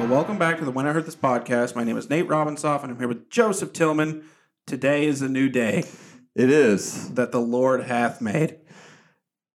Well, 0.00 0.08
welcome 0.08 0.38
back 0.38 0.56
to 0.58 0.64
the 0.64 0.70
When 0.70 0.86
I 0.86 0.92
Heard 0.94 1.04
This 1.04 1.14
podcast. 1.14 1.76
My 1.76 1.84
name 1.84 1.98
is 1.98 2.08
Nate 2.08 2.26
Robinsoff, 2.26 2.82
and 2.82 2.90
I'm 2.90 2.96
here 2.98 3.06
with 3.06 3.28
Joseph 3.28 3.74
Tillman. 3.74 4.24
Today 4.66 5.04
is 5.04 5.20
a 5.20 5.28
new 5.28 5.50
day 5.50 5.84
It 6.34 6.48
is. 6.48 7.10
that 7.16 7.32
the 7.32 7.40
Lord 7.40 7.82
hath 7.84 8.22
made. 8.22 8.60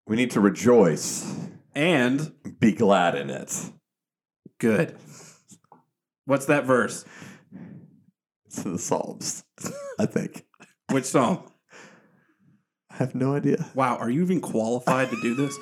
We 0.07 0.17
need 0.17 0.31
to 0.33 0.41
rejoice, 0.41 1.35
And 1.75 2.35
be 2.61 2.73
glad 2.73 3.15
in 3.15 3.31
it. 3.31 3.71
good. 4.59 4.99
What's 6.27 6.45
that 6.47 6.65
verse? 6.67 7.07
It's 8.45 8.63
in 8.67 8.75
the 8.75 8.79
Psalms, 8.79 9.45
I 9.99 10.05
think. 10.05 10.45
Which 10.91 11.07
song? 11.07 11.51
I 12.91 12.97
have 12.97 13.15
no 13.15 13.35
idea. 13.35 13.65
Wow, 13.75 13.97
are 13.97 14.11
you 14.11 14.21
even 14.23 14.43
qualified 14.43 15.09
to 15.09 15.17
do 15.23 15.35
this? 15.35 15.57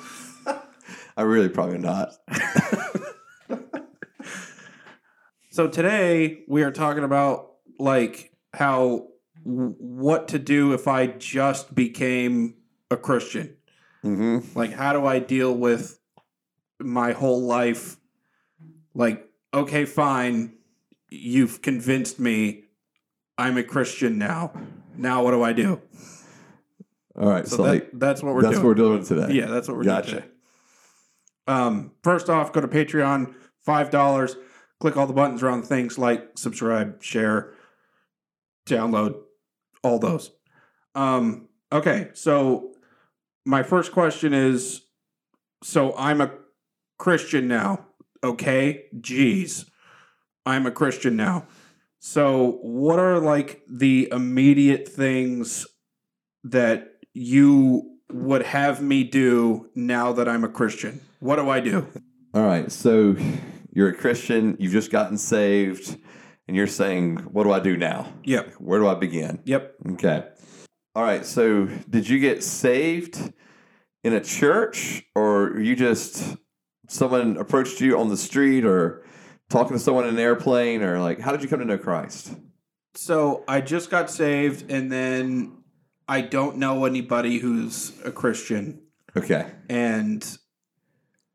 I 1.15 1.21
really 1.21 1.47
probably 1.49 1.77
not. 1.77 2.11
So 5.53 5.67
today 5.67 6.39
we 6.47 6.63
are 6.63 6.71
talking 6.71 7.03
about 7.03 7.51
like 7.77 8.31
how 8.55 9.09
what 9.43 10.29
to 10.29 10.39
do 10.39 10.73
if 10.73 10.87
I 10.87 11.05
just 11.05 11.75
became 11.75 12.55
a 12.89 12.97
Christian. 12.97 13.57
hmm 14.01 14.39
Like 14.55 14.73
how 14.73 14.93
do 14.93 15.05
I 15.05 15.19
deal 15.19 15.53
with 15.55 15.99
my 16.79 17.11
whole 17.11 17.39
life 17.43 17.97
like 18.95 19.29
okay 19.53 19.85
fine 19.85 20.55
you've 21.11 21.61
convinced 21.61 22.19
me 22.19 22.63
I'm 23.37 23.55
a 23.59 23.63
Christian 23.63 24.17
now. 24.17 24.53
Now 24.97 25.23
what 25.23 25.31
do 25.33 25.43
I 25.43 25.53
do? 25.53 25.79
All 27.15 27.29
right. 27.29 27.47
So, 27.47 27.57
So, 27.57 27.61
that, 27.61 27.69
like, 27.69 27.89
that's 27.93 28.23
what 28.23 28.33
we're 28.33 28.41
that's 28.41 28.55
doing. 28.55 28.65
what 28.65 28.69
we're 28.69 28.83
doing 28.85 29.03
today. 29.03 29.33
Yeah, 29.33 29.45
that's 29.45 29.67
what 29.67 29.77
we're 29.77 29.83
Gotcha. 29.83 30.09
doing 30.09 30.21
today. 30.23 30.33
Um, 31.45 31.91
first 32.03 32.27
off, 32.27 32.51
go 32.53 32.59
to 32.61 32.67
Patreon, 32.67 33.35
five 33.61 33.91
dollars. 33.91 34.35
Click 34.83 34.97
all 34.97 35.07
the 35.07 35.13
buttons 35.13 35.41
around 35.41 35.63
things 35.63 35.97
like 35.97 36.37
subscribe, 36.37 37.01
share, 37.01 37.53
download, 38.67 39.15
all 39.81 39.97
those. 39.97 40.31
Um, 40.93 41.47
okay, 41.71 42.09
so 42.11 42.73
my 43.45 43.63
first 43.63 43.93
question 43.93 44.33
is: 44.33 44.81
so 45.63 45.95
I'm 45.97 46.19
a 46.19 46.33
Christian 46.97 47.47
now. 47.47 47.85
Okay, 48.25 48.87
jeez. 48.97 49.69
I'm 50.45 50.65
a 50.65 50.71
Christian 50.71 51.15
now. 51.15 51.47
So, 51.99 52.59
what 52.61 52.99
are 52.99 53.21
like 53.21 53.61
the 53.69 54.09
immediate 54.11 54.89
things 54.89 55.65
that 56.43 56.95
you 57.13 57.99
would 58.11 58.43
have 58.47 58.81
me 58.81 59.05
do 59.05 59.69
now 59.75 60.11
that 60.11 60.27
I'm 60.27 60.43
a 60.43 60.49
Christian? 60.49 60.99
What 61.21 61.37
do 61.37 61.49
I 61.49 61.61
do? 61.61 61.87
All 62.33 62.43
right. 62.43 62.69
So 62.69 63.15
you're 63.73 63.89
a 63.89 63.93
Christian, 63.93 64.55
you've 64.59 64.71
just 64.71 64.91
gotten 64.91 65.17
saved, 65.17 65.97
and 66.47 66.55
you're 66.55 66.67
saying, 66.67 67.17
what 67.31 67.43
do 67.43 67.51
I 67.51 67.59
do 67.59 67.75
now? 67.77 68.11
Yep. 68.23 68.53
Where 68.59 68.79
do 68.79 68.87
I 68.87 68.95
begin? 68.95 69.39
Yep. 69.45 69.75
Okay. 69.93 70.23
All 70.95 71.03
right. 71.03 71.25
So 71.25 71.65
did 71.89 72.07
you 72.07 72.19
get 72.19 72.43
saved 72.43 73.33
in 74.03 74.13
a 74.13 74.21
church 74.21 75.03
or 75.15 75.57
you 75.59 75.75
just 75.75 76.35
someone 76.87 77.37
approached 77.37 77.81
you 77.81 77.97
on 77.97 78.09
the 78.09 78.17
street 78.17 78.65
or 78.65 79.03
talking 79.49 79.73
to 79.75 79.79
someone 79.79 80.03
in 80.05 80.11
an 80.15 80.19
airplane 80.19 80.83
or 80.83 80.99
like 80.99 81.19
how 81.19 81.31
did 81.31 81.41
you 81.41 81.47
come 81.47 81.59
to 81.59 81.65
know 81.65 81.77
Christ? 81.77 82.35
So 82.95 83.43
I 83.47 83.61
just 83.61 83.89
got 83.89 84.11
saved, 84.11 84.69
and 84.69 84.91
then 84.91 85.63
I 86.07 86.21
don't 86.21 86.57
know 86.57 86.85
anybody 86.85 87.39
who's 87.39 87.91
a 88.05 88.11
Christian, 88.11 88.81
Okay. 89.17 89.49
and 89.67 90.37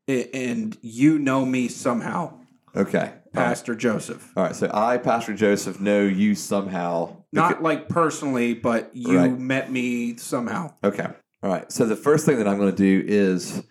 and 0.09 0.77
you 0.81 1.19
know 1.19 1.45
me 1.45 1.67
somehow, 1.67 2.33
Okay. 2.75 3.13
Pastor 3.33 3.75
Joseph. 3.75 4.31
All 4.35 4.43
right. 4.43 4.55
So 4.55 4.69
I, 4.73 4.97
Pastor 4.97 5.33
Joseph, 5.35 5.79
know 5.79 6.01
you 6.01 6.33
somehow. 6.35 7.17
Not 7.31 7.61
like 7.61 7.87
personally, 7.89 8.55
but 8.55 8.89
you 8.95 9.17
Right. 9.17 9.37
met 9.37 9.71
me 9.71 10.17
somehow. 10.17 10.73
Okay. 10.83 11.05
All 11.43 11.49
right. 11.51 11.71
So 11.71 11.85
the 11.85 11.95
first 11.95 12.25
thing 12.25 12.37
that 12.39 12.47
I'm 12.47 12.57
going 12.57 12.71
to 12.71 12.75
do 12.75 13.03
is 13.07 13.63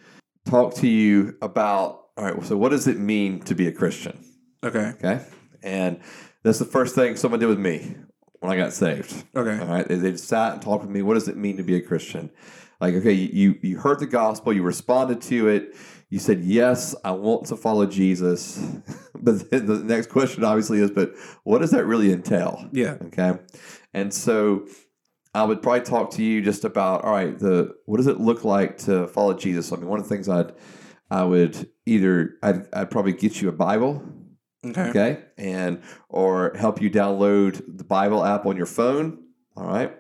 talk 0.47 0.75
to 0.77 0.87
you 0.87 1.37
about. 1.43 2.05
All 2.17 2.25
right. 2.25 2.45
So 2.45 2.57
what 2.57 2.69
does 2.71 2.87
it 2.87 2.99
mean 2.99 3.41
to 3.43 3.55
be 3.55 3.67
a 3.67 3.73
Christian? 3.73 4.25
Okay. 4.63 4.93
Okay. 4.99 5.21
And 5.63 5.99
that's 6.45 6.59
the 6.61 6.65
first 6.65 6.95
thing 6.95 7.17
someone 7.17 7.41
did 7.41 7.47
with 7.49 7.59
me 7.59 7.97
when 8.41 8.53
I 8.53 8.57
got 8.57 8.73
saved. 8.73 9.25
Okay. 9.35 9.59
All 9.61 9.69
right. 9.69 9.87
They, 9.89 9.97
they 9.97 10.17
sat 10.17 10.53
and 10.55 10.63
talked 10.63 10.83
with 10.85 10.91
me. 10.91 11.03
What 11.03 11.15
does 11.15 11.27
it 11.29 11.37
mean 11.37 11.57
to 11.57 11.65
be 11.65 11.77
a 11.77 11.83
Christian? 11.83 12.31
Like, 12.81 12.95
okay, 12.95 13.13
you 13.13 13.59
you 13.61 13.79
heard 13.79 13.99
the 13.99 14.07
gospel, 14.07 14.53
you 14.53 14.63
responded 14.63 15.21
to 15.23 15.49
it, 15.49 15.75
you 16.11 16.19
said, 16.19 16.41
Yes, 16.41 16.95
I 17.05 17.13
want 17.13 17.47
to 17.47 17.57
follow 17.57 17.87
Jesus. 17.87 18.59
but 19.15 19.51
the 19.51 19.83
next 19.85 20.09
question 20.09 20.45
obviously 20.45 20.79
is, 20.79 20.91
but 20.91 21.15
what 21.45 21.59
does 21.61 21.71
that 21.73 21.85
really 21.85 22.13
entail? 22.13 22.69
Yeah. 22.73 22.97
Okay. 23.07 23.35
And 23.95 24.13
so 24.13 24.67
I 25.35 25.45
would 25.45 25.63
probably 25.63 25.83
talk 25.83 26.11
to 26.13 26.23
you 26.23 26.41
just 26.41 26.65
about, 26.65 27.05
all 27.05 27.13
right, 27.13 27.39
the 27.39 27.75
what 27.85 27.99
does 27.99 28.07
it 28.07 28.21
look 28.21 28.45
like 28.45 28.79
to 28.79 29.07
follow 29.09 29.35
Jesus? 29.35 29.73
I 29.73 29.77
mean, 29.77 29.89
one 29.89 29.99
of 30.01 30.09
the 30.09 30.15
things 30.15 30.29
I'd 30.29 30.53
I 31.11 31.25
would 31.25 31.69
either 31.87 32.35
I'd, 32.43 32.67
I'd 32.73 32.91
probably 32.91 33.13
get 33.13 33.41
you 33.41 33.49
a 33.49 33.53
Bible, 33.53 34.03
Okay. 34.65 34.89
okay, 34.89 35.25
and 35.37 35.83
or 36.09 36.53
help 36.57 36.83
you 36.83 36.91
download 36.91 37.63
the 37.69 37.85
Bible 37.85 38.25
app 38.25 38.47
on 38.47 38.57
your 38.57 38.67
phone. 38.67 39.25
All 39.57 39.67
right. 39.67 39.93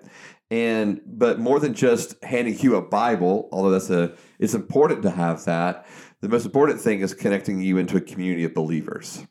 And 0.50 1.00
but 1.06 1.38
more 1.38 1.60
than 1.60 1.74
just 1.74 2.22
handing 2.24 2.58
you 2.58 2.76
a 2.76 2.82
Bible, 2.82 3.48
although 3.52 3.70
that's 3.70 3.90
a 3.90 4.14
it's 4.38 4.54
important 4.54 5.02
to 5.02 5.10
have 5.10 5.44
that. 5.44 5.86
The 6.20 6.28
most 6.28 6.46
important 6.46 6.80
thing 6.80 7.00
is 7.00 7.14
connecting 7.14 7.60
you 7.60 7.78
into 7.78 7.96
a 7.96 8.00
community 8.00 8.44
of 8.44 8.54
believers. 8.54 9.26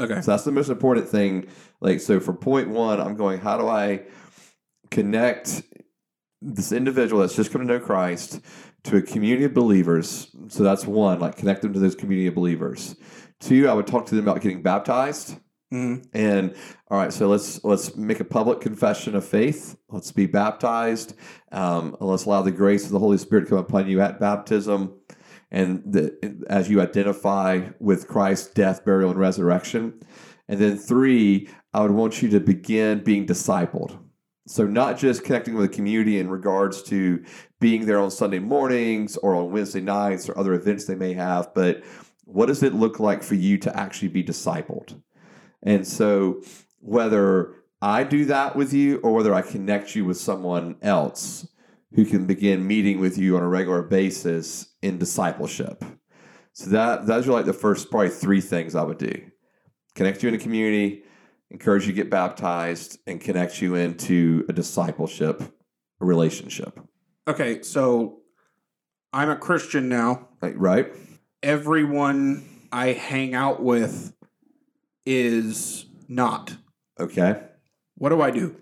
Okay. 0.00 0.20
So 0.20 0.30
that's 0.30 0.44
the 0.44 0.52
most 0.52 0.68
important 0.68 1.08
thing. 1.08 1.48
Like, 1.80 2.00
so 2.00 2.20
for 2.20 2.32
point 2.32 2.68
one, 2.68 3.00
I'm 3.00 3.16
going, 3.16 3.40
how 3.40 3.58
do 3.58 3.66
I 3.66 4.02
connect 4.90 5.62
this 6.40 6.70
individual 6.70 7.22
that's 7.22 7.34
just 7.34 7.50
come 7.50 7.62
to 7.62 7.66
know 7.66 7.80
Christ 7.80 8.40
to 8.84 8.96
a 8.98 9.02
community 9.02 9.44
of 9.44 9.54
believers? 9.54 10.30
So 10.48 10.62
that's 10.62 10.86
one, 10.86 11.18
like 11.18 11.36
connect 11.36 11.62
them 11.62 11.72
to 11.72 11.80
those 11.80 11.96
community 11.96 12.28
of 12.28 12.34
believers. 12.34 12.94
Two, 13.40 13.68
I 13.68 13.72
would 13.72 13.86
talk 13.86 14.06
to 14.06 14.14
them 14.14 14.24
about 14.24 14.40
getting 14.40 14.62
baptized. 14.62 15.36
Mhm. 15.72 16.06
And 16.14 16.54
all 16.90 16.98
right, 16.98 17.12
so 17.12 17.28
let's 17.28 17.62
let's 17.62 17.94
make 17.94 18.20
a 18.20 18.24
public 18.24 18.60
confession 18.60 19.14
of 19.14 19.24
faith. 19.24 19.76
Let's 19.90 20.12
be 20.12 20.26
baptized. 20.26 21.14
Um, 21.52 21.94
let's 22.00 22.24
allow 22.24 22.40
the 22.42 22.50
grace 22.50 22.86
of 22.86 22.92
the 22.92 22.98
Holy 22.98 23.18
Spirit 23.18 23.42
to 23.42 23.48
come 23.50 23.58
upon 23.58 23.86
you 23.86 24.00
at 24.00 24.18
baptism, 24.18 24.94
and 25.50 25.82
the, 25.84 26.16
as 26.48 26.70
you 26.70 26.80
identify 26.80 27.68
with 27.80 28.08
Christ's 28.08 28.48
death, 28.54 28.84
burial, 28.84 29.10
and 29.10 29.20
resurrection. 29.20 29.94
And 30.48 30.58
then 30.58 30.78
three, 30.78 31.50
I 31.74 31.82
would 31.82 31.90
want 31.90 32.22
you 32.22 32.30
to 32.30 32.40
begin 32.40 33.04
being 33.04 33.26
discipled. 33.26 33.98
So 34.46 34.66
not 34.66 34.96
just 34.96 35.24
connecting 35.24 35.54
with 35.54 35.70
the 35.70 35.76
community 35.76 36.18
in 36.18 36.30
regards 36.30 36.82
to 36.84 37.22
being 37.60 37.84
there 37.84 37.98
on 38.00 38.10
Sunday 38.10 38.38
mornings 38.38 39.18
or 39.18 39.34
on 39.34 39.52
Wednesday 39.52 39.82
nights 39.82 40.26
or 40.26 40.38
other 40.38 40.54
events 40.54 40.86
they 40.86 40.94
may 40.94 41.12
have, 41.12 41.52
but 41.54 41.82
what 42.24 42.46
does 42.46 42.62
it 42.62 42.72
look 42.74 42.98
like 42.98 43.22
for 43.22 43.34
you 43.34 43.58
to 43.58 43.76
actually 43.78 44.08
be 44.08 44.24
discipled? 44.24 44.98
And 45.62 45.86
so, 45.86 46.42
whether 46.80 47.54
I 47.82 48.04
do 48.04 48.24
that 48.26 48.56
with 48.56 48.72
you 48.72 48.98
or 48.98 49.12
whether 49.12 49.34
I 49.34 49.42
connect 49.42 49.94
you 49.94 50.04
with 50.04 50.16
someone 50.16 50.76
else 50.82 51.48
who 51.94 52.04
can 52.04 52.26
begin 52.26 52.66
meeting 52.66 53.00
with 53.00 53.18
you 53.18 53.36
on 53.36 53.42
a 53.42 53.48
regular 53.48 53.82
basis 53.82 54.74
in 54.82 54.98
discipleship. 54.98 55.84
So 56.52 56.70
that 56.70 57.06
those 57.06 57.28
are 57.28 57.32
like 57.32 57.46
the 57.46 57.52
first 57.52 57.90
probably 57.90 58.10
three 58.10 58.40
things 58.40 58.74
I 58.74 58.82
would 58.82 58.98
do. 58.98 59.30
Connect 59.94 60.22
you 60.22 60.28
in 60.28 60.34
a 60.34 60.38
community, 60.38 61.04
encourage 61.50 61.86
you 61.86 61.92
to 61.92 61.96
get 61.96 62.10
baptized, 62.10 62.98
and 63.06 63.20
connect 63.20 63.60
you 63.60 63.74
into 63.74 64.44
a 64.48 64.52
discipleship 64.52 65.42
relationship. 66.00 66.78
Okay. 67.26 67.62
So 67.62 68.20
I'm 69.12 69.30
a 69.30 69.36
Christian 69.36 69.88
now. 69.88 70.28
Right? 70.40 70.92
everyone 71.42 72.44
I 72.72 72.88
hang 72.92 73.34
out 73.34 73.62
with 73.62 74.12
is 75.06 75.86
not. 76.08 76.56
Okay. 76.98 77.40
What 77.96 78.10
do 78.10 78.20
I 78.22 78.30
do? 78.30 78.56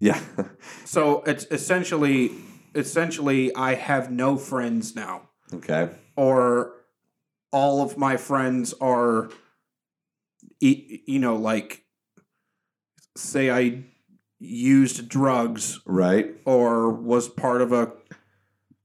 Yeah. 0.00 0.20
So 0.84 1.22
it's 1.26 1.44
essentially 1.50 2.30
essentially 2.74 3.54
I 3.54 3.74
have 3.74 4.10
no 4.10 4.38
friends 4.38 4.96
now 4.96 5.28
okay. 5.52 5.90
or 6.16 6.72
all 7.52 7.82
of 7.82 7.98
my 7.98 8.16
friends 8.16 8.72
are 8.80 9.28
you 10.60 11.18
know 11.18 11.36
like 11.36 11.84
say 13.16 13.50
I 13.50 13.84
used 14.38 15.08
drugs 15.08 15.80
Right. 15.84 16.34
or 16.46 16.90
was 16.90 17.28
part 17.28 17.60
of 17.60 17.72
a 17.72 17.92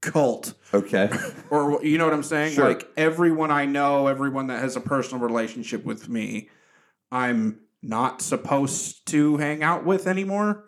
cult 0.04 0.54
Okay. 0.72 1.10
or 1.50 1.84
you 1.84 1.98
know 1.98 2.04
what 2.04 2.14
I'm 2.14 2.22
saying? 2.22 2.54
Sure. 2.54 2.68
Like 2.68 2.88
everyone 2.96 3.50
I 3.50 3.64
know, 3.66 4.06
everyone 4.08 4.48
that 4.48 4.60
has 4.60 4.76
a 4.76 4.80
personal 4.80 5.24
relationship 5.24 5.84
with 5.84 6.08
me, 6.08 6.50
I'm 7.12 7.60
not 7.82 8.22
supposed 8.22 9.06
to 9.08 9.36
hang 9.36 9.62
out 9.62 9.84
with 9.84 10.06
anymore. 10.06 10.64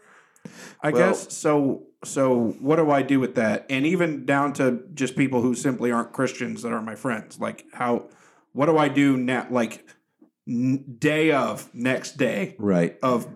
I 0.83 0.91
Well- 0.91 1.09
guess 1.11 1.35
so. 1.37 1.83
So 2.05 2.55
what 2.61 2.77
do 2.77 2.91
I 2.91 3.03
do 3.03 3.19
with 3.19 3.35
that? 3.35 3.67
And 3.69 3.85
even 3.85 4.27
down 4.27 4.53
to 4.55 4.83
just 4.95 5.17
people 5.17 5.43
who 5.43 5.55
simply 5.55 5.91
aren't 5.91 6.13
Christians 6.13 6.63
that 6.63 6.73
are 6.73 6.83
my 6.83 6.95
friends. 6.95 7.41
Like 7.41 7.65
how? 7.73 8.09
What 8.53 8.67
do 8.67 8.79
I 8.79 8.89
do 8.89 9.17
now? 9.17 9.47
Like 9.51 9.85
n- 10.47 10.85
day 10.99 11.33
of 11.33 11.69
next 11.75 12.17
day 12.17 12.55
Right. 12.59 12.97
of 13.03 13.27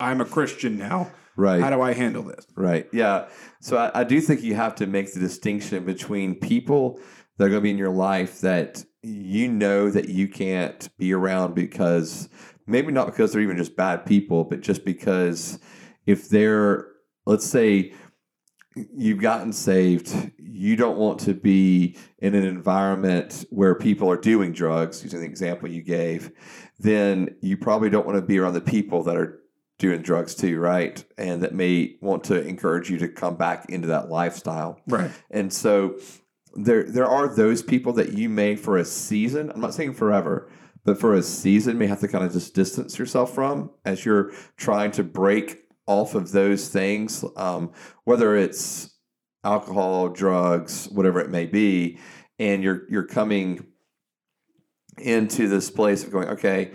I'm 0.00 0.20
a 0.22 0.24
Christian 0.24 0.78
now. 0.78 1.10
Right. 1.38 1.62
How 1.62 1.70
do 1.70 1.80
I 1.80 1.92
handle 1.92 2.24
this? 2.24 2.44
Right. 2.56 2.88
Yeah. 2.92 3.28
So 3.60 3.76
I, 3.76 4.00
I 4.00 4.04
do 4.04 4.20
think 4.20 4.42
you 4.42 4.56
have 4.56 4.74
to 4.74 4.88
make 4.88 5.14
the 5.14 5.20
distinction 5.20 5.84
between 5.84 6.34
people 6.34 6.98
that 7.36 7.44
are 7.44 7.48
going 7.48 7.60
to 7.60 7.62
be 7.62 7.70
in 7.70 7.78
your 7.78 7.90
life 7.90 8.40
that 8.40 8.84
you 9.02 9.46
know 9.46 9.88
that 9.88 10.08
you 10.08 10.26
can't 10.26 10.88
be 10.98 11.14
around 11.14 11.54
because 11.54 12.28
maybe 12.66 12.90
not 12.90 13.06
because 13.06 13.32
they're 13.32 13.40
even 13.40 13.56
just 13.56 13.76
bad 13.76 14.04
people, 14.04 14.42
but 14.42 14.62
just 14.62 14.84
because 14.84 15.60
if 16.06 16.28
they're, 16.28 16.88
let's 17.24 17.46
say, 17.46 17.94
you've 18.74 19.20
gotten 19.20 19.52
saved, 19.52 20.32
you 20.38 20.74
don't 20.74 20.98
want 20.98 21.20
to 21.20 21.34
be 21.34 21.96
in 22.18 22.34
an 22.34 22.44
environment 22.44 23.44
where 23.50 23.76
people 23.76 24.10
are 24.10 24.20
doing 24.20 24.52
drugs, 24.52 25.04
using 25.04 25.20
the 25.20 25.26
example 25.26 25.68
you 25.68 25.82
gave, 25.82 26.32
then 26.80 27.36
you 27.42 27.56
probably 27.56 27.90
don't 27.90 28.06
want 28.06 28.18
to 28.18 28.26
be 28.26 28.40
around 28.40 28.54
the 28.54 28.60
people 28.60 29.04
that 29.04 29.16
are 29.16 29.40
doing 29.78 30.02
drugs 30.02 30.34
too, 30.34 30.58
right? 30.58 31.04
And 31.16 31.42
that 31.42 31.54
may 31.54 31.96
want 32.00 32.24
to 32.24 32.46
encourage 32.46 32.90
you 32.90 32.98
to 32.98 33.08
come 33.08 33.36
back 33.36 33.66
into 33.70 33.88
that 33.88 34.08
lifestyle. 34.08 34.80
Right. 34.86 35.10
And 35.30 35.52
so 35.52 35.98
there 36.54 36.84
there 36.84 37.06
are 37.06 37.34
those 37.34 37.62
people 37.62 37.92
that 37.94 38.12
you 38.12 38.28
may 38.28 38.56
for 38.56 38.76
a 38.76 38.84
season, 38.84 39.50
I'm 39.50 39.60
not 39.60 39.74
saying 39.74 39.94
forever, 39.94 40.50
but 40.84 40.98
for 40.98 41.14
a 41.14 41.22
season 41.22 41.78
may 41.78 41.86
have 41.86 42.00
to 42.00 42.08
kind 42.08 42.24
of 42.24 42.32
just 42.32 42.54
distance 42.54 42.98
yourself 42.98 43.34
from 43.34 43.70
as 43.84 44.04
you're 44.04 44.32
trying 44.56 44.90
to 44.92 45.04
break 45.04 45.64
off 45.86 46.14
of 46.14 46.32
those 46.32 46.68
things, 46.68 47.24
um, 47.36 47.72
whether 48.04 48.36
it's 48.36 48.90
alcohol, 49.44 50.08
drugs, 50.08 50.88
whatever 50.88 51.20
it 51.20 51.30
may 51.30 51.46
be, 51.46 51.98
and 52.38 52.62
you're 52.62 52.82
you're 52.90 53.06
coming 53.06 53.64
into 54.98 55.48
this 55.48 55.70
place 55.70 56.04
of 56.04 56.10
going, 56.10 56.28
okay, 56.28 56.72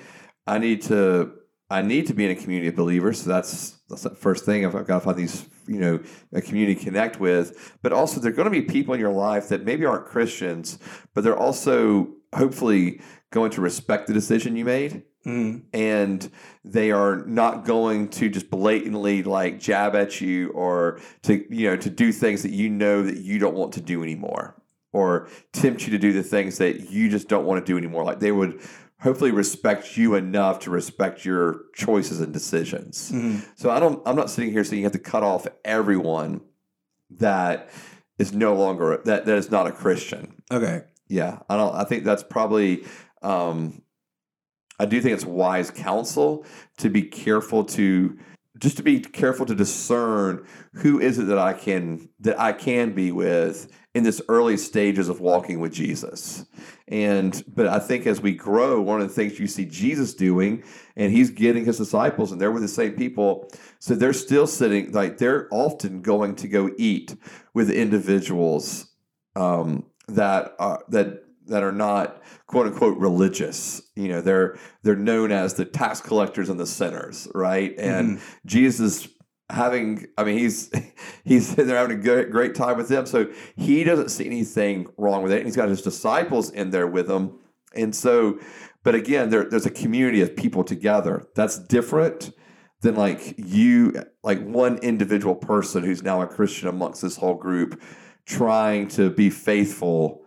I 0.48 0.58
need 0.58 0.82
to 0.84 1.34
I 1.70 1.82
need 1.82 2.08
to 2.08 2.14
be 2.14 2.26
in 2.26 2.32
a 2.32 2.36
community 2.36 2.68
of 2.70 2.76
believers. 2.76 3.22
So 3.22 3.30
that's 3.30 3.80
that's 3.90 4.04
the 4.04 4.12
first 4.12 4.46
thing. 4.46 4.66
I've, 4.66 4.76
I've 4.76 4.88
got 4.88 5.00
to 5.00 5.06
find 5.06 5.18
these, 5.18 5.48
you 5.68 5.80
know, 5.80 6.00
a 6.32 6.42
community 6.42 6.76
to 6.76 6.84
connect 6.84 7.20
with. 7.20 7.78
But 7.82 7.94
also, 7.94 8.20
there 8.20 8.32
are 8.32 8.36
going 8.36 8.52
to 8.52 8.52
be 8.52 8.62
people 8.62 8.94
in 8.94 9.00
your 9.00 9.14
life 9.14 9.50
that 9.50 9.66
maybe 9.66 9.86
aren't 9.86 10.06
Christians, 10.06 10.78
but 11.14 11.24
they're 11.24 11.38
also 11.38 12.10
hopefully 12.36 13.02
going 13.32 13.52
to 13.52 13.62
respect 13.62 14.08
the 14.08 14.14
decision 14.14 14.56
you 14.56 14.66
made 14.66 15.04
Mm. 15.26 15.64
and 15.72 16.30
they 16.66 16.92
are 16.92 17.24
not 17.26 17.64
going 17.64 18.10
to 18.10 18.28
just 18.28 18.50
blatantly 18.50 19.24
like 19.24 19.58
jab 19.58 19.96
at 19.96 20.20
you 20.20 20.50
or 20.50 21.00
to 21.22 21.46
you 21.50 21.70
know 21.70 21.78
to 21.78 21.90
do 21.90 22.12
things 22.12 22.44
that 22.44 22.52
you 22.52 22.68
know 22.68 23.04
that 23.04 23.16
you 23.20 23.40
don't 23.40 23.56
want 23.56 23.72
to 23.76 23.82
do 23.82 24.04
anymore 24.04 24.62
or 24.92 25.30
tempt 25.54 25.86
you 25.86 25.92
to 25.92 25.98
do 25.98 26.12
the 26.12 26.24
things 26.24 26.58
that 26.58 26.90
you 26.92 27.08
just 27.08 27.30
don't 27.30 27.46
want 27.46 27.66
to 27.66 27.72
do 27.72 27.78
anymore 27.78 28.04
like 28.04 28.20
they 28.20 28.34
would 28.34 28.60
hopefully 29.04 29.32
respect 29.32 29.98
you 29.98 30.16
enough 30.16 30.60
to 30.60 30.70
respect 30.72 31.26
your 31.26 31.62
choices 31.76 32.20
and 32.22 32.32
decisions 32.34 33.12
Mm. 33.12 33.46
so 33.56 33.70
i 33.70 33.80
don't 33.80 34.02
i'm 34.08 34.16
not 34.16 34.30
sitting 34.30 34.52
here 34.52 34.64
saying 34.64 34.80
you 34.80 34.86
have 34.86 34.94
to 34.94 35.00
cut 35.00 35.24
off 35.24 35.46
everyone 35.66 36.42
that 37.18 37.70
is 38.18 38.34
no 38.34 38.54
longer 38.56 39.02
that 39.06 39.26
that 39.26 39.38
is 39.38 39.52
not 39.52 39.68
a 39.68 39.72
christian 39.72 40.42
Okay. 40.52 40.84
yeah, 41.08 41.40
I 41.50 41.58
don't. 41.58 41.74
I 41.76 41.84
think 41.84 42.04
that's 42.04 42.22
probably. 42.24 42.84
Um, 43.24 43.82
I 44.80 44.86
do 44.86 45.02
think 45.02 45.14
it's 45.16 45.26
wise 45.26 45.72
counsel 45.72 46.46
to 46.78 46.90
be 46.90 47.02
careful 47.04 47.64
to 47.66 48.18
just 48.60 48.78
to 48.78 48.84
be 48.84 49.00
careful 49.00 49.46
to 49.48 49.56
discern 49.56 50.46
who 50.74 51.00
is 51.00 51.18
it 51.18 51.24
that 51.24 51.40
I 51.40 51.54
can 51.54 52.10
that 52.20 52.40
I 52.40 52.54
can 52.54 52.94
be 52.94 53.12
with 53.12 53.68
in 53.94 54.04
this 54.04 54.22
early 54.28 54.58
stages 54.58 55.08
of 55.08 55.20
walking 55.20 55.60
with 55.60 55.72
Jesus. 55.72 56.46
And 56.88 57.44
but 57.48 57.68
I 57.68 57.80
think 57.80 58.08
as 58.08 58.22
we 58.22 58.34
grow, 58.34 58.82
one 58.82 59.02
of 59.02 59.08
the 59.08 59.14
things 59.14 59.40
you 59.40 59.48
see 59.48 59.66
Jesus 59.66 60.14
doing, 60.14 60.64
and 60.96 61.12
he's 61.12 61.30
getting 61.30 61.66
his 61.66 61.78
disciples, 61.78 62.32
and 62.32 62.42
they're 62.42 62.52
with 62.52 62.64
the 62.64 62.68
same 62.68 62.94
people, 62.94 63.50
so 63.80 63.96
they're 63.96 64.14
still 64.14 64.48
sitting 64.48 64.92
like 64.92 65.18
they're 65.18 65.48
often 65.52 66.02
going 66.02 66.36
to 66.38 66.48
go 66.48 66.72
eat 66.78 67.16
with 67.54 67.70
individuals 67.70 68.88
um, 69.36 69.86
that 70.08 70.56
are 70.60 70.84
that 70.90 71.24
that 71.48 71.64
are 71.64 71.72
not 71.72 72.22
quote 72.48 72.68
unquote 72.68 72.98
religious. 72.98 73.82
You 73.96 74.08
know, 74.08 74.22
they're 74.22 74.58
they're 74.82 74.96
known 74.96 75.32
as 75.32 75.54
the 75.54 75.66
tax 75.66 76.02
collectors 76.02 76.50
and 76.50 76.60
the 76.60 76.66
sinners, 76.66 77.28
right? 77.34 77.74
And 77.78 78.20
Jesus 78.46 79.08
having 79.50 80.08
I 80.18 80.24
mean 80.24 80.38
he's 80.38 80.72
he's 81.24 81.56
they're 81.56 81.78
having 81.78 82.00
a 82.00 82.02
good, 82.02 82.32
great 82.32 82.56
time 82.56 82.78
with 82.78 82.90
them. 82.90 83.06
So 83.06 83.32
he 83.56 83.84
doesn't 83.84 84.10
see 84.10 84.26
anything 84.26 84.88
wrong 84.98 85.24
with 85.24 85.32
it. 85.32 85.38
And 85.38 85.46
he's 85.46 85.56
got 85.56 85.70
his 85.70 85.82
disciples 85.82 86.52
in 86.52 86.72
there 86.72 86.88
with 86.88 87.10
him. 87.10 87.40
And 87.76 87.96
so 87.96 88.40
but 88.84 88.96
again, 88.96 89.30
there, 89.30 89.46
there's 89.46 89.66
a 89.66 89.72
community 89.72 90.22
of 90.22 90.36
people 90.36 90.64
together. 90.64 91.26
That's 91.36 91.58
different 91.58 92.32
than 92.82 92.96
like 92.96 93.36
you 93.38 93.94
like 94.24 94.44
one 94.44 94.78
individual 94.80 95.36
person 95.36 95.84
who's 95.84 96.04
now 96.04 96.22
a 96.22 96.28
Christian 96.28 96.68
amongst 96.68 97.02
this 97.02 97.16
whole 97.16 97.36
group 97.36 97.82
trying 98.26 98.90
to 98.90 99.10
be 99.10 99.30
faithful 99.30 100.22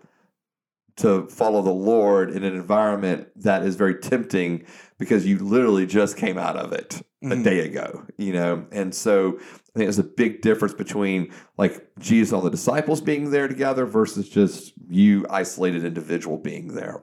to 0.97 1.27
follow 1.29 1.61
the 1.61 1.71
Lord 1.71 2.31
in 2.31 2.43
an 2.43 2.55
environment 2.55 3.29
that 3.37 3.63
is 3.63 3.77
very 3.77 3.97
tempting 3.97 4.65
because 4.99 5.27
you 5.27 5.39
literally 5.39 5.87
just 5.87 6.17
came 6.17 6.39
out 6.39 6.57
of 6.57 6.73
it 6.73 7.03
a 7.23 7.29
Mhm. 7.29 7.45
day 7.45 7.61
ago, 7.61 8.05
you 8.19 8.33
know? 8.33 8.67
And 8.73 8.95
so 8.95 9.37
I 9.39 9.41
think 9.79 9.87
there's 9.87 9.99
a 9.99 10.05
big 10.05 10.41
difference 10.43 10.75
between 10.75 11.33
like 11.59 11.87
Jesus 11.99 12.31
and 12.31 12.37
all 12.37 12.43
the 12.43 12.51
disciples 12.51 13.01
being 13.01 13.31
there 13.31 13.49
together 13.49 13.85
versus 13.87 14.29
just 14.29 14.73
you 14.89 15.27
isolated 15.29 15.85
individual 15.85 16.39
being 16.39 16.69
there. 16.75 17.03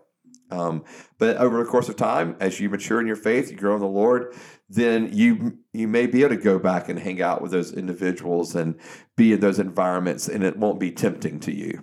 Um, 0.52 0.84
but 1.18 1.38
over 1.38 1.58
the 1.64 1.70
course 1.70 1.90
of 1.90 1.96
time, 1.96 2.36
as 2.40 2.60
you 2.60 2.70
mature 2.70 3.00
in 3.02 3.08
your 3.08 3.16
faith, 3.16 3.50
you 3.50 3.58
grow 3.58 3.74
in 3.74 3.82
the 3.82 3.88
Lord, 3.88 4.36
then 4.70 5.10
you 5.12 5.58
you 5.74 5.88
may 5.88 6.06
be 6.06 6.22
able 6.24 6.36
to 6.36 6.42
go 6.42 6.60
back 6.60 6.90
and 6.90 7.00
hang 7.00 7.22
out 7.22 7.42
with 7.42 7.52
those 7.52 7.74
individuals 7.74 8.56
and 8.56 8.76
be 9.18 9.34
in 9.34 9.40
those 9.40 9.58
environments, 9.60 10.28
and 10.30 10.44
it 10.44 10.58
won't 10.58 10.80
be 10.80 10.92
tempting 10.92 11.40
to 11.42 11.52
you. 11.54 11.82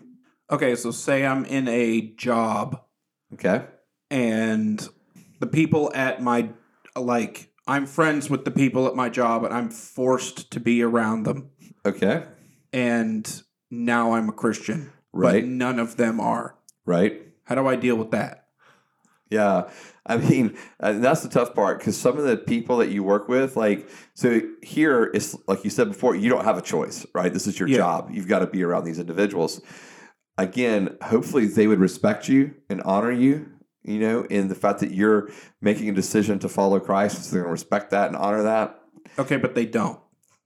Okay. 0.53 0.77
So 0.77 0.93
say 0.93 1.27
I'm 1.27 1.45
in 1.45 1.67
a 1.69 2.13
job 2.17 2.81
Okay. 3.35 3.65
and 4.11 4.89
the 5.41 5.47
people 5.47 5.91
at 5.95 6.23
my 6.23 6.51
like 6.97 7.51
I'm 7.67 7.87
friends 7.87 8.31
with 8.31 8.45
the 8.45 8.51
people 8.51 8.87
at 8.87 8.95
my 8.97 9.09
job 9.09 9.45
and 9.45 9.53
I'm 9.53 9.69
forced 9.71 10.51
to 10.53 10.61
be 10.61 10.83
around 10.83 11.25
them 11.25 11.51
Okay. 11.85 12.25
and 12.73 13.43
now 13.71 14.13
I'm 14.13 14.29
a 14.29 14.33
Christian 14.33 14.93
Right. 15.13 15.43
but 15.43 15.49
none 15.49 15.79
of 15.79 15.97
them 15.97 16.21
are 16.21 16.57
Right. 16.87 17.23
how 17.45 17.55
do 17.57 17.67
I 17.67 17.77
deal 17.77 17.97
with 17.97 18.11
that 18.13 18.47
Yeah. 19.31 19.69
I 20.07 20.17
mean, 20.17 20.57
uh, 20.81 20.95
that's 20.95 21.23
the 21.23 21.29
tough 21.29 21.55
part 21.55 21.79
because 21.79 21.97
some 21.97 22.19
of 22.19 22.25
the 22.25 22.37
people 22.37 22.79
that 22.79 22.89
you 22.89 23.05
work 23.05 23.29
with, 23.29 23.55
like, 23.57 23.89
so 24.15 24.41
here 24.61 25.05
is, 25.05 25.37
like 25.47 25.63
you 25.63 25.71
said 25.71 25.87
before, 25.89 26.17
you 26.17 26.29
don't 26.29 26.45
have 26.45 26.59
a 26.59 26.63
choice, 26.63 27.07
right? 27.15 27.33
This 27.33 27.47
is 27.47 27.57
your 27.61 27.69
Yeah. 27.69 27.77
job. 27.77 28.11
You've 28.13 28.27
got 28.27 28.41
to 28.41 28.49
be 28.49 28.65
around 28.65 28.85
these 28.85 28.99
individuals. 28.99 29.61
Again, 30.37 30.97
hopefully 31.01 31.47
they 31.47 31.69
would 31.69 31.79
respect 31.79 32.29
you 32.29 32.55
and 32.69 32.83
honor 32.83 33.13
you, 33.13 33.47
you 33.85 33.99
know, 33.99 34.23
in 34.25 34.49
the 34.49 34.55
fact 34.55 34.81
that 34.81 34.93
you're 34.93 35.31
making 35.61 35.89
a 35.89 35.93
decision 35.93 36.39
to 36.41 36.49
follow 36.49 36.81
Christ. 36.81 37.25
So 37.25 37.33
they're 37.33 37.43
going 37.43 37.49
to 37.49 37.53
respect 37.53 37.91
that 37.91 38.09
and 38.09 38.17
honor 38.17 38.43
that. 38.43 38.81
okay 39.19 39.37
but 39.37 39.55
they 39.55 39.67
don't 39.67 39.99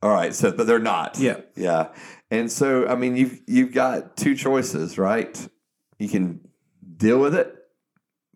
All 0.03 0.11
right. 0.11 0.35
So, 0.35 0.53
but 0.53 0.67
they're 0.67 0.79
not. 0.79 1.19
yeah 1.19 1.41
Yeah. 1.57 1.89
And 2.31 2.51
so, 2.51 2.87
I 2.87 2.97
mean, 2.97 3.17
you've 3.17 3.41
you've 3.47 3.73
got 3.73 4.17
two 4.17 4.35
choices, 4.35 4.99
right? 4.99 5.49
You 5.99 6.09
can 6.09 6.41
deal 6.97 7.19
with 7.19 7.35
it, 7.35 7.55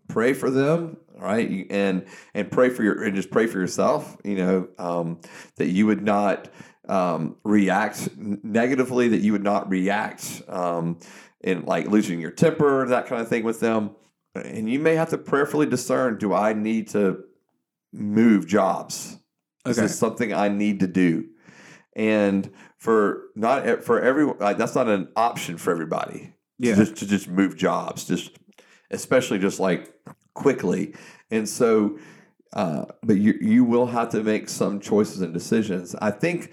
pray 0.08 0.32
for 0.34 0.50
them, 0.50 0.98
right? 1.16 1.66
And 1.70 2.06
and 2.34 2.50
pray 2.50 2.70
for 2.70 2.82
your 2.82 3.02
and 3.02 3.14
just 3.16 3.30
pray 3.30 3.46
for 3.46 3.58
yourself. 3.58 4.16
You 4.24 4.36
know 4.36 4.68
um, 4.78 5.20
that 5.56 5.68
you 5.68 5.86
would 5.86 6.02
not 6.02 6.48
um, 6.88 7.36
react 7.44 8.16
negatively. 8.16 9.08
That 9.08 9.20
you 9.20 9.32
would 9.32 9.44
not 9.44 9.68
react 9.68 10.42
um, 10.48 10.98
in 11.40 11.64
like 11.64 11.88
losing 11.88 12.20
your 12.20 12.30
temper, 12.30 12.86
that 12.88 13.06
kind 13.06 13.20
of 13.20 13.28
thing 13.28 13.44
with 13.44 13.60
them. 13.60 13.90
And 14.34 14.70
you 14.70 14.78
may 14.78 14.94
have 14.94 15.10
to 15.10 15.18
prayerfully 15.18 15.66
discern: 15.66 16.18
Do 16.18 16.34
I 16.34 16.52
need 16.52 16.88
to 16.88 17.24
move 17.92 18.46
jobs? 18.46 19.18
Is 19.66 19.78
okay 19.78 19.86
this 19.86 19.98
something 19.98 20.32
I 20.32 20.48
need 20.48 20.80
to 20.80 20.86
do? 20.86 21.26
And 21.96 22.50
for 22.76 23.24
not 23.34 23.82
for 23.82 24.00
everyone, 24.00 24.38
like 24.38 24.58
that's 24.58 24.74
not 24.74 24.88
an 24.88 25.08
option 25.16 25.58
for 25.58 25.70
everybody. 25.70 26.34
yeah 26.58 26.74
To 26.74 26.84
just 26.84 26.96
to 26.96 27.06
just 27.06 27.28
move 27.28 27.56
jobs, 27.56 28.04
just 28.04 28.38
especially 28.90 29.38
just 29.38 29.58
like 29.60 29.92
quickly. 30.34 30.94
And 31.30 31.48
so, 31.48 31.98
uh, 32.52 32.86
but 33.02 33.16
you 33.16 33.34
you 33.40 33.64
will 33.64 33.86
have 33.86 34.10
to 34.10 34.22
make 34.22 34.48
some 34.48 34.80
choices 34.80 35.20
and 35.20 35.34
decisions. 35.34 35.94
I 35.96 36.10
think 36.10 36.52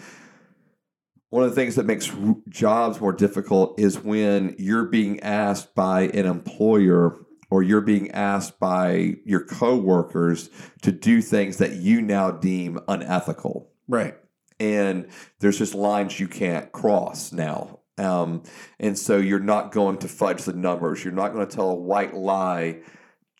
one 1.30 1.44
of 1.44 1.50
the 1.50 1.56
things 1.56 1.76
that 1.76 1.86
makes 1.86 2.12
jobs 2.50 3.02
more 3.02 3.14
difficult 3.14 3.80
is 3.80 4.00
when 4.00 4.56
you're 4.58 4.86
being 4.86 5.20
asked 5.20 5.76
by 5.76 6.04
an 6.04 6.26
employer 6.26 7.25
or 7.50 7.64
you're 7.64 7.82
being 7.82 8.12
asked 8.12 8.60
by 8.60 9.16
your 9.26 9.44
coworkers 9.46 10.50
to 10.82 10.92
do 10.92 11.22
things 11.22 11.58
that 11.58 11.74
you 11.74 12.02
now 12.02 12.32
deem 12.32 12.80
unethical 12.88 13.70
right 13.88 14.16
and 14.60 15.08
there's 15.40 15.58
just 15.58 15.76
lines 15.76 16.20
you 16.20 16.28
can't 16.28 16.72
cross 16.72 17.32
now. 17.32 17.80
Um, 17.98 18.44
and 18.80 18.98
so 18.98 19.18
you're 19.18 19.40
not 19.40 19.72
going 19.72 19.98
to 20.00 20.08
fudge 20.08 20.44
the 20.44 20.54
numbers. 20.54 21.04
You're 21.04 21.14
not 21.14 21.34
going 21.34 21.48
to 21.48 21.56
tell 21.56 21.70
a 21.70 21.76
white 21.76 22.14
lie 22.14 22.80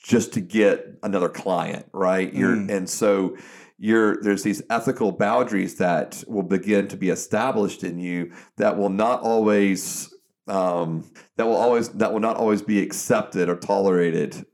just 0.02 0.34
to 0.34 0.42
get 0.42 0.86
another 1.04 1.30
client, 1.30 1.88
right? 1.94 2.34
You're 2.34 2.56
Mm. 2.56 2.70
and 2.70 2.90
so 2.90 3.36
you're 3.78 4.22
there's 4.22 4.44
these 4.44 4.62
ethical 4.70 5.12
boundaries 5.12 5.76
that 5.76 6.24
will 6.28 6.44
begin 6.44 6.88
to 6.90 6.98
be 6.98 7.10
established 7.10 7.84
in 7.84 8.00
you 8.00 8.32
that 8.58 8.78
will 8.78 8.90
not 8.90 9.22
always 9.22 10.14
um, 10.48 11.10
that 11.38 11.46
will 11.46 11.56
always 11.56 11.90
that 11.90 12.14
will 12.14 12.20
not 12.20 12.38
always 12.38 12.62
be 12.62 12.82
accepted 12.82 13.50
or 13.50 13.56
tolerated 13.56 14.46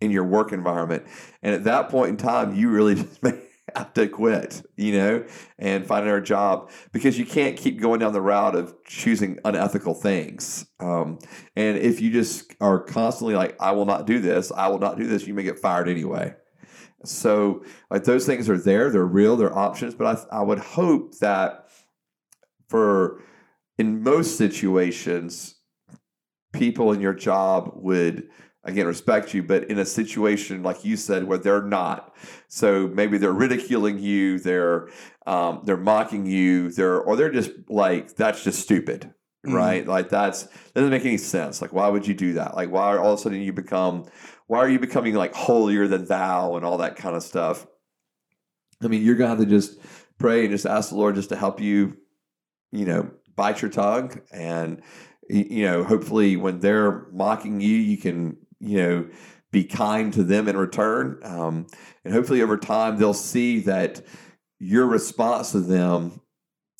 in 0.00 0.10
your 0.10 0.24
work 0.24 0.52
environment. 0.52 1.04
And 1.42 1.54
at 1.54 1.64
that 1.64 1.88
point 1.88 2.10
in 2.10 2.16
time, 2.16 2.54
you 2.54 2.70
really 2.70 2.94
just 2.96 3.22
may 3.22 3.38
have 3.74 3.92
to 3.94 4.08
quit, 4.08 4.62
you 4.76 4.92
know, 4.92 5.24
and 5.58 5.86
find 5.86 6.04
another 6.04 6.20
job 6.20 6.70
because 6.92 7.18
you 7.18 7.26
can't 7.26 7.56
keep 7.56 7.80
going 7.80 8.00
down 8.00 8.12
the 8.12 8.20
route 8.20 8.54
of 8.54 8.74
choosing 8.84 9.38
unethical 9.44 9.94
things. 9.94 10.66
Um, 10.80 11.18
and 11.56 11.78
if 11.78 12.00
you 12.00 12.10
just 12.10 12.52
are 12.60 12.80
constantly 12.80 13.34
like, 13.34 13.56
I 13.60 13.72
will 13.72 13.86
not 13.86 14.06
do 14.06 14.18
this, 14.18 14.50
I 14.52 14.68
will 14.68 14.78
not 14.78 14.98
do 14.98 15.06
this, 15.06 15.26
you 15.26 15.34
may 15.34 15.42
get 15.42 15.58
fired 15.58 15.88
anyway. 15.88 16.34
So, 17.04 17.64
like, 17.90 18.04
those 18.04 18.26
things 18.26 18.50
are 18.50 18.58
there, 18.58 18.90
they're 18.90 19.04
real, 19.04 19.36
they're 19.36 19.56
options, 19.56 19.94
but 19.94 20.26
I, 20.30 20.40
I 20.40 20.42
would 20.42 20.58
hope 20.58 21.18
that 21.18 21.68
for 22.68 23.22
in 23.80 24.02
most 24.02 24.36
situations, 24.36 25.54
people 26.52 26.92
in 26.92 27.00
your 27.00 27.14
job 27.14 27.72
would 27.76 28.28
again 28.64 28.86
respect 28.86 29.32
you 29.32 29.42
but 29.42 29.64
in 29.70 29.78
a 29.78 29.86
situation 29.86 30.62
like 30.62 30.84
you 30.84 30.94
said 30.94 31.24
where 31.24 31.38
they're 31.38 31.62
not. 31.62 32.14
So 32.48 32.88
maybe 32.88 33.16
they're 33.16 33.32
ridiculing 33.32 33.98
you 33.98 34.38
they're 34.38 34.88
um, 35.26 35.62
they're 35.64 35.78
mocking 35.78 36.26
you 36.26 36.70
they're 36.70 37.00
or 37.00 37.16
they're 37.16 37.30
just 37.30 37.52
like 37.70 38.14
that's 38.16 38.44
just 38.44 38.60
stupid 38.60 39.14
Mhm. 39.46 39.54
right? 39.54 39.86
Like 39.86 40.10
that's 40.10 40.48
doesn't 40.74 40.90
make 40.90 41.06
any 41.06 41.16
sense. 41.16 41.62
Like 41.62 41.72
why 41.72 41.88
would 41.88 42.06
you 42.06 42.12
do 42.12 42.34
that? 42.34 42.54
Like 42.54 42.70
why 42.70 42.98
all 42.98 43.14
of 43.14 43.18
a 43.18 43.22
sudden 43.22 43.40
you 43.40 43.54
become 43.54 44.04
why 44.46 44.58
are 44.58 44.68
you 44.68 44.78
becoming 44.78 45.14
like 45.14 45.34
holier 45.34 45.88
than 45.88 46.04
thou 46.04 46.56
and 46.56 46.64
all 46.66 46.76
that 46.78 46.96
kind 46.96 47.16
of 47.16 47.22
stuff? 47.22 47.66
I 48.84 48.88
mean 48.88 49.02
you're 49.02 49.14
gonna 49.14 49.30
have 49.30 49.38
to 49.38 49.46
just 49.46 49.78
pray 50.18 50.42
and 50.42 50.50
just 50.50 50.66
ask 50.66 50.90
the 50.90 50.96
lord 50.96 51.14
just 51.14 51.30
to 51.30 51.36
help 51.36 51.58
you 51.62 51.96
you 52.72 52.84
know 52.84 53.10
bite 53.40 53.62
your 53.62 53.70
tongue 53.70 54.20
and 54.30 54.82
you 55.30 55.62
know 55.62 55.82
hopefully 55.82 56.36
when 56.36 56.60
they're 56.60 57.06
mocking 57.10 57.58
you 57.58 57.74
you 57.74 57.96
can 57.96 58.36
you 58.58 58.76
know 58.76 59.08
be 59.50 59.64
kind 59.64 60.12
to 60.12 60.22
them 60.22 60.46
in 60.46 60.58
return 60.58 61.18
um, 61.22 61.66
and 62.04 62.12
hopefully 62.12 62.42
over 62.42 62.58
time 62.58 62.98
they'll 62.98 63.14
see 63.14 63.58
that 63.58 64.02
your 64.58 64.84
response 64.84 65.52
to 65.52 65.60
them 65.60 66.20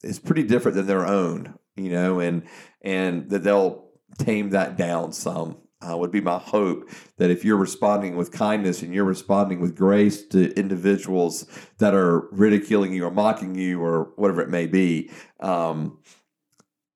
is 0.03 0.19
pretty 0.19 0.43
different 0.43 0.77
than 0.77 0.87
their 0.87 1.07
own 1.07 1.55
you 1.77 1.89
know 1.89 2.21
and 2.21 2.43
and 2.83 3.31
that 3.31 3.43
they'll 3.43 3.89
tame 4.19 4.51
that 4.51 4.77
down 4.77 5.15
some 5.15 5.57
uh, 5.81 5.97
would 5.97 6.11
be 6.11 6.21
my 6.21 6.37
hope 6.37 6.91
that 7.17 7.31
if 7.31 7.43
you're 7.43 7.57
responding 7.57 8.17
with 8.17 8.31
kindness 8.31 8.83
and 8.83 8.93
you're 8.93 9.03
responding 9.05 9.61
with 9.61 9.75
grace 9.75 10.27
to 10.27 10.53
individuals 10.59 11.47
that 11.79 11.95
are 11.95 12.29
ridiculing 12.33 12.93
you 12.93 13.07
or 13.07 13.11
mocking 13.11 13.55
you 13.55 13.83
or 13.83 14.13
whatever 14.17 14.43
it 14.43 14.51
may 14.51 14.67
be 14.67 15.11
um, 15.41 15.99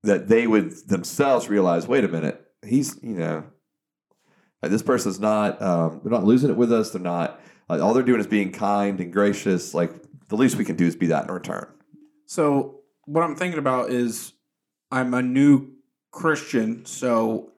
that 0.05 0.29
they 0.29 0.47
would 0.47 0.73
themselves 0.89 1.49
realize, 1.49 1.89
wait 1.89 2.05
a 2.05 2.09
minute, 2.09 2.41
he's 2.65 3.03
you 3.03 3.15
know, 3.15 3.45
this 4.63 4.83
person's 4.83 5.21
not 5.21 5.61
um, 5.61 6.01
they're 6.03 6.13
not 6.13 6.25
losing 6.25 6.51
it 6.51 6.57
with 6.57 6.73
us. 6.73 6.91
They're 6.91 7.03
not 7.03 7.41
like 7.69 7.81
all 7.81 7.95
they're 7.95 8.03
doing 8.03 8.21
is 8.21 8.27
being 8.27 8.53
kind 8.53 9.01
and 9.01 9.13
gracious. 9.13 9.75
Like 9.75 9.93
the 10.29 10.37
least 10.37 10.57
we 10.57 10.65
can 10.65 10.77
do 10.77 10.87
is 10.87 10.97
be 10.97 11.07
that 11.07 11.25
in 11.25 11.31
return. 11.31 11.67
So 12.27 12.81
what 13.07 13.23
I'm 13.23 13.37
thinking 13.37 13.59
about 13.59 13.91
is 13.91 14.33
I'm 14.91 15.15
a 15.15 15.23
new 15.23 15.73
Christian, 16.11 16.85
so 16.87 17.53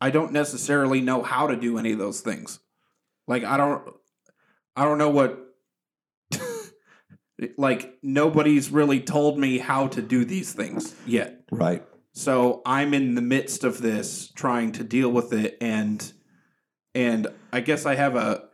I 0.00 0.10
don't 0.10 0.32
necessarily 0.32 1.00
know 1.00 1.22
how 1.22 1.46
to 1.46 1.56
do 1.56 1.78
any 1.78 1.92
of 1.92 1.98
those 1.98 2.20
things. 2.20 2.60
Like 3.26 3.44
I 3.44 3.56
don't 3.56 3.82
I 4.74 4.84
don't 4.84 4.98
know 4.98 5.10
what 5.10 5.45
like 7.56 7.98
nobody's 8.02 8.70
really 8.70 9.00
told 9.00 9.38
me 9.38 9.58
how 9.58 9.86
to 9.88 10.00
do 10.02 10.24
these 10.24 10.52
things 10.52 10.94
yet. 11.06 11.42
Right. 11.50 11.84
So 12.12 12.62
I'm 12.64 12.94
in 12.94 13.14
the 13.14 13.20
midst 13.22 13.62
of 13.62 13.82
this 13.82 14.30
trying 14.34 14.72
to 14.72 14.84
deal 14.84 15.10
with 15.10 15.32
it 15.32 15.58
and 15.60 16.12
and 16.94 17.26
I 17.52 17.60
guess 17.60 17.84
I 17.84 17.94
have 17.94 18.16
a 18.16 18.44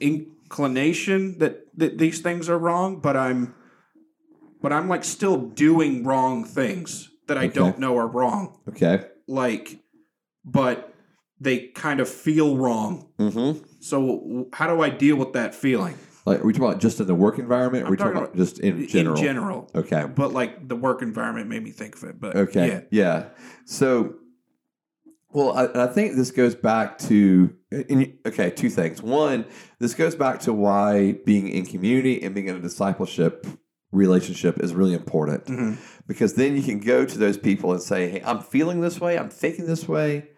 inclination 0.00 1.38
that, 1.38 1.66
that 1.76 1.98
these 1.98 2.20
things 2.20 2.48
are 2.48 2.58
wrong, 2.58 3.00
but 3.00 3.16
I'm 3.16 3.54
but 4.60 4.72
I'm 4.72 4.88
like 4.88 5.04
still 5.04 5.36
doing 5.36 6.04
wrong 6.04 6.44
things 6.44 7.08
that 7.28 7.38
I 7.38 7.44
Okay. 7.46 7.54
don't 7.54 7.78
know 7.78 7.96
are 7.98 8.06
wrong. 8.08 8.58
Okay. 8.68 9.04
Like 9.28 9.78
but 10.44 10.92
they 11.40 11.68
kind 11.68 12.00
of 12.00 12.08
feel 12.08 12.56
wrong. 12.56 13.08
Mm-hmm. 13.18 13.64
So 13.80 14.48
how 14.52 14.66
do 14.74 14.82
I 14.82 14.90
deal 14.90 15.16
with 15.16 15.32
that 15.34 15.54
feeling? 15.54 15.96
Like, 16.24 16.40
are 16.40 16.44
we 16.44 16.52
talking 16.52 16.68
about 16.68 16.80
just 16.80 17.00
in 17.00 17.06
the 17.06 17.14
work 17.14 17.38
environment? 17.38 17.84
Or 17.84 17.88
are 17.88 17.90
we 17.90 17.96
talking 17.96 18.12
talking 18.14 18.26
about 18.28 18.36
just 18.36 18.58
in 18.60 18.86
general? 18.86 19.16
In 19.16 19.22
general. 19.22 19.70
Okay. 19.74 20.04
But 20.14 20.32
like 20.32 20.68
the 20.68 20.76
work 20.76 21.02
environment 21.02 21.48
made 21.48 21.62
me 21.64 21.70
think 21.70 21.96
of 21.96 22.04
it. 22.04 22.20
But 22.20 22.36
Okay. 22.36 22.68
yeah. 22.68 22.80
Yeah. 22.90 23.24
So, 23.64 24.14
well, 25.30 25.52
I, 25.56 25.84
I 25.84 25.86
think 25.88 26.14
this 26.14 26.30
goes 26.30 26.54
back 26.54 26.98
to 26.98 27.52
okay, 28.26 28.50
two 28.50 28.68
things. 28.70 29.02
One, 29.02 29.46
this 29.78 29.94
goes 29.94 30.14
back 30.14 30.40
to 30.40 30.52
why 30.52 31.12
being 31.24 31.48
in 31.48 31.66
community 31.66 32.22
and 32.22 32.34
being 32.34 32.48
in 32.48 32.56
a 32.56 32.60
discipleship 32.60 33.46
relationship 33.90 34.58
is 34.62 34.72
really 34.74 34.94
important 34.94 35.44
Mhm. 35.46 35.76
because 36.06 36.32
then 36.34 36.56
you 36.56 36.62
can 36.62 36.80
go 36.80 37.04
to 37.04 37.18
those 37.18 37.36
people 37.36 37.72
and 37.72 37.82
say, 37.82 38.08
"Hey, 38.08 38.22
I'm 38.24 38.40
feeling 38.40 38.80
this 38.80 38.98
way. 39.00 39.18
I'm 39.18 39.28
thinking 39.28 39.66
this 39.66 39.86
way. 39.88 40.28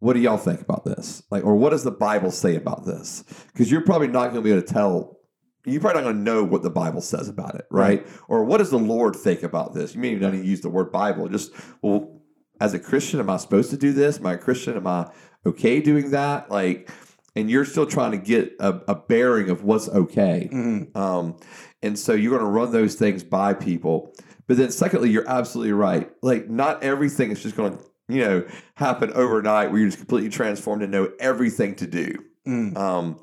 What 0.00 0.12
do 0.12 0.20
y'all 0.20 0.36
think 0.36 0.60
about 0.60 0.84
this? 0.84 1.22
Like, 1.30 1.44
or 1.44 1.56
what 1.56 1.70
does 1.70 1.84
the 1.84 1.90
Bible 1.90 2.30
say 2.30 2.54
about 2.54 2.84
this? 2.86 3.24
Because 3.52 3.70
you're 3.70 3.80
probably 3.80 4.08
not 4.08 4.30
going 4.30 4.36
to 4.36 4.42
be 4.42 4.52
able 4.52 4.62
to 4.62 4.72
tell. 4.72 5.18
You're 5.64 5.80
probably 5.80 6.02
not 6.02 6.12
going 6.12 6.16
to 6.16 6.22
know 6.22 6.44
what 6.44 6.62
the 6.62 6.70
Bible 6.70 7.00
says 7.00 7.28
about 7.28 7.56
it, 7.56 7.66
right? 7.70 8.06
Or 8.28 8.44
what 8.44 8.58
does 8.58 8.70
the 8.70 8.78
Lord 8.78 9.16
think 9.16 9.42
about 9.42 9.74
this? 9.74 9.94
You 9.94 10.00
may 10.00 10.14
not 10.14 10.32
even 10.34 10.46
use 10.46 10.60
the 10.60 10.70
word 10.70 10.92
Bible. 10.92 11.28
Just 11.28 11.52
well, 11.82 12.22
as 12.60 12.74
a 12.74 12.78
Christian, 12.78 13.20
am 13.20 13.28
I 13.28 13.36
supposed 13.36 13.70
to 13.70 13.76
do 13.76 13.92
this? 13.92 14.18
Am 14.18 14.26
I 14.26 14.34
a 14.34 14.38
Christian? 14.38 14.76
Am 14.76 14.86
I 14.86 15.10
okay 15.44 15.80
doing 15.80 16.12
that? 16.12 16.50
Like, 16.50 16.90
and 17.36 17.50
you're 17.50 17.64
still 17.64 17.86
trying 17.86 18.12
to 18.12 18.18
get 18.18 18.52
a, 18.60 18.80
a 18.88 18.94
bearing 18.94 19.50
of 19.50 19.62
what's 19.62 19.88
okay. 19.88 20.48
Mhm. 20.52 20.96
Um, 20.96 21.36
and 21.82 21.98
so 21.98 22.12
you're 22.14 22.36
going 22.36 22.44
to 22.44 22.50
run 22.50 22.72
those 22.72 22.94
things 22.94 23.22
by 23.22 23.52
people. 23.54 24.14
But 24.46 24.56
then, 24.56 24.70
secondly, 24.70 25.10
you're 25.10 25.28
absolutely 25.28 25.72
right. 25.72 26.10
Like, 26.22 26.48
not 26.48 26.82
everything 26.82 27.30
is 27.30 27.42
just 27.42 27.54
going 27.56 27.76
to, 27.76 27.84
you 28.08 28.20
know, 28.20 28.46
happen 28.74 29.12
overnight 29.12 29.70
where 29.70 29.80
you're 29.80 29.88
just 29.88 29.98
completely 29.98 30.30
transformed 30.30 30.82
and 30.82 30.90
know 30.90 31.12
everything 31.20 31.74
to 31.76 31.86
do. 31.86 32.14
Mm. 32.46 32.76
Um, 32.76 33.20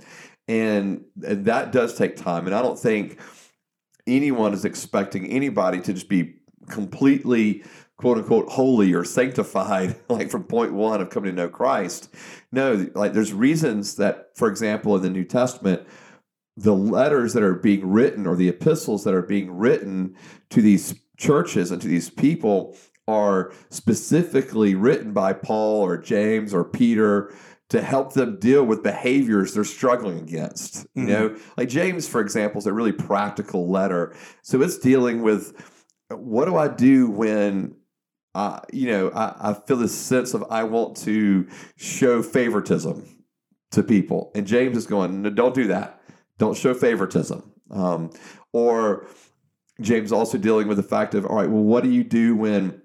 and, 0.47 1.03
and 1.23 1.45
that 1.45 1.71
does 1.71 1.95
take 1.97 2.15
time. 2.15 2.45
And 2.45 2.55
I 2.55 2.61
don't 2.61 2.77
think 2.77 3.19
anyone 4.07 4.53
is 4.53 4.65
expecting 4.65 5.25
anybody 5.27 5.81
to 5.81 5.93
just 5.93 6.07
be 6.07 6.35
completely 6.69 7.63
quote 7.97 8.17
unquote 8.17 8.49
holy 8.49 8.93
or 8.93 9.03
sanctified 9.03 9.95
like 10.09 10.29
from 10.29 10.43
point 10.43 10.73
one 10.73 11.01
of 11.01 11.09
coming 11.09 11.29
to 11.29 11.35
know 11.35 11.47
christ 11.47 12.13
no 12.51 12.87
like 12.95 13.13
there's 13.13 13.33
reasons 13.33 13.95
that 13.95 14.29
for 14.35 14.47
example 14.47 14.95
in 14.95 15.01
the 15.01 15.09
new 15.09 15.23
testament 15.23 15.85
the 16.57 16.73
letters 16.73 17.33
that 17.33 17.43
are 17.43 17.55
being 17.55 17.87
written 17.87 18.25
or 18.25 18.35
the 18.35 18.49
epistles 18.49 19.03
that 19.03 19.13
are 19.13 19.21
being 19.21 19.51
written 19.51 20.15
to 20.49 20.61
these 20.61 20.95
churches 21.17 21.71
and 21.71 21.81
to 21.81 21.87
these 21.87 22.09
people 22.09 22.75
are 23.07 23.51
specifically 23.69 24.73
written 24.75 25.13
by 25.13 25.31
paul 25.33 25.81
or 25.81 25.97
james 25.97 26.53
or 26.53 26.63
peter 26.63 27.33
to 27.69 27.81
help 27.81 28.13
them 28.13 28.37
deal 28.39 28.63
with 28.63 28.83
behaviors 28.83 29.53
they're 29.53 29.63
struggling 29.63 30.19
against 30.19 30.85
you 30.95 31.03
Mhm. 31.03 31.07
know? 31.07 31.35
Like 31.57 31.69
james 31.69 32.07
for 32.07 32.21
example 32.21 32.59
is 32.59 32.65
a 32.67 32.73
really 32.73 32.91
practical 32.91 33.69
letter. 33.69 34.15
So 34.43 34.61
it's 34.61 34.77
dealing 34.77 35.21
with 35.23 35.53
what 36.09 36.45
do 36.45 36.55
i 36.57 36.67
do 36.67 37.09
when 37.09 37.75
uh, 38.35 38.59
you 38.71 38.87
know 38.87 39.09
I, 39.09 39.49
I 39.49 39.53
feel 39.53 39.77
this 39.77 39.95
sense 39.95 40.33
of 40.33 40.43
i 40.51 40.63
want 40.63 40.97
to 40.97 41.47
show 41.77 42.21
favoritism 42.21 43.03
to 43.71 43.81
people. 43.83 44.31
And 44.35 44.45
james 44.45 44.77
is 44.77 44.85
going 44.87 45.21
no 45.23 45.29
don't 45.31 45.55
do 45.55 45.67
that. 45.67 46.01
Don't 46.37 46.55
show 46.57 46.73
favoritism. 46.73 47.51
Um, 47.71 48.11
or 48.53 49.07
james 49.81 50.11
also 50.11 50.37
dealing 50.37 50.67
with 50.67 50.77
the 50.77 50.83
fact 50.83 51.15
of 51.15 51.25
all 51.25 51.35
right 51.37 51.49
well 51.49 51.63
what 51.63 51.83
do 51.83 51.89
you 51.89 52.03
do 52.03 52.35
when 52.35 52.79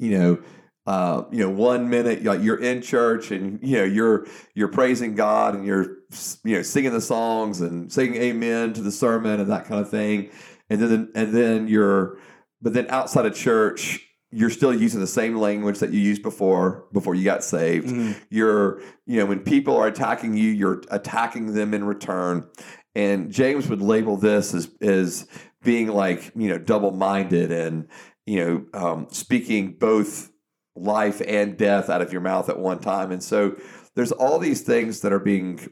you 0.00 0.18
know 0.18 0.38
uh, 0.86 1.24
you 1.30 1.38
know 1.38 1.50
one 1.50 1.88
minute 1.90 2.24
like 2.24 2.42
you're 2.42 2.60
in 2.60 2.80
church 2.82 3.30
and 3.30 3.60
you 3.62 3.76
know 3.76 3.84
you're 3.84 4.26
you're 4.54 4.68
praising 4.68 5.14
god 5.14 5.54
and 5.54 5.64
you're 5.66 5.98
you 6.42 6.56
know 6.56 6.62
singing 6.62 6.92
the 6.92 7.00
songs 7.00 7.60
and 7.60 7.92
saying 7.92 8.14
amen 8.16 8.72
to 8.72 8.80
the 8.80 8.90
sermon 8.90 9.38
and 9.38 9.50
that 9.50 9.66
kind 9.66 9.80
of 9.80 9.88
thing. 9.90 10.30
And 10.70 10.80
then 10.80 11.12
and 11.14 11.34
then 11.34 11.68
you're 11.68 12.18
but 12.62 12.72
then 12.72 12.86
outside 12.88 13.26
of 13.26 13.34
church 13.34 14.00
you're 14.32 14.50
still 14.50 14.72
using 14.74 15.00
the 15.00 15.06
same 15.06 15.36
language 15.36 15.80
that 15.80 15.90
you 15.90 16.00
used 16.00 16.22
before 16.22 16.86
before 16.92 17.14
you 17.14 17.24
got 17.24 17.44
saved. 17.44 17.88
Mhm. 17.88 18.16
you're 18.30 18.80
you 19.06 19.18
know 19.18 19.26
when 19.26 19.40
people 19.40 19.76
are 19.76 19.86
attacking 19.86 20.34
you 20.34 20.48
you're 20.50 20.82
attacking 20.90 21.54
them 21.54 21.74
in 21.74 21.84
return. 21.84 22.48
And 22.96 23.30
james 23.30 23.68
would 23.68 23.82
label 23.82 24.16
this 24.16 24.54
as 24.54 24.70
as 24.80 25.26
being 25.62 25.88
like 25.88 26.32
you 26.34 26.48
know 26.48 26.58
double-minded 26.58 27.52
and 27.52 27.86
you 28.26 28.44
know 28.44 28.80
um, 28.80 29.06
speaking 29.10 29.72
both 29.72 30.30
life 30.76 31.20
and 31.26 31.56
death 31.56 31.90
out 31.90 32.00
of 32.00 32.12
your 32.12 32.20
mouth 32.20 32.48
at 32.48 32.58
one 32.58 32.78
time 32.78 33.10
and 33.10 33.22
so 33.22 33.56
there's 33.94 34.12
all 34.12 34.38
these 34.38 34.62
things 34.62 35.00
that 35.00 35.12
are 35.12 35.18
being 35.18 35.68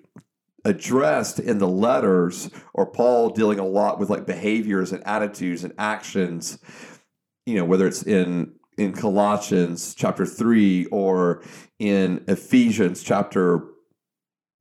addressed 0.65 1.39
in 1.39 1.59
the 1.59 1.69
letters, 1.69 2.51
or 2.75 2.87
Paul 2.87 3.31
dealing 3.31 3.59
a 3.59 3.67
lot 3.67 3.99
with 3.99 4.11
like 4.11 4.27
behaviors 4.27 4.93
and 4.93 5.05
attitudes 5.07 5.65
and 5.65 5.73
actions. 5.79 6.59
You 7.47 7.57
know, 7.57 7.65
whether 7.65 7.87
it's 7.87 8.03
in 8.03 8.55
in 8.77 8.93
Colossians 8.93 9.95
chapter 9.95 10.27
three 10.27 10.87
or 10.87 11.43
in 11.79 12.25
Ephesians 12.29 13.03
chapter 13.03 13.65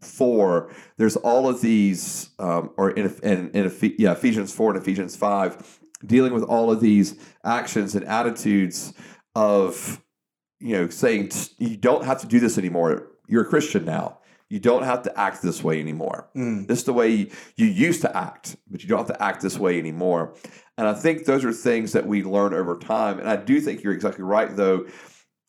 four, 0.02 0.72
there's 0.98 1.16
all 1.18 1.50
of 1.50 1.62
these, 1.62 2.30
um, 2.40 2.72
or 2.78 2.92
in, 2.92 3.14
in, 3.24 3.50
in 3.52 3.96
yeah, 3.98 4.14
Ephesians 4.14 4.54
four 4.54 4.72
and 4.72 4.82
Ephesians 4.82 5.16
five, 5.16 5.80
dealing 6.06 6.34
with 6.34 6.44
all 6.44 6.72
of 6.72 6.80
these 6.80 7.16
actions 7.44 7.96
and 7.96 8.06
attitudes 8.06 8.94
of, 9.36 10.02
you 10.60 10.76
know, 10.76 10.90
saying 10.90 11.32
you 11.58 11.78
don't 11.78 12.06
have 12.06 12.22
to 12.22 12.28
do 12.28 12.40
this 12.40 12.58
anymore. 12.58 13.08
You're 13.28 13.44
a 13.44 13.50
Christian 13.50 13.86
now. 13.86 14.20
You 14.50 14.60
don't 14.60 14.84
have 14.84 15.04
to 15.04 15.20
act 15.20 15.42
this 15.42 15.62
way 15.62 15.80
anymore. 15.82 16.30
Mm. 16.36 16.68
This 16.68 16.80
is 16.80 16.86
the 16.86 16.94
way 16.94 17.10
you, 17.10 17.30
you 17.58 17.66
used 17.66 18.02
to 18.02 18.18
act, 18.18 18.56
but 18.70 18.82
you 18.82 18.88
don't 18.88 19.00
have 19.00 19.18
to 19.18 19.22
act 19.22 19.42
this 19.42 19.60
way 19.60 19.78
anymore. 19.78 20.36
And 20.78 20.88
I 20.88 20.94
think 20.94 21.26
those 21.26 21.44
are 21.44 21.52
things 21.52 21.92
that 21.92 22.08
we 22.08 22.24
learn 22.24 22.54
over 22.54 22.78
time. 22.78 23.20
And 23.20 23.28
I 23.28 23.36
do 23.36 23.60
think 23.60 23.84
you're 23.84 23.94
exactly 23.94 24.24
right, 24.24 24.56
though. 24.56 24.86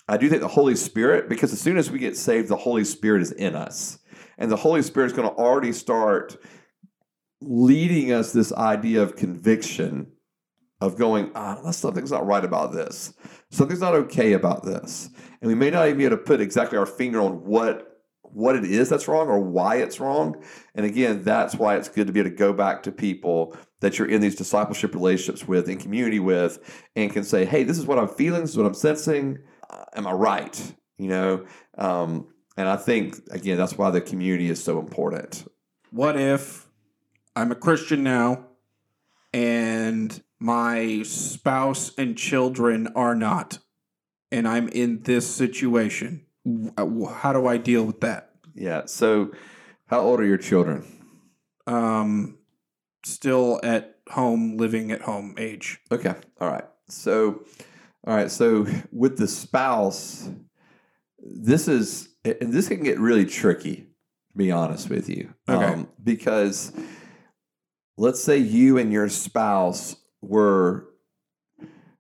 I 0.09 0.17
do 0.17 0.29
think 0.29 0.41
the 0.41 0.49
Holy 0.49 0.75
Spirit, 0.75 1.29
because 1.29 1.53
as 1.53 1.61
soon 1.61 1.77
as 1.77 1.91
we 1.91 1.99
get 1.99 2.17
saved, 2.17 2.49
the 2.49 2.57
Holy 2.57 2.85
Spirit 2.85 3.23
is 3.23 3.31
in 3.31 3.55
us. 3.55 3.99
And 4.37 4.51
the 4.51 4.57
Holy 4.57 4.83
Spirit 4.83 5.07
is 5.07 5.13
going 5.13 5.29
to 5.29 5.35
already 5.35 5.73
start 5.73 6.37
leading 7.41 8.13
us 8.13 8.33
this 8.33 8.53
idea 8.53 9.03
of 9.03 9.17
conviction 9.17 10.13
of 10.81 10.97
going, 10.97 11.31
ah, 11.35 11.71
something's 11.71 12.13
not 12.13 12.27
right 12.27 12.45
about 12.45 12.73
this. 12.73 13.13
Something's 13.51 13.81
not 13.81 13.95
okay 13.95 14.33
about 14.33 14.65
this. 14.65 15.11
And 15.41 15.49
we 15.49 15.55
may 15.55 15.71
not 15.71 15.87
even 15.87 15.99
be 15.99 16.05
able 16.05 16.17
to 16.17 16.23
put 16.23 16.41
exactly 16.41 16.79
our 16.79 16.87
finger 16.87 17.21
on 17.21 17.45
what 17.45 17.85
what 18.23 18.55
it 18.55 18.65
is 18.65 18.91
that's 18.91 19.09
wrong 19.09 19.29
or 19.29 19.39
why 19.39 19.77
it's 19.77 20.01
wrong. 20.01 20.37
And 20.75 20.85
again, 20.85 21.23
that's 21.23 21.55
why 21.55 21.77
it's 21.77 21.89
good 21.89 22.07
to 22.09 22.13
be 22.13 22.21
able 22.21 22.29
to 22.29 22.37
go 22.37 22.53
back 22.53 22.83
to 22.83 22.93
people 22.93 23.57
that 23.81 23.99
you're 23.99 24.09
in 24.09 24.21
these 24.21 24.37
discipleship 24.37 24.95
relationships 24.95 25.49
with, 25.49 25.67
in 25.67 25.79
community 25.79 26.21
with, 26.21 26.59
and 26.95 27.11
can 27.11 27.25
say, 27.25 27.47
hey, 27.47 27.63
this 27.63 27.79
is 27.79 27.87
what 27.87 27.99
I'm 27.99 28.09
feeling, 28.09 28.43
this 28.43 28.51
is 28.51 28.57
what 28.59 28.67
I'm 28.67 28.75
sensing. 28.75 29.39
Uh, 29.71 29.85
am 29.95 30.07
I 30.07 30.13
right? 30.13 30.75
You 30.99 31.09
know, 31.09 31.47
um, 31.79 32.29
and 32.59 32.69
I 32.69 32.77
think, 32.77 33.17
again, 33.31 33.57
that's 33.57 33.79
why 33.79 33.91
the 33.91 34.01
community 34.01 34.51
is 34.51 34.63
so 34.63 34.79
important. 34.79 35.51
What 35.91 36.17
if 36.21 36.69
I'm 37.35 37.53
a 37.53 37.55
Christian 37.55 38.03
now 38.03 38.47
and 39.33 40.23
my 40.39 41.03
spouse 41.03 41.93
and 41.99 42.17
children 42.17 42.89
are 42.95 43.15
not, 43.15 43.59
and 44.31 44.47
I'm 44.47 44.69
in 44.69 45.03
this 45.03 45.27
situation? 45.27 46.27
How 46.77 47.33
do 47.33 47.47
I 47.47 47.57
deal 47.57 47.85
with 47.85 48.01
that? 48.01 48.31
Yeah. 48.55 48.83
So, 48.87 49.33
how 49.87 50.01
old 50.01 50.21
are 50.21 50.27
your 50.27 50.39
children? 50.39 50.87
Um, 51.67 52.39
still 53.05 53.61
at 53.63 53.99
home, 54.09 54.57
living 54.57 54.91
at 54.91 55.03
home 55.03 55.35
age. 55.39 55.81
Okay. 55.93 56.15
All 56.41 56.51
right. 56.51 56.65
So, 56.89 57.45
all 58.07 58.15
right. 58.15 58.31
So, 58.31 58.67
with 58.91 59.19
the 59.19 59.29
spouse, 59.29 60.31
this 61.21 61.69
is 61.69 62.09
and 62.25 62.53
this 62.53 62.69
can 62.69 62.83
get 62.83 62.99
really 62.99 63.27
tricky 63.27 63.77
to 63.77 64.37
be 64.37 64.51
honest 64.51 64.91
with 64.91 65.09
you 65.09 65.35
okay. 65.49 65.65
um, 65.65 65.89
because 66.03 66.73
let's 67.97 68.23
say 68.23 68.37
you 68.37 68.79
and 68.79 68.93
your 68.93 69.09
spouse 69.09 69.97
were 70.23 70.89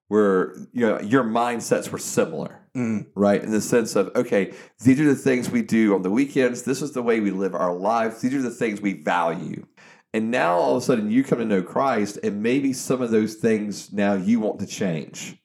were 0.08 0.56
you 0.72 0.86
know 0.86 1.00
your 1.00 1.24
mindsets 1.24 1.90
were 1.90 1.98
similar 1.98 2.58
mm. 2.78 3.06
right? 3.14 3.42
In 3.42 3.50
the 3.50 3.60
sense 3.60 3.96
of 3.96 4.10
okay 4.14 4.52
these 4.80 5.00
are 5.00 5.04
the 5.04 5.14
things 5.14 5.50
we 5.50 5.62
do 5.62 5.94
on 5.94 6.02
the 6.02 6.10
weekends. 6.10 6.62
This 6.62 6.82
is 6.82 6.92
the 6.92 7.02
way 7.02 7.20
we 7.20 7.30
live 7.30 7.54
our 7.54 7.74
lives. 7.74 8.20
These 8.20 8.34
are 8.34 8.42
the 8.42 8.50
things 8.50 8.80
we 8.80 8.94
value. 8.94 9.66
And 10.14 10.30
now 10.30 10.54
all 10.54 10.76
of 10.76 10.82
a 10.82 10.86
sudden 10.86 11.10
you 11.10 11.22
come 11.24 11.38
to 11.38 11.44
know 11.44 11.62
christ 11.62 12.18
and 12.22 12.42
maybe 12.42 12.72
some 12.72 13.02
of 13.02 13.10
those 13.10 13.34
things 13.34 13.92
now 13.92 14.14
you 14.14 14.40
want 14.40 14.60
to 14.60 14.66
change. 14.66 15.36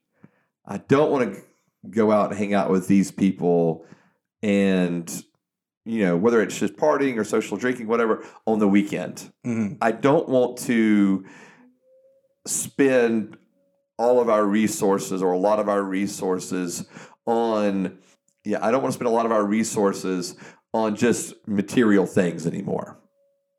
I 0.65 0.77
don't 0.77 1.11
want 1.11 1.33
to 1.33 1.41
go 1.89 2.11
out 2.11 2.29
and 2.29 2.39
hang 2.39 2.53
out 2.53 2.69
with 2.69 2.87
these 2.87 3.11
people 3.11 3.85
and 4.41 5.23
you 5.85 6.05
know 6.05 6.15
whether 6.15 6.41
it's 6.41 6.57
just 6.57 6.77
partying 6.77 7.17
or 7.17 7.25
social 7.25 7.57
drinking 7.57 7.87
whatever 7.87 8.25
on 8.45 8.59
the 8.59 8.67
weekend. 8.67 9.31
Mm-hmm. 9.45 9.75
i 9.81 9.91
don't 9.91 10.29
want 10.29 10.57
to 10.59 11.25
spend 12.45 13.37
all 13.97 14.19
of 14.19 14.29
our 14.29 14.45
resources 14.45 15.21
or 15.21 15.31
a 15.31 15.37
lot 15.37 15.59
of 15.59 15.69
our 15.69 15.83
resources 15.83 16.85
on 17.25 17.97
yeah 18.43 18.57
i 18.65 18.71
don't 18.71 18.81
want 18.81 18.91
to 18.91 18.97
spend 18.97 19.07
a 19.07 19.11
lot 19.11 19.25
of 19.25 19.31
our 19.31 19.45
resources 19.45 20.35
on 20.73 20.95
just 20.95 21.35
material 21.47 22.05
things 22.05 22.47
anymore. 22.47 22.99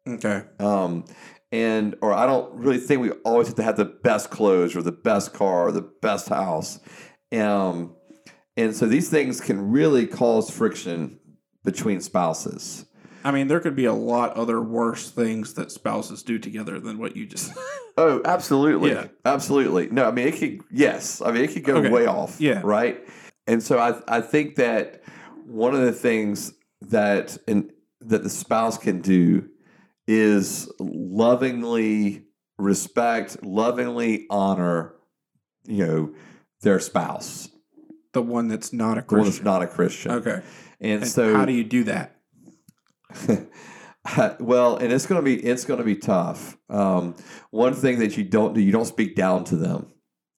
Okay. 0.06 0.42
Um 0.58 1.04
and 1.52 1.94
or 2.02 2.12
i 2.12 2.26
don't 2.26 2.52
really 2.54 2.78
think 2.78 3.00
we 3.00 3.10
always 3.24 3.46
have 3.46 3.56
to 3.56 3.62
have 3.62 3.76
the 3.76 3.84
best 3.84 4.30
clothes 4.30 4.74
or 4.74 4.82
the 4.82 4.92
best 4.92 5.32
car 5.32 5.68
or 5.68 5.72
the 5.72 5.88
best 6.02 6.28
house. 6.28 6.80
Um 7.32 7.94
and 8.56 8.74
so 8.74 8.86
these 8.86 9.08
things 9.08 9.40
can 9.40 9.70
really 9.70 10.06
cause 10.06 10.50
friction 10.50 11.18
between 11.64 12.00
spouses. 12.00 12.84
I 13.24 13.30
mean, 13.30 13.48
there 13.48 13.58
could 13.60 13.74
be 13.74 13.86
a 13.86 13.92
lot 13.94 14.34
other 14.36 14.60
worse 14.60 15.10
things 15.10 15.54
that 15.54 15.70
spouses 15.72 16.22
do 16.22 16.38
together 16.38 16.78
than 16.78 16.98
what 16.98 17.16
you 17.16 17.26
just. 17.26 17.52
oh, 17.96 18.20
absolutely, 18.24 18.90
Yeah. 18.90 19.06
absolutely. 19.24 19.88
No, 19.90 20.04
I 20.06 20.10
mean 20.10 20.28
it 20.28 20.38
could. 20.38 20.60
Yes, 20.70 21.22
I 21.22 21.32
mean 21.32 21.44
it 21.44 21.52
could 21.52 21.64
go 21.64 21.76
Okay. 21.76 21.90
way 21.90 22.06
off. 22.06 22.40
Yeah. 22.40 22.60
right. 22.62 23.02
And 23.46 23.62
so 23.62 23.78
I 23.78 24.00
I 24.08 24.20
think 24.20 24.56
that 24.56 25.02
one 25.46 25.74
of 25.74 25.80
the 25.80 25.92
things 25.92 26.52
that 26.82 27.36
in, 27.48 27.70
that 28.00 28.22
the 28.22 28.30
spouse 28.30 28.76
can 28.78 29.00
do 29.00 29.48
is 30.06 30.70
lovingly 30.78 32.24
respect, 32.58 33.42
lovingly 33.42 34.26
honor, 34.30 34.94
you 35.66 35.86
know, 35.86 36.14
their 36.60 36.78
spouse, 36.80 37.48
the 38.12 38.22
one 38.22 38.48
that's 38.48 38.72
not 38.72 38.98
a 38.98 39.00
the 39.02 39.14
one 39.16 39.24
that's 39.24 39.38
Christian. 39.38 39.44
not 39.44 39.62
a 39.62 39.66
Christian. 39.66 40.10
okay. 40.12 40.42
And, 40.80 41.02
And 41.02 41.06
so 41.10 41.34
how 41.34 41.44
do 41.46 41.52
you 41.52 41.64
do 41.64 41.84
that? 41.84 42.13
well, 44.40 44.76
and 44.76 44.92
it's 44.92 45.06
going 45.06 45.20
to 45.20 45.24
be 45.24 45.42
it's 45.42 45.64
going 45.64 45.78
to 45.78 45.84
be 45.84 45.96
tough. 45.96 46.56
Um, 46.68 47.14
one 47.50 47.74
thing 47.74 47.98
that 48.00 48.16
you 48.16 48.24
don't 48.24 48.54
do, 48.54 48.60
you 48.60 48.72
don't 48.72 48.84
speak 48.84 49.16
down 49.16 49.44
to 49.44 49.56
them 49.56 49.92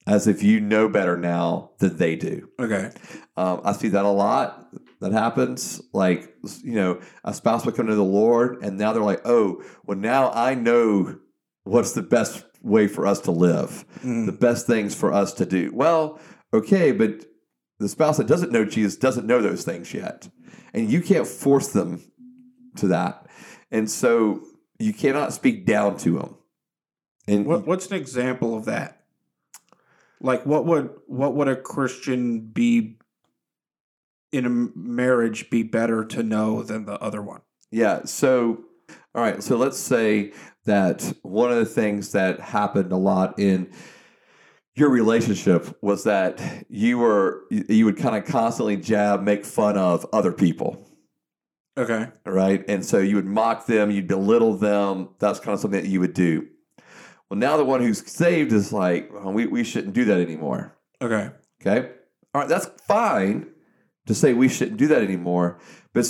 as 0.07 0.29
if 0.29 0.43
you 0.43 0.61
know 0.61 0.89
better 0.89 1.17
now 1.17 1.73
than 1.79 1.97
they 1.97 2.15
do. 2.15 2.49
Okay. 2.61 2.91
Um, 3.37 3.61
I 3.65 3.73
see 3.73 3.89
that 3.89 4.05
a 4.05 4.11
lot. 4.11 4.69
That 5.01 5.13
happens. 5.13 5.83
Like 5.93 6.35
you 6.63 6.75
know, 6.75 7.01
a 7.25 7.35
spouse 7.35 7.67
would 7.67 7.75
come 7.77 7.89
to 7.89 7.95
the 7.95 8.05
Lord, 8.05 8.63
and 8.63 8.79
now 8.79 8.93
they're 8.93 9.03
like, 9.03 9.23
"Oh, 9.25 9.63
well, 9.85 9.99
now 9.99 10.31
I 10.31 10.55
know 10.55 11.19
what's 11.65 11.93
the 11.93 12.03
best 12.03 12.45
way 12.63 12.89
for 12.89 13.07
us 13.07 13.21
to 13.21 13.31
live, 13.31 13.85
Mm. 14.03 14.27
the 14.27 14.33
best 14.33 14.67
things 14.67 14.95
for 14.95 15.13
us 15.13 15.33
to 15.35 15.45
do." 15.45 15.71
Well, 15.75 16.19
okay, 16.55 16.93
but 16.93 17.27
the 17.79 17.89
spouse 17.89 18.17
that 18.17 18.27
doesn't 18.27 18.53
know 18.53 18.65
Jesus 18.65 18.97
doesn't 18.97 19.27
know 19.27 19.43
those 19.43 19.65
things 19.65 19.93
yet, 19.93 20.29
and 20.73 20.91
you 20.91 21.03
can't 21.03 21.27
force 21.27 21.69
them 21.69 22.01
to 22.77 22.89
that, 22.89 23.27
and 23.71 23.91
so 23.91 24.43
you 24.79 24.93
cannot 24.93 25.33
speak 25.33 25.67
down 25.67 25.97
to 25.99 26.19
them. 26.19 26.37
And 27.29 27.47
What, 27.47 27.67
what's 27.67 27.91
an 27.91 27.97
example 27.97 28.57
of 28.57 28.67
that? 28.67 29.03
Like, 30.21 30.47
what 30.47 30.65
would 30.67 30.91
what 31.07 31.35
would 31.35 31.49
a 31.49 31.57
Christian 31.57 32.41
be 32.41 32.99
in 34.33 34.47
a 34.47 34.79
marriage 34.79 35.51
be 35.51 35.63
better 35.63 36.05
to 36.05 36.23
know 36.23 36.63
than 36.63 36.87
the 36.87 36.99
other 37.03 37.23
one? 37.23 37.43
Yeah. 37.71 38.05
So, 38.05 38.65
all 39.15 39.23
right. 39.23 39.43
So 39.43 39.57
let's 39.57 39.79
say 39.79 40.33
that 40.65 41.13
one 41.23 41.51
of 41.51 41.59
the 41.59 41.67
things 41.67 42.13
that 42.13 42.41
happened 42.41 42.93
a 42.93 42.97
lot 42.97 43.39
in 43.39 43.71
your 44.75 44.91
relationship 44.91 45.77
was 45.83 46.05
that 46.05 46.65
you 46.69 46.99
were 46.99 47.45
you 47.51 47.85
would 47.85 47.97
kind 47.97 48.17
of 48.17 48.25
constantly 48.25 48.77
jab, 48.77 49.23
make 49.23 49.45
fun 49.45 49.77
of 49.77 50.07
other 50.13 50.33
people, 50.33 50.86
Okay. 51.79 52.09
right? 52.25 52.65
And 52.69 52.85
so 52.85 52.99
you 52.99 53.17
would 53.17 53.27
mock 53.27 53.67
them, 53.67 53.91
you'd 53.91 54.09
belittle 54.09 54.57
them. 54.57 55.11
That's 55.19 55.39
kind 55.41 55.55
of 55.55 55.61
something 55.61 55.83
that 55.83 55.89
you 55.89 56.01
would 56.01 56.15
do. 56.15 56.47
Well, 57.29 57.39
now 57.39 57.57
the 57.57 57.65
one 57.65 57.81
who's 57.81 58.09
saved 58.11 58.53
is 58.53 58.73
like, 58.73 59.13
well, 59.13 59.33
we 59.33 59.47
we 59.47 59.65
shouldn't 59.65 59.95
do 59.95 60.05
that 60.07 60.19
anymore. 60.21 60.77
Okay. 61.03 61.31
Okay. 61.61 61.91
All 62.35 62.41
right. 62.41 62.49
That's 62.49 62.67
fine 62.87 63.49
to 64.07 64.15
say 64.15 64.33
we 64.33 64.49
shouldn't 64.49 64.77
do 64.79 64.87
that 64.89 65.03
anymore, 65.03 65.59
but 65.93 66.09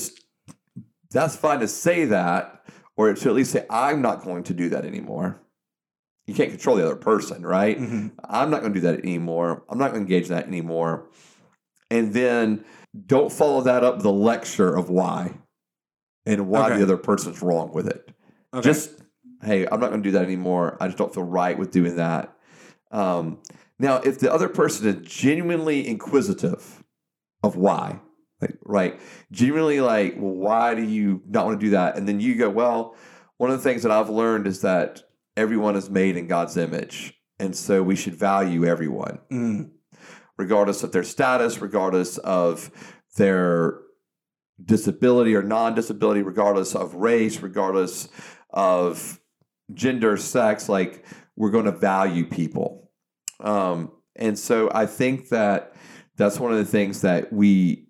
that's 1.11 1.35
fine 1.37 1.61
to 1.61 1.69
say 1.69 2.05
that, 2.05 2.63
or 2.97 3.13
to 3.15 3.29
at 3.29 3.35
least 3.35 3.53
say, 3.53 3.65
I'm 3.71 4.03
not 4.03 4.23
going 4.23 4.43
to 4.45 4.55
do 4.55 4.69
that 4.69 4.85
anymore. 4.85 5.41
You 6.27 6.35
can't 6.35 6.51
control 6.51 6.77
the 6.77 6.85
other 6.85 6.97
person, 6.97 7.47
right? 7.47 7.79
Mhm. 7.79 8.11
I'm 8.29 8.51
not 8.51 8.61
going 8.61 8.75
to 8.75 8.81
do 8.81 8.87
that 8.87 9.01
anymore. 9.01 9.63
I'm 9.71 9.79
not 9.79 9.93
going 9.93 10.05
to 10.07 10.13
engage 10.13 10.29
in 10.29 10.37
that 10.37 10.47
anymore. 10.47 11.09
And 11.91 12.13
then 12.13 12.65
don't 13.07 13.33
follow 13.33 13.63
that 13.63 13.83
up 13.85 13.97
with 13.99 14.05
a 14.07 14.11
lecture 14.11 14.75
of 14.75 14.91
why 14.91 15.35
and 16.27 16.49
why 16.49 16.67
Okay. 16.67 16.77
the 16.79 16.83
other 16.83 16.97
person's 16.97 17.41
wrong 17.43 17.73
with 17.73 17.87
it 17.87 18.11
Okay. 18.53 18.69
just 18.69 18.91
hey 19.43 19.67
i'm 19.67 19.81
not 19.81 19.91
going 19.91 20.03
to 20.03 20.09
do 20.09 20.13
that 20.13 20.25
anymore 20.25 20.77
i 20.81 20.87
just 20.87 20.99
don't 20.99 21.15
feel 21.15 21.23
right 21.25 21.59
with 21.59 21.71
doing 21.71 21.97
that 21.97 22.37
um, 22.93 23.39
now 23.79 23.97
if 23.97 24.19
the 24.19 24.33
other 24.33 24.49
person 24.49 24.87
is 24.87 25.07
genuinely 25.09 25.87
inquisitive 25.87 26.85
of 27.43 27.57
why 27.57 28.01
like 28.43 28.59
right? 28.67 29.01
Genuinely, 29.33 29.81
like, 29.81 30.15
well, 30.19 30.35
why 30.35 30.75
do 30.75 30.83
you 30.83 31.23
not 31.27 31.47
want 31.47 31.59
to 31.59 31.67
do 31.67 31.71
that? 31.71 31.97
And 31.97 32.07
then 32.07 32.21
you 32.21 32.35
go, 32.35 32.51
well, 32.51 32.95
one 33.39 33.51
of 33.51 33.57
the 33.57 33.63
things 33.63 33.83
that 33.83 33.91
I've 33.91 34.11
learned 34.11 34.47
is 34.47 34.61
that 34.61 35.05
everyone 35.39 35.75
is 35.75 35.89
made 35.89 36.19
in 36.19 36.27
God's 36.27 36.59
image. 36.59 37.15
And 37.39 37.57
so 37.57 37.83
we 37.83 37.97
should 37.97 38.15
value 38.15 38.67
everyone, 38.67 39.21
Mm. 39.33 39.71
regardless 40.37 40.83
of 40.83 40.93
their 40.93 41.03
status, 41.03 41.63
regardless 41.63 42.19
of 42.19 42.71
their 43.17 43.81
disability 44.65 45.35
or 45.35 45.43
non 45.43 45.75
disability, 45.75 46.23
regardless 46.23 46.75
of 46.75 46.95
race, 46.95 47.41
regardless 47.41 48.09
of 48.51 49.21
gender, 49.75 50.17
sex. 50.17 50.69
Like, 50.69 51.05
we're 51.37 51.51
going 51.51 51.67
to 51.67 51.73
value 51.73 52.25
people. 52.25 52.91
Um, 53.41 53.93
and 54.17 54.39
so 54.39 54.71
I 54.73 54.87
think 54.87 55.29
that 55.29 55.75
that's 56.17 56.41
one 56.41 56.53
of 56.53 56.59
the 56.59 56.65
things 56.65 57.03
that 57.03 57.33
we 57.33 57.87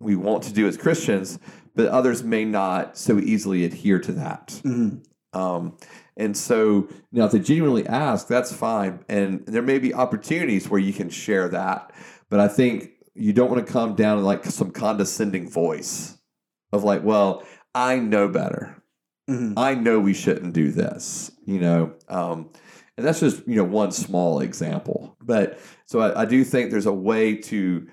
we 0.00 0.16
want 0.16 0.42
to 0.44 0.52
do 0.52 0.66
as 0.66 0.76
Christians, 0.76 1.38
but 1.76 1.86
others 1.86 2.24
may 2.24 2.44
not 2.44 2.98
so 2.98 3.18
easily 3.18 3.64
adhere 3.64 4.00
to 4.00 4.12
that. 4.12 4.48
Mm. 4.64 5.04
Um, 5.32 5.76
and 6.16 6.36
so 6.36 6.88
now, 7.12 7.26
if 7.26 7.32
they 7.32 7.38
genuinely 7.38 7.86
ask, 7.86 8.26
that's 8.26 8.52
fine. 8.52 9.04
And 9.08 9.46
there 9.46 9.62
may 9.62 9.78
be 9.78 9.94
opportunities 9.94 10.68
where 10.68 10.80
you 10.80 10.92
can 10.92 11.08
share 11.08 11.48
that. 11.50 11.92
But 12.28 12.40
I 12.40 12.48
think 12.48 12.90
you 13.14 13.32
don't 13.32 13.50
want 13.50 13.66
to 13.66 13.72
come 13.72 13.94
down 13.94 14.18
in 14.18 14.24
like 14.24 14.44
some 14.44 14.70
condescending 14.70 15.48
voice 15.48 16.18
of 16.72 16.84
like, 16.84 17.02
well, 17.04 17.42
I 17.74 17.98
know 17.98 18.28
better. 18.28 18.82
Mm. 19.28 19.54
I 19.56 19.74
know 19.74 20.00
we 20.00 20.14
shouldn't 20.14 20.54
do 20.54 20.70
this, 20.70 21.30
you 21.44 21.60
know. 21.60 21.94
Um, 22.08 22.50
and 22.96 23.06
that's 23.06 23.20
just 23.20 23.46
you 23.46 23.56
know 23.56 23.64
one 23.64 23.92
small 23.92 24.40
example. 24.40 25.16
But 25.20 25.58
so 25.86 26.00
I, 26.00 26.22
I 26.22 26.24
do 26.24 26.44
think 26.44 26.70
there's 26.70 26.86
a 26.86 26.92
way 26.92 27.36
to 27.36 27.86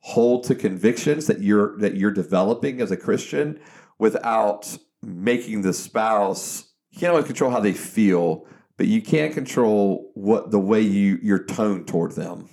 hold 0.00 0.44
to 0.44 0.54
convictions 0.54 1.26
that 1.26 1.40
you're 1.40 1.76
that 1.78 1.96
you're 1.96 2.12
developing 2.12 2.80
as 2.80 2.90
a 2.90 2.96
Christian 2.96 3.60
without 3.98 4.76
making 5.02 5.62
the 5.62 5.72
spouse. 5.72 6.68
You 6.90 7.00
can't 7.00 7.10
always 7.10 7.26
control 7.26 7.50
how 7.50 7.60
they 7.60 7.72
feel, 7.72 8.46
but 8.76 8.86
you 8.86 9.02
can 9.02 9.32
control 9.32 10.10
what 10.14 10.50
the 10.50 10.58
way 10.58 10.80
you 10.80 11.18
your 11.22 11.44
tone 11.44 11.84
toward 11.84 12.12
them. 12.12 12.48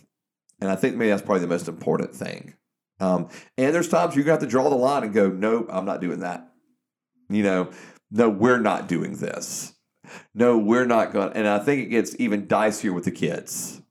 And 0.61 0.69
I 0.69 0.75
think 0.75 0.95
maybe 0.95 1.09
that's 1.09 1.21
probably 1.21 1.41
the 1.41 1.47
most 1.47 1.67
important 1.67 2.13
thing. 2.13 2.55
Um, 2.99 3.29
and 3.57 3.73
there's 3.73 3.87
times 3.87 4.15
you're 4.15 4.25
gonna 4.25 4.33
have 4.33 4.41
to 4.41 4.47
draw 4.47 4.69
the 4.69 4.75
line 4.75 5.03
and 5.03 5.13
go, 5.13 5.29
nope, 5.29 5.67
I'm 5.71 5.85
not 5.85 6.01
doing 6.01 6.19
that. 6.19 6.51
You 7.29 7.43
know, 7.43 7.69
no, 8.11 8.29
we're 8.29 8.59
not 8.59 8.87
doing 8.87 9.17
this. 9.17 9.73
No, 10.33 10.57
we're 10.57 10.85
not 10.85 11.13
going. 11.13 11.33
And 11.33 11.47
I 11.47 11.59
think 11.59 11.83
it 11.83 11.89
gets 11.89 12.15
even 12.19 12.47
dicier 12.47 12.93
with 12.93 13.05
the 13.05 13.11
kids 13.11 13.81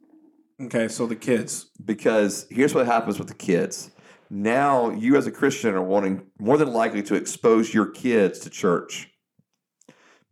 Okay, 0.61 0.88
so 0.88 1.07
the 1.07 1.14
kids. 1.14 1.70
because 1.85 2.46
here's 2.50 2.74
what 2.74 2.87
happens 2.87 3.18
with 3.18 3.28
the 3.28 3.35
kids. 3.35 3.90
Now, 4.28 4.90
you 4.90 5.16
as 5.16 5.26
a 5.26 5.31
Christian 5.31 5.74
are 5.74 5.83
wanting 5.83 6.26
more 6.38 6.59
than 6.59 6.72
likely 6.72 7.02
to 7.04 7.14
expose 7.14 7.72
your 7.72 7.87
kids 7.87 8.40
to 8.40 8.50
church, 8.50 9.09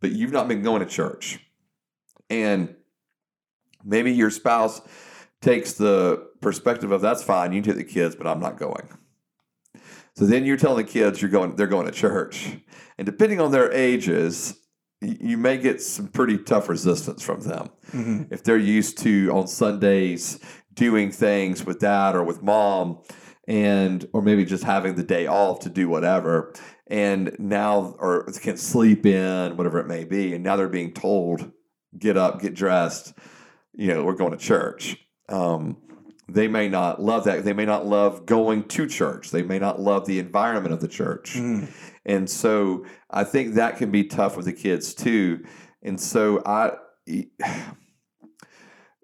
but 0.01 0.11
you've 0.11 0.33
not 0.33 0.47
been 0.47 0.61
going 0.61 0.81
to 0.81 0.85
church. 0.85 1.39
And 2.29 2.75
maybe 3.83 4.11
your 4.11 4.29
spouse 4.29 4.81
takes 5.41 5.73
the 5.73 6.26
perspective 6.41 6.91
of 6.91 7.01
that's 7.01 7.23
fine, 7.23 7.53
you 7.53 7.61
can 7.61 7.75
take 7.75 7.87
the 7.87 7.93
kids, 7.93 8.15
but 8.15 8.27
I'm 8.27 8.39
not 8.39 8.57
going. 8.57 8.87
So 10.15 10.25
then 10.25 10.45
you're 10.45 10.57
telling 10.57 10.85
the 10.85 10.91
kids 10.91 11.21
you're 11.21 11.29
going, 11.31 11.55
they're 11.55 11.67
going 11.67 11.85
to 11.85 11.91
church. 11.91 12.57
And 12.97 13.05
depending 13.05 13.39
on 13.39 13.51
their 13.51 13.71
ages, 13.71 14.55
you 15.01 15.37
may 15.37 15.57
get 15.57 15.81
some 15.81 16.07
pretty 16.07 16.37
tough 16.37 16.69
resistance 16.69 17.23
from 17.23 17.41
them 17.41 17.69
hmm 17.91 18.23
if 18.31 18.43
they're 18.43 18.57
used 18.57 18.97
to 18.97 19.29
on 19.31 19.47
Sundays 19.47 20.39
doing 20.73 21.11
things 21.11 21.65
with 21.65 21.79
dad 21.79 22.15
or 22.15 22.23
with 22.23 22.41
mom 22.41 22.99
and 23.47 24.07
or 24.13 24.21
maybe 24.21 24.43
just 24.43 24.63
having 24.63 24.95
the 24.95 25.03
day 25.03 25.27
off 25.27 25.59
to 25.59 25.69
do 25.69 25.87
whatever 25.87 26.53
and 26.87 27.35
now 27.39 27.95
or 27.99 28.23
can 28.41 28.57
sleep 28.57 29.05
in 29.05 29.55
whatever 29.55 29.79
it 29.79 29.87
may 29.87 30.03
be 30.03 30.33
and 30.33 30.43
now 30.43 30.55
they're 30.55 30.67
being 30.67 30.93
told 30.93 31.51
get 31.97 32.17
up 32.17 32.41
get 32.41 32.53
dressed 32.53 33.13
you 33.73 33.87
know 33.87 34.03
we're 34.03 34.15
going 34.15 34.31
to 34.31 34.37
church 34.37 34.97
um, 35.29 35.77
they 36.29 36.47
may 36.47 36.67
not 36.67 37.01
love 37.01 37.23
that 37.23 37.43
they 37.45 37.53
may 37.53 37.65
not 37.65 37.85
love 37.85 38.25
going 38.25 38.63
to 38.63 38.87
church 38.87 39.31
they 39.31 39.43
may 39.43 39.59
not 39.59 39.79
love 39.79 40.05
the 40.05 40.19
environment 40.19 40.73
of 40.73 40.81
the 40.81 40.87
church 40.87 41.35
Mm. 41.35 41.69
and 42.05 42.29
so 42.29 42.85
I 43.09 43.23
think 43.23 43.55
that 43.55 43.77
can 43.77 43.91
be 43.91 44.03
tough 44.03 44.35
with 44.35 44.45
the 44.45 44.53
kids 44.53 44.93
too. 44.93 45.45
And 45.81 45.99
so 45.99 46.41
I 46.45 46.73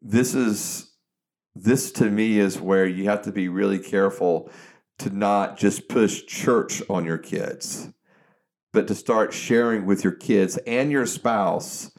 this 0.02 0.36
is 0.36 0.92
this 1.56 1.92
to 1.94 2.10
me 2.10 2.40
is 2.40 2.60
where 2.60 2.86
you 2.86 3.06
have 3.06 3.22
to 3.24 3.32
be 3.32 3.48
really 3.48 3.80
careful 3.80 4.50
to 5.00 5.10
not 5.10 5.58
just 5.58 5.88
push 5.88 6.26
church 6.26 6.82
on 6.90 7.06
your 7.06 7.18
kids, 7.18 7.90
but 8.72 8.88
to 8.88 8.96
start 8.96 9.34
sharing 9.34 9.86
with 9.86 10.04
your 10.04 10.14
kids 10.14 10.58
and 10.68 10.92
your 10.92 11.06
spouse 11.06 11.92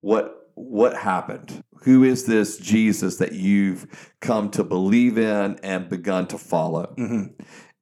what 0.00 0.50
what 0.54 0.96
happened. 0.96 1.64
Who 1.82 2.04
is 2.04 2.26
this 2.26 2.58
Jesus 2.58 3.16
that 3.16 3.32
you've 3.32 4.12
come 4.20 4.50
to 4.50 4.64
believe 4.64 5.18
in 5.18 5.58
and 5.62 5.88
begun 5.88 6.26
to 6.28 6.38
follow? 6.38 6.94
hmm 6.96 7.26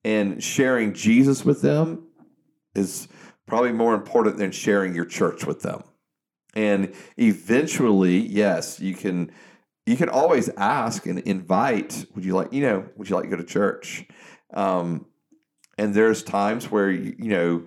and 0.04 0.42
sharing 0.42 0.94
Jesus 0.94 1.44
with 1.44 1.60
them 1.60 2.06
is 2.74 3.08
probably 3.46 3.72
more 3.72 3.94
important 3.94 4.38
than 4.38 4.52
sharing 4.52 4.94
your 4.94 5.04
church 5.04 5.44
with 5.44 5.60
them. 5.62 5.82
And 6.54 6.94
eventually, 7.18 8.18
yes, 8.18 8.80
you 8.80 8.94
can 8.94 9.30
you 9.86 9.96
can 9.96 10.08
always 10.08 10.48
ask 10.56 11.06
and 11.06 11.18
invite, 11.20 12.04
would 12.14 12.24
you 12.24 12.34
like, 12.34 12.52
you 12.52 12.62
know, 12.62 12.86
would 12.96 13.08
you 13.08 13.16
like 13.16 13.24
to 13.24 13.30
go 13.30 13.36
to 13.36 13.44
church? 13.44 14.06
Um, 14.52 15.06
and 15.78 15.94
there's 15.94 16.22
times 16.22 16.70
where 16.70 16.90
you, 16.90 17.14
you 17.18 17.28
know 17.28 17.66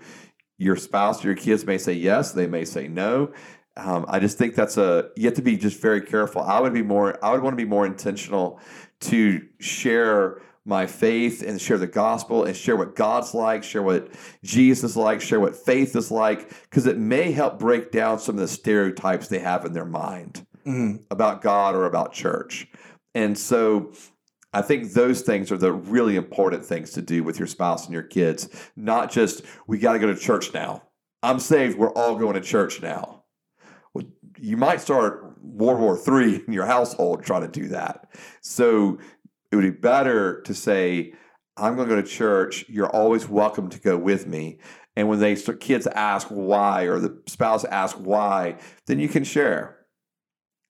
your 0.58 0.76
spouse 0.76 1.24
or 1.24 1.30
your 1.30 1.38
kids 1.38 1.66
may 1.66 1.78
say 1.78 1.94
yes, 1.94 2.32
they 2.32 2.48
may 2.48 2.66
say 2.66 2.88
no. 2.88 3.34
Um, 3.78 4.06
I 4.08 4.20
just 4.20 4.38
think 4.38 4.56
that's 4.56 4.78
a 4.78 5.10
you 5.16 5.26
have 5.26 5.36
to 5.36 5.42
be 5.42 5.58
just 5.58 5.82
very 5.82 6.02
careful. 6.02 6.42
I 6.42 6.60
would 6.60 6.74
be 6.74 6.82
more 6.82 7.24
I 7.24 7.32
would 7.32 7.42
want 7.42 7.54
to 7.54 7.64
be 7.64 7.70
more 7.70 7.86
intentional 7.86 8.60
to 9.02 9.42
share 9.60 10.42
my 10.66 10.86
faith 10.86 11.42
and 11.42 11.60
share 11.60 11.78
the 11.78 11.88
gospel 11.88 12.44
and 12.44 12.56
share 12.56 12.76
what 12.76 12.96
God's 12.96 13.34
like, 13.34 13.64
share 13.64 13.82
what 13.82 14.10
Jesus 14.44 14.92
is 14.92 14.98
like, 14.98 15.20
share 15.20 15.40
what 15.40 15.56
faith 15.56 15.96
is 15.96 16.12
like, 16.12 16.50
because 16.64 16.86
it 16.86 16.98
may 16.98 17.32
help 17.32 17.58
break 17.58 17.92
down 17.92 18.20
some 18.20 18.36
of 18.36 18.42
the 18.42 18.48
stereotypes 18.48 19.28
they 19.28 19.40
have 19.40 19.66
in 19.66 19.74
their 19.74 19.86
mind 19.86 20.46
hmm 20.64 20.98
about 21.10 21.42
God 21.42 21.76
or 21.76 21.86
about 21.86 22.14
church. 22.14 22.68
And 23.16 23.38
so 23.38 23.92
I 24.54 24.62
think 24.62 24.94
those 24.94 25.22
things 25.22 25.52
are 25.52 25.58
the 25.58 25.72
really 25.72 26.16
important 26.16 26.66
things 26.66 26.92
to 26.92 27.02
do 27.02 27.24
with 27.24 27.40
your 27.40 27.48
spouse 27.48 27.86
and 27.86 27.94
your 27.94 28.04
kids, 28.04 28.50
not 28.76 29.12
just, 29.12 29.44
we 29.66 29.80
got 29.80 29.94
to 29.94 30.00
go 30.00 30.08
to 30.08 30.16
church 30.16 30.54
now. 30.54 30.84
I'm 31.24 31.40
saved, 31.40 31.78
we're 31.78 31.94
all 31.94 32.16
going 32.16 32.34
to 32.34 32.42
church 32.42 32.82
now. 32.82 33.21
You 34.42 34.58
might 34.58 34.82
start 34.82 35.36
World 35.44 35.80
War 35.80 35.98
III 35.98 36.44
in 36.48 36.54
your 36.54 36.66
household 36.66 37.24
trying 37.24 37.44
to 37.44 37.48
do 37.48 37.68
that. 37.70 38.10
So 38.42 38.98
it 39.52 39.56
would 39.56 39.62
be 39.62 39.70
better 39.70 40.42
to 40.42 40.54
say, 40.56 41.14
I'm 41.58 41.76
going 41.76 41.88
to 41.88 41.96
go 41.96 42.02
to 42.02 42.08
church. 42.08 42.66
You're 42.68 42.90
always 42.90 43.30
welcome 43.30 43.70
to 43.70 43.80
go 43.80 43.98
with 43.98 44.26
me. 44.26 44.58
And 44.96 45.08
when 45.08 45.20
they 45.20 45.36
start, 45.36 45.60
kids 45.60 45.86
ask 45.86 46.28
why, 46.30 46.84
or 46.84 47.00
the 47.00 47.22
spouse 47.28 47.64
asks 47.66 48.00
why, 48.00 48.58
then 48.88 49.00
you 49.00 49.08
can 49.08 49.24
share. 49.24 49.78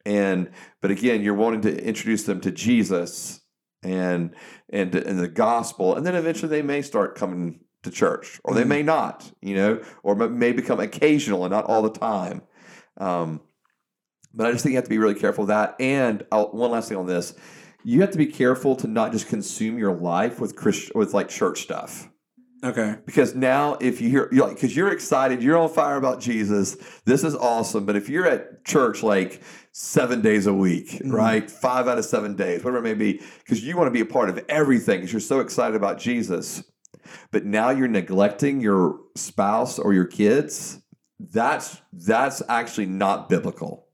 And 0.05 0.51
but 0.81 0.91
again, 0.91 1.21
you're 1.21 1.33
wanting 1.33 1.61
to 1.61 1.83
introduce 1.83 2.23
them 2.23 2.41
to 2.41 2.51
Jesus 2.51 3.39
and 3.83 4.35
and 4.69 4.93
and 4.93 5.19
the 5.19 5.27
gospel, 5.27 5.95
and 5.95 6.05
then 6.05 6.15
eventually 6.15 6.49
they 6.49 6.61
may 6.61 6.81
start 6.81 7.15
coming 7.15 7.61
to 7.83 7.91
church, 7.91 8.39
or 8.43 8.53
they 8.53 8.63
Mhm. 8.63 8.67
may 8.67 8.83
not, 8.83 9.31
you 9.41 9.55
know, 9.55 9.81
or 10.03 10.15
may 10.15 10.51
become 10.51 10.79
occasional 10.79 11.45
and 11.45 11.51
not 11.51 11.65
all 11.65 11.81
the 11.81 11.89
time. 11.91 12.41
Um, 12.97 13.41
but 14.33 14.47
I 14.47 14.51
just 14.51 14.63
think 14.63 14.71
you 14.73 14.77
have 14.77 14.85
to 14.85 14.89
be 14.89 14.97
really 14.97 15.15
careful 15.15 15.43
of 15.43 15.47
that. 15.49 15.75
And 15.79 16.23
i 16.31 16.37
one 16.39 16.71
last 16.71 16.89
thing 16.89 16.97
on 16.97 17.05
this: 17.07 17.33
you 17.83 18.01
have 18.01 18.11
to 18.11 18.17
be 18.17 18.27
careful 18.27 18.75
to 18.77 18.87
not 18.87 19.11
just 19.11 19.27
consume 19.27 19.77
your 19.77 19.93
life 19.93 20.39
with 20.39 20.55
Christ 20.55 20.91
with 20.95 21.13
like 21.13 21.29
church 21.29 21.61
stuff 21.61 22.07
Okay. 22.63 22.97
because 23.07 23.33
now 23.33 23.75
if 23.81 23.99
you 24.01 24.09
hear 24.09 24.29
you're 24.31 24.45
like 24.45 24.55
because 24.55 24.75
you're 24.75 24.91
excited 24.91 25.41
you're 25.41 25.57
on 25.57 25.67
fire 25.67 25.95
about 25.97 26.21
jesus 26.21 26.77
this 27.05 27.23
is 27.23 27.33
awesome 27.35 27.87
but 27.87 27.95
if 27.95 28.07
you're 28.07 28.27
at 28.27 28.63
church 28.65 29.01
like 29.01 29.41
seven 29.71 30.21
days 30.21 30.45
a 30.45 30.53
week 30.53 30.89
Mhm. 31.03 31.11
right 31.11 31.49
five 31.49 31.87
out 31.87 31.97
of 31.97 32.05
seven 32.05 32.35
days 32.35 32.63
whatever 32.63 32.77
it 32.77 32.83
may 32.83 32.93
be 32.93 33.19
because 33.39 33.63
you 33.65 33.75
want 33.75 33.87
to 33.87 33.91
be 33.91 34.01
a 34.01 34.05
part 34.05 34.29
of 34.29 34.45
everything 34.47 34.99
because 34.99 35.11
you're 35.11 35.19
so 35.19 35.39
excited 35.39 35.75
about 35.75 35.97
jesus 35.97 36.63
but 37.31 37.45
now 37.45 37.71
you're 37.71 37.87
neglecting 37.87 38.61
your 38.61 38.99
spouse 39.15 39.79
or 39.79 39.91
your 39.95 40.05
kids 40.05 40.79
that's 41.19 41.81
that's 41.93 42.43
actually 42.47 42.85
not 42.85 43.27
biblical 43.27 43.87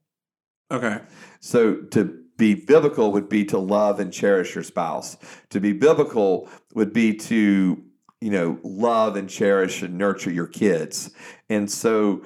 Okay. 0.69 0.99
so 1.39 1.75
to 1.91 2.23
be 2.38 2.53
biblical 2.53 3.12
would 3.12 3.30
be 3.30 3.43
to 3.45 3.58
love 3.58 3.99
and 3.99 4.13
cherish 4.13 4.56
your 4.56 4.63
spouse. 4.63 5.17
To 5.49 5.60
be 5.60 5.73
biblical 5.73 6.49
would 6.75 6.93
be 6.93 7.15
to, 7.15 7.84
you 8.21 8.30
know, 8.30 8.60
love 8.63 9.15
and 9.15 9.30
cherish 9.30 9.82
and 9.82 9.97
nurture 9.97 10.32
your 10.32 10.47
kids. 10.47 11.12
And 11.49 11.69
so 11.69 12.23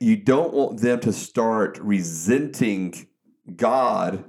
you 0.00 0.16
don't 0.16 0.52
want 0.52 0.80
them 0.80 1.00
to 1.00 1.12
start 1.12 1.78
resenting 1.80 3.06
God 3.54 4.24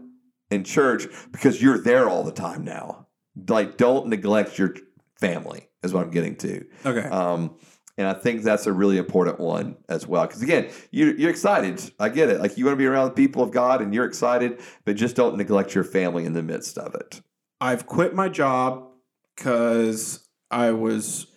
and 0.51 0.65
church 0.65 1.07
because 1.31 1.61
you're 1.61 1.81
there 1.81 2.09
all 2.09 2.23
the 2.23 2.31
time 2.31 2.63
now. 2.63 3.07
Like 3.47 3.77
don't 3.77 4.07
neglect 4.07 4.59
your 4.59 4.75
family 5.19 5.69
is 5.81 5.93
what 5.93 6.03
I'm 6.03 6.11
getting 6.11 6.35
to. 6.37 6.65
Okay. 6.85 7.07
Um, 7.07 7.55
and 7.97 8.08
I 8.08 8.13
think 8.13 8.41
that's 8.41 8.65
a 8.65 8.73
really 8.73 8.97
important 8.97 9.39
one 9.39 9.77
as 9.88 10.08
well. 10.08 10.25
Because 10.25 10.41
again, 10.41 10.69
you, 10.91 11.13
you're 11.17 11.29
excited. 11.29 11.91
I 11.99 12.10
get 12.10 12.29
it. 12.29 12.39
Like 12.39 12.58
you 12.58 12.65
want 12.65 12.73
to 12.73 12.79
be 12.79 12.88
around 12.88 13.06
the 13.06 13.13
people 13.13 13.43
of 13.43 13.51
God 13.51 13.82
and 13.82 13.93
you're 13.93 14.06
excited, 14.06 14.62
but 14.84 14.95
just 14.95 15.15
don't 15.15 15.38
neglect 15.38 15.75
your 15.75 15.84
family 15.84 16.25
in 16.25 16.34
the 16.34 16.41
midst 16.41 16.77
of 16.77 16.95
it. 16.95 17.21
I've 17.62 17.86
quit 17.86 18.15
my 18.15 18.29
job 18.29 18.88
because 19.36 20.27
I 20.49 20.71
was 20.71 21.27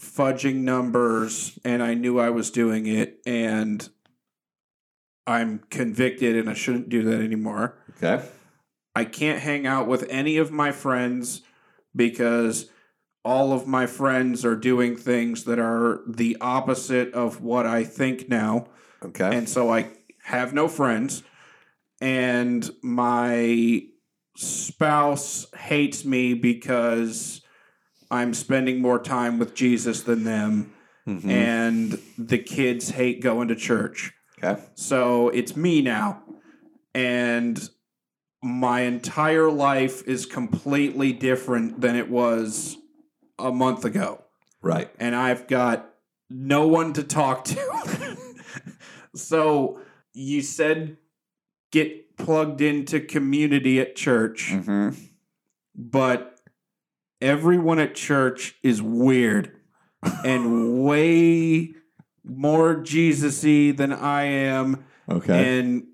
fudging 0.00 0.56
numbers 0.56 1.58
and 1.64 1.82
I 1.82 1.94
knew 1.94 2.20
I 2.20 2.30
was 2.30 2.50
doing 2.50 2.86
it 2.86 3.18
and 3.24 3.88
I'm 5.26 5.60
convicted 5.70 6.36
and 6.36 6.48
I 6.48 6.54
shouldn't 6.54 6.90
do 6.90 7.02
that 7.04 7.20
anymore. 7.20 7.78
Okay. 7.96 8.22
I 8.94 9.04
can't 9.04 9.40
hang 9.40 9.66
out 9.66 9.88
with 9.88 10.06
any 10.08 10.36
of 10.36 10.50
my 10.50 10.72
friends 10.72 11.42
because 11.94 12.70
all 13.26 13.52
of 13.52 13.66
my 13.66 13.86
friends 13.86 14.44
are 14.44 14.54
doing 14.54 14.96
things 14.96 15.42
that 15.44 15.58
are 15.58 16.00
the 16.06 16.36
opposite 16.40 17.12
of 17.12 17.42
what 17.42 17.66
I 17.66 17.82
think 17.82 18.28
now. 18.28 18.68
Okay. 19.04 19.36
And 19.36 19.48
so 19.48 19.68
I 19.72 19.90
have 20.22 20.54
no 20.54 20.68
friends. 20.68 21.24
And 22.00 22.70
my 22.82 23.82
spouse 24.36 25.46
hates 25.56 26.04
me 26.04 26.34
because 26.34 27.42
I'm 28.12 28.32
spending 28.32 28.80
more 28.80 29.00
time 29.00 29.40
with 29.40 29.54
Jesus 29.56 30.04
than 30.04 30.22
them. 30.22 30.72
Mhm. 31.08 31.28
And 31.28 31.98
the 32.16 32.38
kids 32.38 32.90
hate 32.90 33.20
going 33.20 33.48
to 33.48 33.56
church. 33.56 34.12
okay. 34.38 34.62
So 34.74 35.30
it's 35.30 35.56
me 35.56 35.82
now. 35.82 36.22
And 36.94 37.68
my 38.42 38.82
entire 38.82 39.50
life 39.50 40.06
is 40.06 40.26
completely 40.26 41.12
different 41.12 41.80
than 41.80 41.96
it 41.96 42.08
was 42.10 42.76
a 43.38 43.52
month 43.52 43.84
ago. 43.84 44.24
Right. 44.62 44.90
And 44.98 45.14
I've 45.14 45.46
got 45.46 45.88
no 46.30 46.66
one 46.66 46.92
to 46.94 47.02
talk 47.04 47.44
to. 47.44 48.16
so 49.14 49.80
you 50.12 50.42
said 50.42 50.96
get 51.72 52.16
plugged 52.16 52.60
into 52.60 53.00
community 53.00 53.80
at 53.80 53.94
church, 53.96 54.50
Mm-hmm. 54.52 54.90
but 55.74 56.40
everyone 57.20 57.78
at 57.78 57.94
church 57.94 58.56
is 58.62 58.80
weird 58.82 59.52
and 60.24 60.82
way 60.84 61.74
more 62.24 62.76
Jesus-y 62.76 63.72
than 63.76 63.92
I 63.92 64.24
am 64.24 64.84
Okay. 65.08 65.58
and 65.60 65.84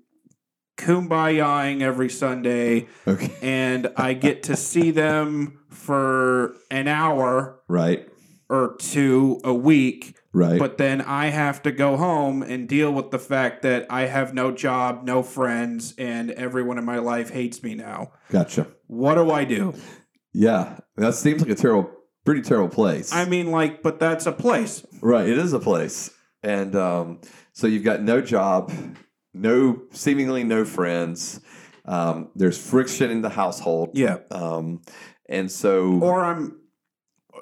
kumbayaing 0.77 1.81
every 1.81 2.09
Sunday, 2.09 2.87
okay. 3.07 3.31
and 3.43 3.91
I 3.95 4.13
get 4.13 4.43
to 4.43 4.55
see 4.55 4.89
them 4.91 5.59
for 5.73 6.55
an 6.71 6.87
hour 6.87 7.59
Right. 7.67 8.07
or 8.49 8.75
two 8.79 9.39
a 9.43 9.53
week. 9.53 10.15
Right. 10.35 10.57
But 10.57 10.77
then 10.77 11.01
I 11.01 11.27
have 11.27 11.61
to 11.63 11.71
go 11.71 11.95
home 11.97 12.41
and 12.41 12.67
deal 12.67 12.91
with 12.91 13.11
the 13.11 13.19
fact 13.19 13.61
that 13.63 13.85
I 13.89 14.07
have 14.07 14.33
no 14.33 14.51
job, 14.51 15.03
no 15.03 15.21
friends, 15.21 15.93
and 15.97 16.31
everyone 16.31 16.77
in 16.79 16.85
my 16.85 16.97
life 16.99 17.29
hates 17.29 17.61
me 17.61 17.75
now. 17.75 18.11
gotcha. 18.29 18.67
What 18.87 19.15
do 19.15 19.29
I 19.31 19.45
do? 19.45 19.73
Yeah. 20.33 20.79
That 20.97 21.13
seems 21.13 21.41
like 21.41 21.51
a 21.51 21.55
terrible, 21.55 21.91
pretty 22.25 22.41
terrible 22.41 22.69
place. 22.69 23.13
I 23.13 23.25
mean, 23.25 23.51
like, 23.51 23.83
but 23.83 23.99
that's 23.99 24.25
a 24.25 24.31
place. 24.31 24.83
Right, 25.01 25.27
it 25.27 25.37
is 25.37 25.53
a 25.53 25.59
place, 25.59 26.09
and 26.41 26.75
um, 26.75 27.21
so 27.51 27.67
you've 27.67 27.83
got 27.83 28.01
no 28.01 28.21
job, 28.21 28.71
no 29.33 29.81
seemingly 29.91 30.43
no 30.43 30.63
friends. 30.65 31.41
Um, 31.85 32.29
there's 32.35 32.57
friction 32.57 33.11
in 33.11 33.21
the 33.21 33.29
household, 33.29 33.89
Yeah. 33.93 34.17
um, 34.31 34.81
and 35.27 35.51
so 35.51 35.99
Or 35.99 36.23
I'm 36.23 36.57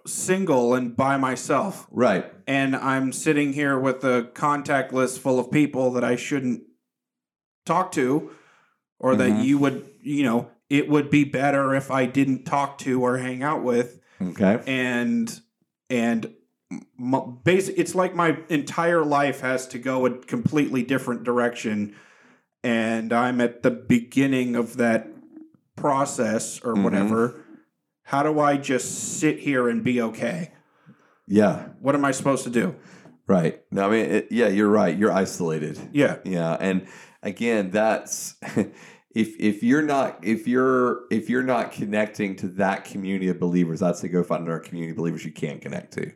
single 0.06 0.74
and 0.74 0.96
by 0.96 1.18
myself. 1.18 1.88
right, 1.92 2.26
and 2.48 2.76
I'm 2.76 3.12
sitting 3.12 3.54
here 3.54 3.78
with 3.80 4.04
a 4.04 4.30
contact 4.34 4.94
list 4.94 5.20
full 5.20 5.40
of 5.40 5.52
people 5.52 5.92
that 5.92 6.04
I 6.04 6.16
shouldn't 6.16 6.64
talk 7.66 7.92
to, 7.94 8.32
or 9.00 9.14
Mhm. 9.14 9.18
that 9.18 9.44
you 9.46 9.58
would, 9.58 9.86
you 10.02 10.24
know, 10.24 10.50
it 10.70 10.90
would 10.90 11.10
be 11.10 11.24
better 11.24 11.76
if 11.76 11.92
I 11.92 12.06
didn't 12.06 12.46
talk 12.46 12.78
to 12.80 13.02
or 13.04 13.18
hang 13.18 13.44
out 13.44 13.64
with, 13.64 14.00
okay, 14.22 14.62
and 14.66 15.42
and 15.90 16.34
m- 16.98 17.38
basic. 17.44 17.78
It's 17.78 17.94
like 17.94 18.16
my 18.16 18.38
entire 18.48 19.04
life 19.04 19.42
has 19.42 19.68
to 19.68 19.78
go 19.78 20.06
a 20.06 20.12
completely 20.12 20.84
different 20.84 21.24
direction, 21.26 21.94
and 22.64 23.12
I'm 23.12 23.42
at 23.42 23.62
the 23.62 23.72
beginning 23.72 24.56
of 24.56 24.78
that 24.78 25.08
process 25.76 26.62
or 26.64 26.74
Mhm. 26.76 26.84
whatever. 26.84 27.36
How 28.04 28.24
do 28.24 28.40
I 28.40 28.58
just 28.58 29.20
sit 29.20 29.40
here 29.40 29.70
and 29.70 29.84
be 29.84 30.02
okay? 30.02 30.52
yeah, 31.28 31.70
What 31.80 31.96
am 31.96 32.04
I 32.06 32.12
supposed 32.12 32.44
to 32.44 32.50
do? 32.50 32.76
right. 33.28 33.62
No, 33.72 33.88
I 33.88 33.90
mean, 33.92 34.06
it, 34.12 34.28
yeah, 34.32 34.48
you're 34.48 34.70
right. 34.70 34.98
You're 34.98 35.12
isolated. 35.12 35.80
Yeah. 35.94 36.18
Yeah, 36.26 36.58
and 36.60 36.88
again, 37.24 37.72
that's 37.72 38.36
if 39.16 39.36
if 39.40 39.64
you're 39.64 39.82
not 39.84 40.20
if 40.24 40.48
you're 40.48 41.04
if 41.10 41.30
you're 41.30 41.44
not 41.44 41.72
connecting 41.72 42.36
to 42.38 42.48
that 42.50 42.84
community 42.84 43.30
of 43.30 43.40
believers, 43.40 43.80
that's 43.80 44.02
the 44.02 44.10
go 44.10 44.24
find 44.24 44.44
another 44.44 44.60
community 44.60 44.92
of 44.92 44.98
believers 44.98 45.24
you 45.24 45.32
can't 45.32 45.62
connect 45.62 45.94
to. 45.94 46.12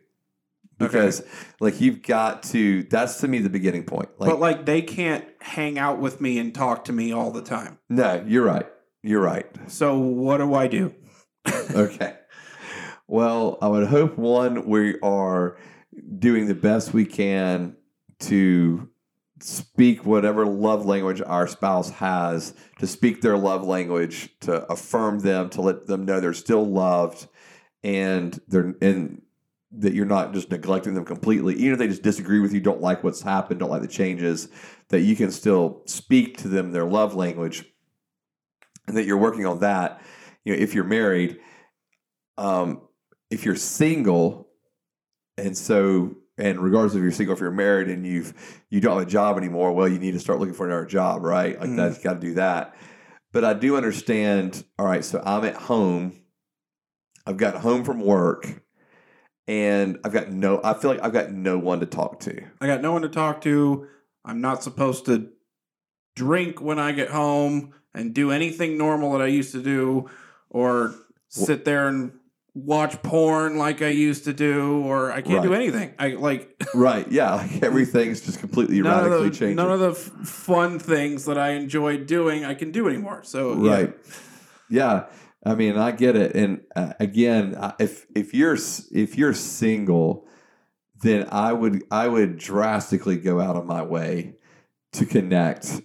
Because 0.78 1.24
like 1.62 1.80
you've 1.80 2.02
got 2.02 2.44
to 2.44 2.84
that's 2.84 3.22
to 3.22 3.30
me 3.30 3.40
the 3.40 3.50
beginning 3.50 3.86
point. 3.86 4.10
Like 4.18 4.30
but 4.30 4.40
like 4.42 4.66
they 4.66 4.82
can't 4.82 5.24
hang 5.40 5.80
out 5.80 6.00
with 6.00 6.20
me 6.20 6.38
and 6.38 6.54
talk 6.54 6.84
to 6.86 6.94
me 6.94 7.14
all 7.14 7.32
the 7.32 7.42
time. 7.42 7.78
no, 7.90 8.26
you're 8.28 8.44
right. 8.44 8.66
You're 9.04 9.22
right. 9.22 9.46
So 9.68 9.98
what 9.98 10.40
do 10.40 10.54
I 10.54 10.68
do? 10.68 10.94
Okay. 11.76 12.16
Well, 13.08 13.58
I 13.62 13.68
would 13.68 13.88
hope 13.88 14.18
one 14.18 14.66
we 14.66 14.98
are 15.02 15.58
doing 16.18 16.48
the 16.48 16.56
best 16.56 16.94
we 16.94 17.06
can 17.06 17.76
to 18.22 18.90
speak 19.42 20.06
whatever 20.06 20.46
love 20.46 20.86
language 20.86 21.22
our 21.22 21.48
spouse 21.48 21.90
has, 21.92 22.54
to 22.80 22.88
speak 22.88 23.22
their 23.22 23.38
love 23.38 23.64
language, 23.64 24.30
to 24.40 24.64
affirm 24.72 25.20
them, 25.20 25.50
to 25.52 25.62
let 25.62 25.86
them 25.86 26.06
know 26.06 26.20
they're 26.20 26.34
still 26.34 26.66
loved 26.66 27.28
and 27.84 28.40
they're 28.48 28.74
and 28.82 29.22
that 29.78 29.94
you're 29.94 30.06
not 30.06 30.34
just 30.34 30.50
neglecting 30.50 30.94
them 30.94 31.06
completely. 31.06 31.56
Even 31.56 31.74
if 31.74 31.80
they 31.80 31.88
just 31.88 32.02
disagree 32.02 32.40
with 32.40 32.54
you, 32.54 32.62
don't 32.62 32.82
like 32.82 33.04
what's 33.04 33.22
happened, 33.22 33.60
don't 33.60 33.70
like 33.70 33.82
the 33.82 33.88
changes, 33.88 34.48
that 34.88 35.02
you 35.02 35.16
can 35.16 35.32
still 35.32 35.82
speak 35.86 36.38
to 36.38 36.48
them 36.48 36.72
their 36.72 36.86
love 36.86 37.14
language 37.14 37.66
and 38.88 38.96
that 38.96 39.06
you're 39.06 39.18
working 39.18 39.46
on 39.46 39.60
that. 39.60 40.02
You 40.46 40.56
know, 40.56 40.62
if 40.62 40.74
you're 40.76 40.84
married, 40.84 41.40
um, 42.38 42.82
if 43.30 43.44
you're 43.46 43.56
single, 43.56 44.48
and 45.38 45.58
so 45.58 46.16
and 46.38 46.60
regardless 46.60 46.96
if 46.96 47.02
you're 47.02 47.12
single, 47.12 47.34
if 47.36 47.42
you're 47.42 47.52
married 47.52 47.88
and 47.90 48.06
you've 48.06 48.34
you 48.70 48.80
don't 48.80 48.98
have 49.00 49.08
a 49.08 49.10
job 49.10 49.38
anymore, 49.38 49.74
well, 49.74 49.88
you 49.88 50.00
need 50.00 50.12
to 50.14 50.20
start 50.20 50.40
looking 50.40 50.54
for 50.54 50.66
another 50.68 50.86
job, 50.86 51.24
right? 51.24 51.60
Like 51.60 51.70
Mhm. 51.70 51.78
that's 51.78 51.98
got 52.00 52.16
to 52.16 52.20
do 52.20 52.34
that. 52.36 52.76
But 53.32 53.44
I 53.44 53.54
do 53.54 53.76
understand. 53.76 54.64
All 54.80 54.86
right, 54.86 55.04
so 55.04 55.22
I'm 55.26 55.44
at 55.44 55.56
home. 55.56 56.14
I've 57.26 57.38
got 57.38 57.56
home 57.56 57.84
from 57.84 58.00
work, 58.02 58.62
and 59.48 59.98
I've 60.06 60.14
got 60.14 60.32
no. 60.32 60.62
I 60.64 60.74
feel 60.76 60.92
like 60.92 61.04
I've 61.04 61.14
got 61.14 61.32
no 61.32 61.58
one 61.58 61.80
to 61.80 61.86
talk 61.86 62.20
to. 62.22 62.44
I 62.62 62.68
got 62.68 62.82
no 62.82 62.92
one 62.92 63.02
to 63.02 63.10
talk 63.10 63.42
to. 63.42 63.88
I'm 64.24 64.42
not 64.42 64.62
supposed 64.64 65.06
to 65.06 65.30
drink 66.16 66.62
when 66.62 66.80
I 66.80 66.92
get 66.92 67.10
home 67.10 67.74
and 67.94 68.14
do 68.14 68.32
anything 68.32 68.78
normal 68.78 69.12
that 69.14 69.22
I 69.22 69.28
used 69.28 69.52
to 69.54 69.62
do 69.62 70.10
or 70.50 70.96
sit 71.30 71.66
there 71.66 71.88
and 71.88 72.12
watch 72.54 73.02
porn 73.04 73.58
like 73.58 73.82
I 73.82 73.90
used 73.90 74.24
to 74.26 74.34
do 74.34 74.82
or 74.84 75.12
I 75.12 75.22
can't 75.22 75.44
do 75.44 75.54
anything. 75.54 75.94
I 76.00 76.10
like 76.10 76.56
Right? 76.74 77.06
Yeah. 77.12 77.36
Like 77.36 77.62
everything's 77.62 78.22
just 78.22 78.40
completely 78.40 78.82
radically 78.82 79.30
the 79.30 79.36
changing. 79.36 79.56
none 79.58 79.72
of 79.72 79.80
the 79.82 79.92
f- 79.92 80.28
fun 80.28 80.80
things 80.80 81.26
that 81.26 81.38
I 81.38 81.50
enjoyed 81.50 82.08
doing 82.08 82.46
I 82.46 82.54
can 82.54 82.72
do 82.72 82.88
anymore. 82.88 83.24
So 83.24 83.56
right 83.56 83.94
yeah 84.70 85.06
i 85.46 85.54
mean 85.54 85.78
i 85.78 85.92
get 85.92 86.16
it 86.16 86.36
and 86.36 86.62
uh, 86.76 86.94
again 87.00 87.56
if 87.80 88.08
if 88.16 88.34
you're 88.34 88.58
if 88.92 89.16
you're 89.16 89.34
single 89.34 90.26
then 91.04 91.28
i 91.32 91.54
would 91.54 91.84
i 91.92 92.08
would 92.08 92.38
drastically 92.38 93.16
go 93.16 93.40
out 93.40 93.56
of 93.56 93.64
my 93.66 93.84
way 93.84 94.34
to 94.92 95.06
connect 95.06 95.82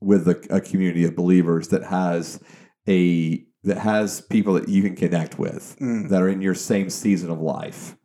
with 0.00 0.26
a, 0.26 0.44
a 0.50 0.60
community 0.60 1.04
of 1.04 1.14
believers 1.14 1.68
that 1.68 1.84
has 1.84 2.40
a 2.88 3.44
that 3.64 3.78
has 3.78 4.20
people 4.20 4.54
that 4.54 4.68
you 4.68 4.82
can 4.82 4.94
connect 4.96 5.38
with 5.38 5.76
Mm. 5.80 6.08
that 6.10 6.22
are 6.22 6.28
in 6.28 6.40
your 6.40 6.54
same 6.54 6.90
season 6.90 7.30
of 7.30 7.40
life 7.40 7.96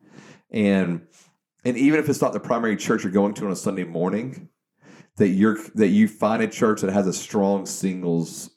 and 0.52 1.02
and 1.64 1.78
even 1.78 2.00
if 2.00 2.10
it's 2.10 2.22
not 2.22 2.34
the 2.34 2.40
primary 2.40 2.76
church 2.76 3.04
you're 3.04 3.12
going 3.14 3.34
to 3.36 3.46
on 3.46 3.52
a 3.52 3.56
sunday 3.56 3.84
morning 3.84 4.50
that 5.18 5.30
you're 5.30 5.58
that 5.76 5.90
you 5.90 6.08
find 6.08 6.42
a 6.42 6.48
church 6.48 6.82
that 6.82 6.92
has 6.92 7.08
a 7.08 7.14
strong 7.14 7.66
singles 7.66 8.50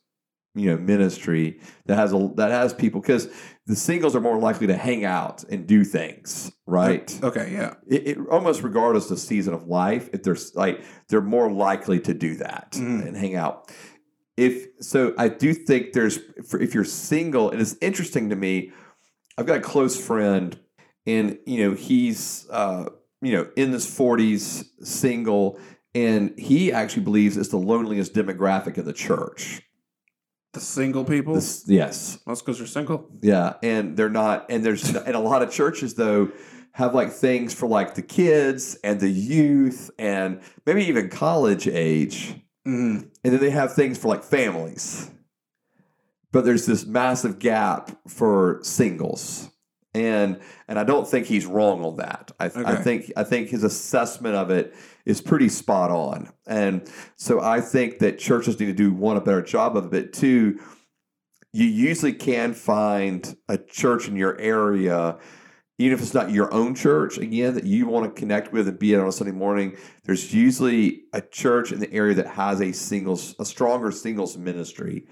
you 0.57 0.71
know 0.71 0.77
ministry 0.77 1.61
that 1.87 1.97
has 1.97 2.13
a 2.13 2.31
that 2.37 2.51
has 2.51 2.73
people 2.73 3.01
because 3.01 3.29
the 3.67 3.75
singles 3.77 4.15
are 4.17 4.21
more 4.21 4.39
likely 4.39 4.67
to 4.67 4.77
hang 4.77 5.05
out 5.05 5.43
and 5.45 5.67
do 5.67 5.85
things 5.85 6.53
right 6.67 7.19
Okay, 7.23 7.51
yeah. 7.53 7.75
it, 7.89 8.07
it 8.09 8.19
almost 8.31 8.63
regardless 8.63 9.11
of 9.11 9.19
season 9.19 9.53
of 9.53 9.67
life 9.67 10.09
if 10.13 10.23
there's 10.23 10.55
like 10.55 10.83
they're 11.09 11.21
more 11.21 11.51
likely 11.51 11.99
to 12.01 12.15
do 12.15 12.37
that 12.37 12.73
Mhm. 12.73 13.07
and 13.07 13.17
hang 13.17 13.35
out 13.35 13.71
if 14.37 14.67
so 14.81 15.15
i 15.19 15.29
do 15.29 15.55
think 15.55 15.93
there's 15.93 16.19
if 16.61 16.75
you're 16.75 16.85
single 16.85 17.51
and 17.51 17.61
it's 17.61 17.77
interesting 17.81 18.31
to 18.31 18.37
me 18.37 18.73
i've 19.39 19.47
got 19.47 19.57
a 19.57 19.61
close 19.61 19.99
friend 19.99 20.59
and 21.07 21.39
you 21.47 21.69
know 21.69 21.75
he's 21.75 22.47
uh, 22.51 22.87
you 23.21 23.33
know 23.33 23.49
in 23.57 23.73
his 23.73 23.87
forties, 23.93 24.71
single, 24.83 25.59
and 25.95 26.39
he 26.39 26.73
actually 26.73 27.03
believes 27.03 27.37
it's 27.37 27.49
the 27.49 27.57
loneliest 27.57 28.15
demographic 28.15 28.79
of 28.79 28.85
the 28.85 28.93
church. 28.93 29.63
The 30.53 30.61
single 30.61 31.05
people. 31.05 31.35
This, 31.35 31.65
yes, 31.67 32.19
That's 32.27 32.41
because 32.41 32.59
they're 32.59 32.67
single. 32.67 33.09
yeah, 33.21 33.55
and 33.63 33.97
they're 33.97 34.09
not, 34.09 34.47
and 34.51 34.65
there's 34.65 34.89
and 34.95 35.15
a 35.15 35.21
lot 35.21 35.43
of 35.43 35.51
churches 35.51 35.95
though 35.95 36.31
have 36.73 36.95
like 36.95 37.13
things 37.13 37.55
for 37.55 37.69
like 37.69 37.95
the 37.95 38.03
kids 38.03 38.77
and 38.83 38.99
the 38.99 39.09
youth 39.09 39.91
and 39.97 40.41
maybe 40.67 40.85
even 40.85 41.09
college 41.09 41.69
age, 41.69 42.35
Mm. 42.67 43.11
and 43.23 43.33
then 43.33 43.41
they 43.41 43.51
have 43.51 43.75
things 43.75 43.99
for 43.99 44.09
like 44.09 44.25
families. 44.25 45.11
But 46.33 46.45
there's 46.45 46.67
this 46.67 46.85
massive 46.85 47.39
gap 47.39 47.97
for 48.09 48.59
singles, 48.63 49.51
and 49.93 50.41
and 50.67 50.79
I 50.79 50.85
don't 50.85 51.07
think 51.07 51.27
he's 51.27 51.47
wrong 51.47 51.85
on 51.85 51.97
that. 51.97 52.33
I, 52.41 52.47
I 52.47 52.77
think 52.77 53.13
I 53.17 53.23
think 53.23 53.51
his 53.51 53.63
assessment 53.63 54.35
of 54.35 54.51
it 54.51 54.75
is 55.05 55.21
pretty 55.21 55.49
spot 55.49 55.91
on, 55.91 56.31
and 56.47 56.91
so 57.17 57.41
I 57.41 57.61
think 57.61 58.01
that 58.01 58.19
churches 58.19 58.59
need 58.59 58.67
to 58.67 58.73
do 58.73 58.93
one 58.93 59.17
a 59.17 59.21
better 59.21 59.43
job 59.43 59.77
of 59.77 59.95
it. 59.95 60.13
Two, 60.13 60.59
you 61.53 61.67
usually 61.67 62.13
can 62.13 62.53
find 62.53 63.37
a 63.49 63.57
church 63.57 64.09
in 64.09 64.17
your 64.17 64.37
area, 64.41 65.19
even 65.79 65.95
if 65.95 66.03
it's 66.03 66.15
not 66.15 66.31
your 66.31 66.53
own 66.55 66.75
church, 66.75 67.19
again, 67.19 67.55
that 67.55 67.65
you 67.65 67.87
want 67.87 68.05
to 68.07 68.21
connect 68.21 68.53
with 68.53 68.69
and 68.69 68.79
be 68.79 68.95
at 68.95 69.01
on 69.01 69.09
a 69.09 69.13
Sunday 69.13 69.33
morning. 69.33 69.77
There's 70.05 70.33
usually 70.33 71.03
a 71.13 71.21
church 71.21 71.73
in 71.73 71.81
the 71.81 71.93
area 71.93 72.15
that 72.15 72.29
has 72.29 72.61
a 72.61 72.73
singles, 72.73 73.35
a 73.39 73.45
stronger 73.45 73.91
singles 73.91 74.39
ministry 74.39 75.07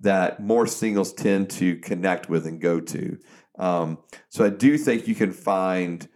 that 0.00 0.40
more 0.40 0.66
singles 0.66 1.12
tend 1.12 1.50
to 1.50 1.76
connect 1.76 2.28
with 2.28 2.46
and 2.46 2.60
go 2.60 2.80
to. 2.80 3.18
Um, 3.58 3.98
so 4.28 4.44
I 4.44 4.50
do 4.50 4.76
think 4.76 5.08
you 5.08 5.14
can 5.14 5.32
find 5.32 6.08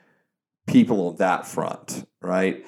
people 0.67 1.09
on 1.09 1.17
that 1.17 1.47
front, 1.47 2.07
right? 2.21 2.65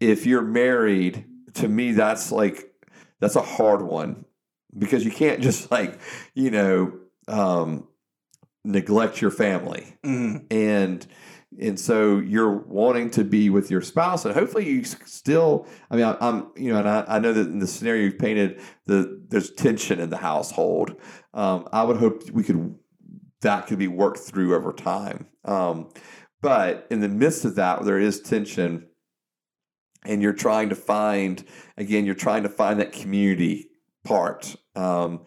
If 0.00 0.26
you're 0.26 0.42
married, 0.42 1.24
to 1.54 1.68
me, 1.68 1.92
that's 1.92 2.32
like 2.32 2.70
that's 3.20 3.36
a 3.36 3.42
hard 3.42 3.82
one 3.82 4.24
because 4.76 5.04
you 5.04 5.10
can't 5.10 5.40
just 5.42 5.70
like 5.70 5.98
you 6.34 6.50
know 6.50 6.92
um, 7.28 7.88
neglect 8.66 9.20
your 9.20 9.30
family. 9.30 9.96
Mm. 10.04 10.46
and 10.50 11.06
and 11.58 11.80
so 11.80 12.18
you're 12.18 12.52
wanting 12.52 13.08
to 13.10 13.24
be 13.24 13.48
with 13.48 13.70
your 13.70 13.80
spouse 13.80 14.24
and 14.24 14.34
hopefully 14.34 14.68
you 14.68 14.84
still 14.84 15.66
i 15.90 15.96
mean 15.96 16.04
I, 16.04 16.16
i'm 16.20 16.50
you 16.56 16.72
know 16.72 16.78
and 16.78 16.88
I, 16.88 17.04
I 17.06 17.18
know 17.18 17.32
that 17.32 17.46
in 17.46 17.60
the 17.60 17.66
scenario 17.66 18.04
you've 18.04 18.18
painted 18.18 18.60
the 18.84 19.22
there's 19.28 19.52
tension 19.52 20.00
in 20.00 20.10
the 20.10 20.16
household. 20.16 20.96
Um, 21.32 21.68
i 21.72 21.82
would 21.82 21.96
hope 21.96 22.28
we 22.30 22.42
could 22.42 22.74
that 23.42 23.66
could 23.66 23.78
be 23.78 23.88
worked 23.88 24.18
through 24.18 24.54
over 24.54 24.72
time. 24.72 25.26
Um, 25.44 25.90
but 26.40 26.86
in 26.90 27.00
the 27.00 27.08
midst 27.08 27.44
of 27.44 27.54
that 27.54 27.84
there 27.84 27.98
is 27.98 28.20
tension 28.20 28.88
and 30.04 30.22
you're 30.22 30.32
trying 30.32 30.68
to 30.70 30.74
find 30.76 31.44
again 31.76 32.04
you're 32.04 32.14
trying 32.14 32.42
to 32.42 32.48
find 32.48 32.80
that 32.80 32.92
community 32.92 33.68
part. 34.04 34.56
Um, 34.74 35.24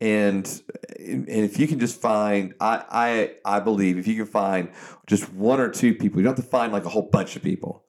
and 0.00 0.62
and 0.98 1.28
if 1.28 1.58
you 1.58 1.66
can 1.68 1.78
just 1.78 2.00
find 2.00 2.54
I, 2.60 2.84
I 3.44 3.56
i 3.56 3.60
believe 3.60 3.98
if 3.98 4.06
you 4.06 4.16
can 4.16 4.26
find 4.26 4.70
just 5.06 5.32
one 5.32 5.60
or 5.60 5.68
two 5.68 5.94
people 5.94 6.20
you 6.20 6.24
don't 6.24 6.36
have 6.36 6.44
to 6.44 6.50
find 6.50 6.72
like 6.72 6.84
a 6.84 6.88
whole 6.88 7.08
bunch 7.10 7.36
of 7.36 7.42
people. 7.42 7.84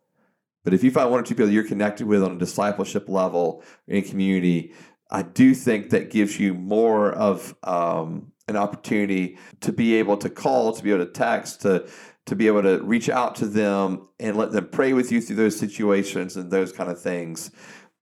But 0.63 0.75
if 0.75 0.83
you 0.83 0.91
find 0.91 1.09
one 1.09 1.19
or 1.19 1.23
two 1.23 1.33
people 1.33 1.49
you're 1.49 1.67
connected 1.67 2.05
with 2.05 2.23
on 2.23 2.33
a 2.33 2.37
discipleship 2.37 3.09
level 3.09 3.63
in 3.87 4.03
community 4.03 4.73
i 5.09 5.21
do 5.21 5.53
think 5.53 5.89
that 5.89 6.11
gives 6.11 6.39
you 6.39 6.53
more 6.53 7.11
of 7.13 7.55
um, 7.63 8.31
an 8.47 8.57
opportunity 8.57 9.37
to 9.61 9.71
be 9.71 9.95
able 9.95 10.17
to 10.17 10.29
call 10.29 10.73
to 10.73 10.83
be 10.83 10.91
able 10.91 11.05
to 11.05 11.11
text 11.11 11.61
to 11.61 11.87
to 12.25 12.35
be 12.35 12.47
able 12.47 12.61
to 12.61 12.81
reach 12.83 13.09
out 13.09 13.35
to 13.35 13.47
them 13.47 14.07
and 14.19 14.37
let 14.37 14.51
them 14.51 14.67
pray 14.67 14.93
with 14.93 15.11
you 15.11 15.21
through 15.21 15.35
those 15.35 15.57
situations 15.57 16.37
and 16.37 16.51
those 16.51 16.71
kind 16.71 16.89
of 16.89 17.01
things. 17.01 17.51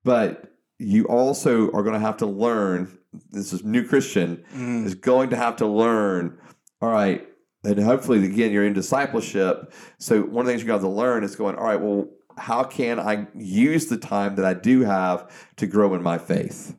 But 0.03 0.53
you 0.77 1.05
also 1.05 1.71
are 1.71 1.83
going 1.83 1.93
to 1.93 1.99
have 1.99 2.17
to 2.17 2.25
learn 2.25 2.98
this 3.31 3.53
is 3.53 3.63
new 3.63 3.85
christian 3.87 4.43
Mm. 4.55 4.85
is 4.85 4.95
going 4.95 5.29
to 5.31 5.35
have 5.35 5.55
to 5.57 5.67
learn 5.67 6.37
all 6.81 6.89
right 6.89 7.27
and 7.63 7.79
hopefully 7.79 8.23
again 8.25 8.51
you're 8.51 8.65
in 8.65 8.73
discipleship 8.73 9.73
so 9.97 10.21
one 10.21 10.41
of 10.41 10.45
the 10.45 10.51
things 10.51 10.63
you 10.63 10.71
have 10.71 10.81
to 10.81 10.87
learn 10.89 11.23
is 11.23 11.35
going 11.35 11.55
all 11.55 11.63
right 11.63 11.81
well 11.81 12.07
how 12.37 12.63
can 12.63 12.99
i 12.99 13.27
use 13.35 13.87
the 13.87 13.97
time 13.97 14.35
that 14.35 14.45
i 14.45 14.53
do 14.53 14.81
have 14.81 15.29
to 15.57 15.67
grow 15.67 15.93
in 15.93 16.01
my 16.03 16.17
faith 16.17 16.75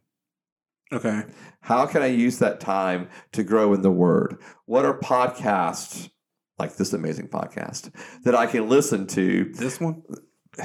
Okay. 0.93 1.23
how 1.61 1.87
can 1.87 2.03
i 2.03 2.07
use 2.07 2.39
that 2.39 2.61
time 2.61 3.09
to 3.33 3.43
grow 3.43 3.73
in 3.75 3.83
the 3.83 3.91
word 3.93 4.39
what 4.67 4.85
are 4.85 4.99
podcasts 4.99 6.11
like 6.59 6.77
this 6.77 6.93
amazing 6.93 7.29
podcast 7.29 7.93
that 8.25 8.35
i 8.35 8.47
can 8.47 8.69
listen 8.69 9.07
to 9.09 9.53
This 9.55 9.81
one. 9.81 10.03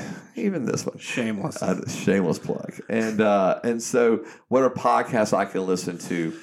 even 0.35 0.65
this 0.65 0.85
one 0.85 0.97
Shameless. 0.97 1.61
a 1.61 1.89
shameless 1.89 2.39
plug. 2.39 2.79
And 2.89 3.21
uh, 3.21 3.59
and 3.63 3.81
so, 3.81 4.25
what 4.47 4.63
are 4.63 4.69
podcasts 4.69 5.35
I 5.35 5.45
can 5.45 5.65
listen 5.65 5.97
to? 5.99 6.37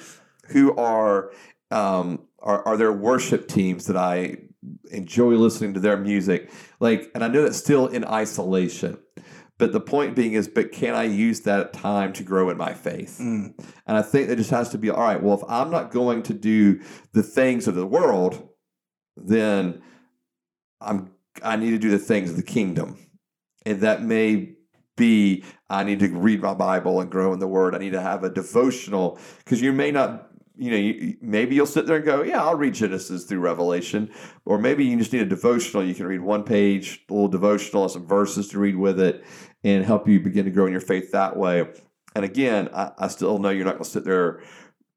Who 0.47 0.75
are 0.75 1.31
um, 1.71 2.27
are 2.39 2.65
are 2.67 2.77
there 2.77 2.91
worship 2.91 3.47
teams 3.47 3.85
that 3.87 3.97
I 3.97 4.37
enjoy 4.91 5.35
listening 5.35 5.73
to 5.75 5.79
their 5.79 5.97
music? 5.97 6.51
Like, 6.79 7.11
and 7.15 7.23
I 7.23 7.27
know 7.27 7.43
that's 7.43 7.57
still 7.57 7.87
in 7.87 8.05
isolation. 8.05 8.97
But 9.59 9.71
the 9.71 9.79
point 9.79 10.15
being 10.15 10.33
is, 10.33 10.47
but 10.47 10.71
can 10.71 10.95
I 10.95 11.03
use 11.03 11.41
that 11.41 11.73
time 11.73 12.11
to 12.13 12.23
grow 12.23 12.49
in 12.49 12.57
my 12.57 12.73
faith? 12.73 13.19
Mm. 13.21 13.53
And 13.85 13.97
I 13.97 14.01
think 14.01 14.27
there 14.27 14.35
just 14.35 14.49
has 14.49 14.69
to 14.69 14.79
be 14.79 14.89
all 14.89 15.01
right. 15.01 15.21
Well, 15.21 15.37
if 15.37 15.43
I'm 15.47 15.69
not 15.69 15.91
going 15.91 16.23
to 16.23 16.33
do 16.33 16.81
the 17.13 17.21
things 17.23 17.67
of 17.67 17.75
the 17.75 17.85
world, 17.85 18.49
then 19.15 19.81
I'm 20.81 21.11
I 21.41 21.55
need 21.55 21.71
to 21.71 21.79
do 21.79 21.89
the 21.89 21.99
things 21.99 22.29
of 22.29 22.35
the 22.35 22.43
kingdom, 22.43 22.97
and 23.65 23.81
that 23.81 24.03
may 24.03 24.55
be 24.95 25.43
I 25.69 25.83
need 25.83 25.99
to 25.99 26.07
read 26.09 26.41
my 26.41 26.53
Bible 26.53 27.01
and 27.01 27.09
grow 27.09 27.33
in 27.33 27.39
the 27.39 27.47
Word. 27.47 27.75
I 27.75 27.79
need 27.79 27.93
to 27.93 28.01
have 28.01 28.23
a 28.23 28.29
devotional 28.29 29.19
because 29.39 29.61
you 29.61 29.73
may 29.73 29.91
not. 29.91 30.29
You 30.55 30.69
know, 30.69 30.77
you, 30.77 31.17
maybe 31.19 31.55
you'll 31.55 31.65
sit 31.65 31.87
there 31.87 31.95
and 31.95 32.05
go, 32.05 32.21
"Yeah, 32.21 32.43
I'll 32.43 32.53
read 32.53 32.75
Genesis 32.75 33.23
through 33.23 33.39
Revelation," 33.39 34.11
or 34.45 34.59
maybe 34.59 34.85
you 34.85 34.95
just 34.97 35.11
need 35.11 35.23
a 35.23 35.25
devotional. 35.25 35.83
You 35.83 35.95
can 35.95 36.05
read 36.05 36.21
one 36.21 36.43
page, 36.43 37.03
a 37.09 37.13
little 37.13 37.27
devotional, 37.27 37.81
and 37.83 37.91
some 37.91 38.05
verses 38.05 38.49
to 38.49 38.59
read 38.59 38.75
with 38.75 38.99
it, 38.99 39.25
and 39.63 39.83
help 39.83 40.07
you 40.07 40.19
begin 40.19 40.45
to 40.45 40.51
grow 40.51 40.67
in 40.67 40.71
your 40.71 40.79
faith 40.79 41.11
that 41.11 41.37
way. 41.37 41.67
And 42.15 42.23
again, 42.23 42.69
I, 42.71 42.91
I 42.99 43.07
still 43.07 43.39
know 43.39 43.49
you're 43.49 43.65
not 43.65 43.73
going 43.73 43.83
to 43.83 43.89
sit 43.89 44.03
there, 44.03 44.43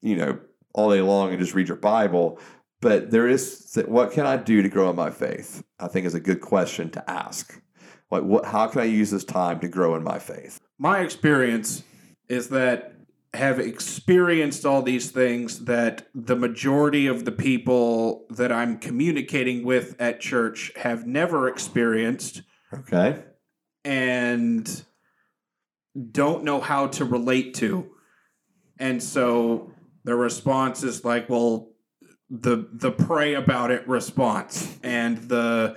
you 0.02 0.16
know, 0.16 0.38
all 0.74 0.90
day 0.90 1.00
long 1.00 1.31
and 1.31 1.40
just 1.40 1.55
read 1.55 1.68
your 1.68 1.79
Bible. 1.79 2.38
But 2.83 3.11
there 3.11 3.26
is 3.26 3.79
what 3.87 4.12
can 4.12 4.26
I 4.26 4.37
do 4.37 4.61
to 4.61 4.68
grow 4.68 4.90
in 4.90 4.96
my 4.96 5.11
faith? 5.11 5.64
I 5.81 5.88
think 5.88 6.07
is 6.07 6.14
a 6.14 6.20
good 6.20 6.42
question 6.42 6.90
to 6.90 7.11
ask. 7.11 7.61
Like, 8.10 8.22
what? 8.22 8.46
How 8.46 8.66
can 8.68 8.80
I 8.80 8.84
use 8.84 9.10
this 9.10 9.24
time 9.24 9.60
to 9.60 9.68
grow 9.68 9.94
in 9.96 10.02
my 10.04 10.18
faith? 10.18 10.60
My 10.78 11.00
experience 11.00 11.82
is 12.28 12.48
that 12.50 12.92
have 13.34 13.58
experienced 13.58 14.64
all 14.64 14.80
these 14.82 15.10
things 15.10 15.64
that 15.66 16.06
the 16.14 16.36
majority 16.36 17.06
of 17.06 17.24
the 17.24 17.32
people 17.32 18.24
that 18.30 18.50
I'm 18.50 18.78
communicating 18.78 19.62
with 19.64 19.94
at 20.00 20.20
church 20.20 20.72
have 20.76 21.06
never 21.06 21.46
experienced 21.48 22.42
Okay. 22.72 23.22
and 23.84 24.84
don't 26.12 26.44
know 26.44 26.60
how 26.60 26.86
to 26.88 27.04
relate 27.04 27.54
to. 27.54 27.90
And 28.78 29.02
so 29.02 29.70
the 30.04 30.14
response 30.14 30.82
is 30.82 31.04
like, 31.04 31.28
well, 31.28 31.72
the 32.30 32.68
the 32.72 32.90
pray 32.90 33.34
about 33.34 33.70
it 33.70 33.86
response 33.86 34.78
and 34.82 35.18
the 35.28 35.76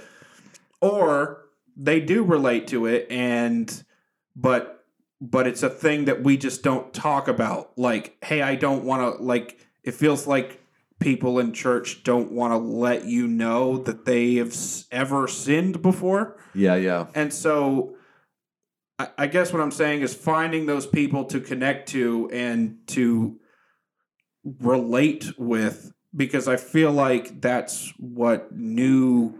or 0.82 1.46
they 1.82 2.00
do 2.02 2.24
relate 2.24 2.68
to 2.68 2.86
it 2.86 3.08
and 3.10 3.84
but 4.36 4.86
but 5.22 5.48
it's 5.48 5.64
a 5.64 5.70
thing 5.70 6.06
that 6.06 6.22
we 6.24 6.36
just 6.38 6.62
don't 6.62 6.94
talk 6.94 7.28
about 7.28 7.72
like 7.78 8.18
hey 8.24 8.42
i 8.42 8.54
don't 8.56 8.84
want 8.84 9.18
to 9.18 9.24
like 9.24 9.66
it 9.84 9.94
feels 9.94 10.28
like 10.28 10.62
people 11.00 11.40
in 11.40 11.54
church 11.54 12.04
don't 12.04 12.32
want 12.34 12.52
to 12.52 12.58
let 12.58 13.06
you 13.06 13.26
know 13.26 13.78
that 13.78 14.04
they 14.04 14.36
have 14.36 14.54
ever 14.92 15.28
sinned 15.28 15.82
before 15.82 16.36
Yeah. 16.54 16.76
Yeah. 16.76 17.08
and 17.16 17.34
so 17.34 17.96
I, 19.00 19.08
I 19.18 19.28
guess 19.28 19.54
what 19.54 19.62
I'm 19.62 19.72
saying 19.72 20.02
is 20.02 20.14
finding 20.14 20.66
those 20.66 20.86
people 20.86 21.24
to 21.26 21.40
connect 21.40 21.88
to 21.90 22.30
and 22.34 22.80
to 22.88 23.40
relate 24.60 25.32
with 25.38 25.94
because 26.14 26.48
I 26.50 26.58
feel 26.58 26.92
like 26.92 27.40
that's 27.40 27.94
what 27.98 28.52
new 28.52 29.34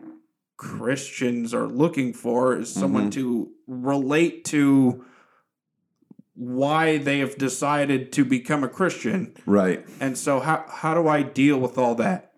Christians 0.60 1.54
are 1.54 1.68
looking 1.68 2.12
for 2.12 2.58
is 2.58 2.70
someone 2.70 3.04
mm-hmm. 3.04 3.22
to 3.22 3.52
relate 3.66 4.44
to 4.44 5.06
why 6.36 6.98
they 6.98 7.20
have 7.20 7.38
decided 7.38 8.12
to 8.12 8.26
become 8.26 8.66
a 8.66 8.68
Christian. 8.68 9.34
Right. 9.46 9.86
And 10.02 10.18
so 10.18 10.42
how 10.42 10.66
how 10.68 10.94
do 10.96 11.08
I 11.08 11.22
deal 11.22 11.58
with 11.58 11.78
all 11.78 11.96
that? 11.96 12.34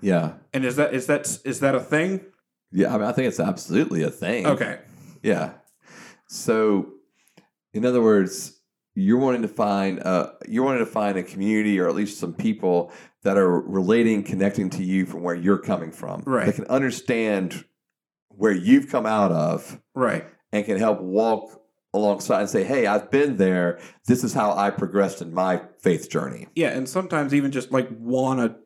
Yeah. 0.00 0.36
And 0.54 0.64
is 0.64 0.76
that 0.76 0.94
is 0.94 1.06
that 1.08 1.38
is 1.44 1.60
that 1.60 1.74
a 1.74 1.80
thing? 1.80 2.24
Yeah. 2.72 2.94
I 2.94 2.96
mean, 2.96 3.06
I 3.06 3.12
think 3.12 3.28
it's 3.28 3.40
absolutely 3.40 4.02
a 4.02 4.10
thing. 4.10 4.46
Okay. 4.46 4.78
Yeah. 5.22 5.52
So, 6.26 6.94
in 7.74 7.84
other 7.84 8.00
words, 8.00 8.58
you're 8.94 9.18
wanting 9.18 9.42
to 9.42 9.48
find 9.48 10.00
uh, 10.00 10.32
you're 10.48 10.64
wanting 10.64 10.84
to 10.84 10.90
find 10.90 11.16
a 11.18 11.22
community 11.22 11.78
or 11.78 11.88
at 11.88 11.94
least 11.94 12.18
some 12.18 12.32
people 12.34 12.92
that 13.22 13.36
are 13.36 13.60
relating, 13.60 14.22
connecting 14.22 14.70
to 14.70 14.84
you 14.84 15.06
from 15.06 15.22
where 15.22 15.34
you're 15.34 15.58
coming 15.58 15.90
from. 15.90 16.22
Right. 16.26 16.46
They 16.46 16.52
can 16.52 16.66
understand 16.66 17.64
where 18.28 18.52
you've 18.52 18.88
come 18.88 19.06
out 19.06 19.32
of 19.32 19.80
Right. 19.94 20.26
and 20.52 20.64
can 20.64 20.78
help 20.78 21.00
walk 21.00 21.60
alongside 21.92 22.40
and 22.40 22.50
say, 22.50 22.64
"Hey, 22.64 22.86
I've 22.86 23.10
been 23.10 23.36
there. 23.36 23.78
This 24.06 24.24
is 24.24 24.34
how 24.34 24.52
I 24.52 24.70
progressed 24.70 25.22
in 25.22 25.32
my 25.32 25.62
faith 25.80 26.10
journey." 26.10 26.48
Yeah, 26.54 26.68
and 26.70 26.88
sometimes 26.88 27.32
even 27.34 27.50
just 27.52 27.72
like 27.72 27.88
want 27.98 28.40
to 28.40 28.56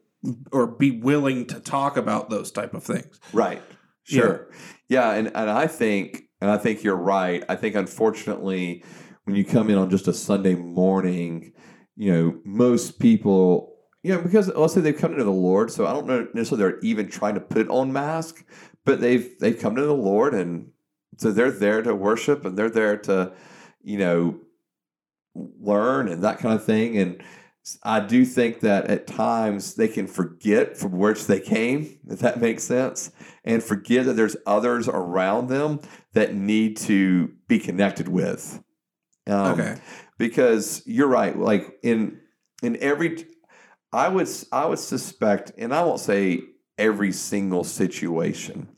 or 0.51 0.67
be 0.67 0.91
willing 0.91 1.47
to 1.47 1.61
talk 1.61 1.97
about 1.97 2.29
those 2.29 2.51
type 2.51 2.75
of 2.75 2.83
things. 2.83 3.21
Right. 3.33 3.63
Yeah. 4.09 4.21
Sure. 4.21 4.51
Yeah, 4.89 5.13
and, 5.13 5.29
and 5.29 5.51
I 5.51 5.67
think 5.67 6.25
and 6.41 6.51
I 6.51 6.57
think 6.59 6.83
you're 6.83 6.97
right. 6.97 7.45
I 7.49 7.57
think 7.57 7.75
unfortunately 7.75 8.83
when 9.29 9.37
you 9.37 9.45
come 9.45 9.69
in 9.69 9.77
on 9.77 9.91
just 9.91 10.09
a 10.09 10.13
Sunday 10.15 10.55
morning, 10.55 11.53
you 11.97 12.11
know, 12.11 12.41
most 12.47 12.99
people 12.99 13.75
you 14.03 14.15
know, 14.15 14.23
because 14.23 14.49
let's 14.55 14.73
say 14.73 14.81
they've 14.81 14.97
come 14.97 15.15
to 15.17 15.25
the 15.25 15.31
Lord, 15.31 15.71
so 15.71 15.87
I 15.87 15.93
don't 15.93 16.07
know 16.07 16.27
necessarily 16.33 16.63
they're 16.63 16.81
even 16.81 17.11
trying 17.11 17.35
to 17.35 17.41
put 17.41 17.69
on 17.69 17.93
mask, 17.93 18.43
but 18.87 19.03
they've 19.03 19.39
they've 19.39 19.59
come 19.59 19.77
to 19.77 19.83
the 19.85 19.93
Lord 19.93 20.33
and 20.33 20.71
so 21.19 21.31
they're 21.31 21.51
there 21.51 21.83
to 21.83 21.95
worship 21.95 22.47
and 22.47 22.57
they're 22.57 22.71
there 22.71 22.97
to, 22.97 23.35
you 23.83 23.99
know, 23.99 24.41
learn 25.35 26.09
and 26.09 26.23
that 26.25 26.39
kind 26.39 26.55
of 26.55 26.65
thing. 26.65 26.97
And 26.97 27.23
I 27.83 28.01
do 28.01 28.25
think 28.25 28.61
that 28.61 28.87
at 28.87 29.07
times 29.07 29.75
they 29.75 29.89
can 29.89 30.07
forget 30.07 30.79
from 30.79 30.93
which 30.93 31.27
they 31.27 31.41
came, 31.41 31.99
if 32.09 32.21
that 32.21 32.41
makes 32.41 32.65
sense, 32.65 33.11
and 33.45 33.63
forget 33.63 34.07
that 34.07 34.15
there's 34.15 34.37
others 34.47 34.89
around 34.89 35.49
them 35.49 35.81
that 36.15 36.35
need 36.35 36.79
to 36.79 37.33
be 37.47 37.59
connected 37.59 38.09
with. 38.09 38.63
Um, 39.29 39.61
okay. 39.61 39.77
because 40.19 40.83
you're 40.87 41.09
right. 41.09 41.37
Like 41.37 41.79
in 41.83 42.21
in 42.63 42.77
every, 42.81 43.27
I 43.93 44.09
would 44.09 44.29
I 44.53 44.67
would 44.67 44.79
suspect, 44.79 45.53
and 45.59 45.75
I 45.75 45.83
won't 45.83 46.01
say 46.01 46.43
every 46.77 47.13
single 47.13 47.65
situation, 47.65 48.69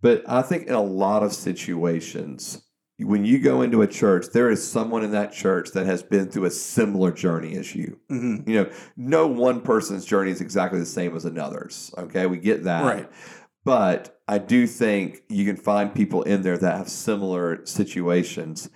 but 0.00 0.22
I 0.28 0.42
think 0.42 0.66
in 0.66 0.74
a 0.74 0.82
lot 0.82 1.22
of 1.22 1.32
situations, 1.32 2.62
when 2.98 3.24
you 3.24 3.38
go 3.38 3.62
into 3.62 3.82
a 3.82 3.86
church, 3.86 4.26
there 4.32 4.50
is 4.50 4.66
someone 4.68 5.04
in 5.04 5.12
that 5.12 5.32
church 5.32 5.70
that 5.72 5.86
has 5.86 6.02
been 6.02 6.28
through 6.30 6.46
a 6.46 6.50
similar 6.50 7.10
journey 7.12 7.56
as 7.56 7.74
you. 7.74 7.98
hmm 8.08 8.38
You 8.46 8.64
know, 8.64 8.70
no 8.96 9.26
one 9.26 9.60
person's 9.60 10.04
journey 10.04 10.30
is 10.30 10.40
exactly 10.40 10.78
the 10.78 10.86
same 10.86 11.16
as 11.16 11.24
another's. 11.24 11.92
Okay, 11.96 12.26
we 12.26 12.38
get 12.38 12.64
that. 12.64 12.84
Right. 12.84 13.10
But 13.64 14.20
I 14.26 14.38
do 14.38 14.66
think 14.66 15.22
you 15.28 15.44
can 15.44 15.56
find 15.56 15.94
people 15.94 16.22
in 16.22 16.42
there 16.42 16.58
that 16.58 16.76
have 16.76 16.88
similar 16.88 17.64
situations. 17.66 18.70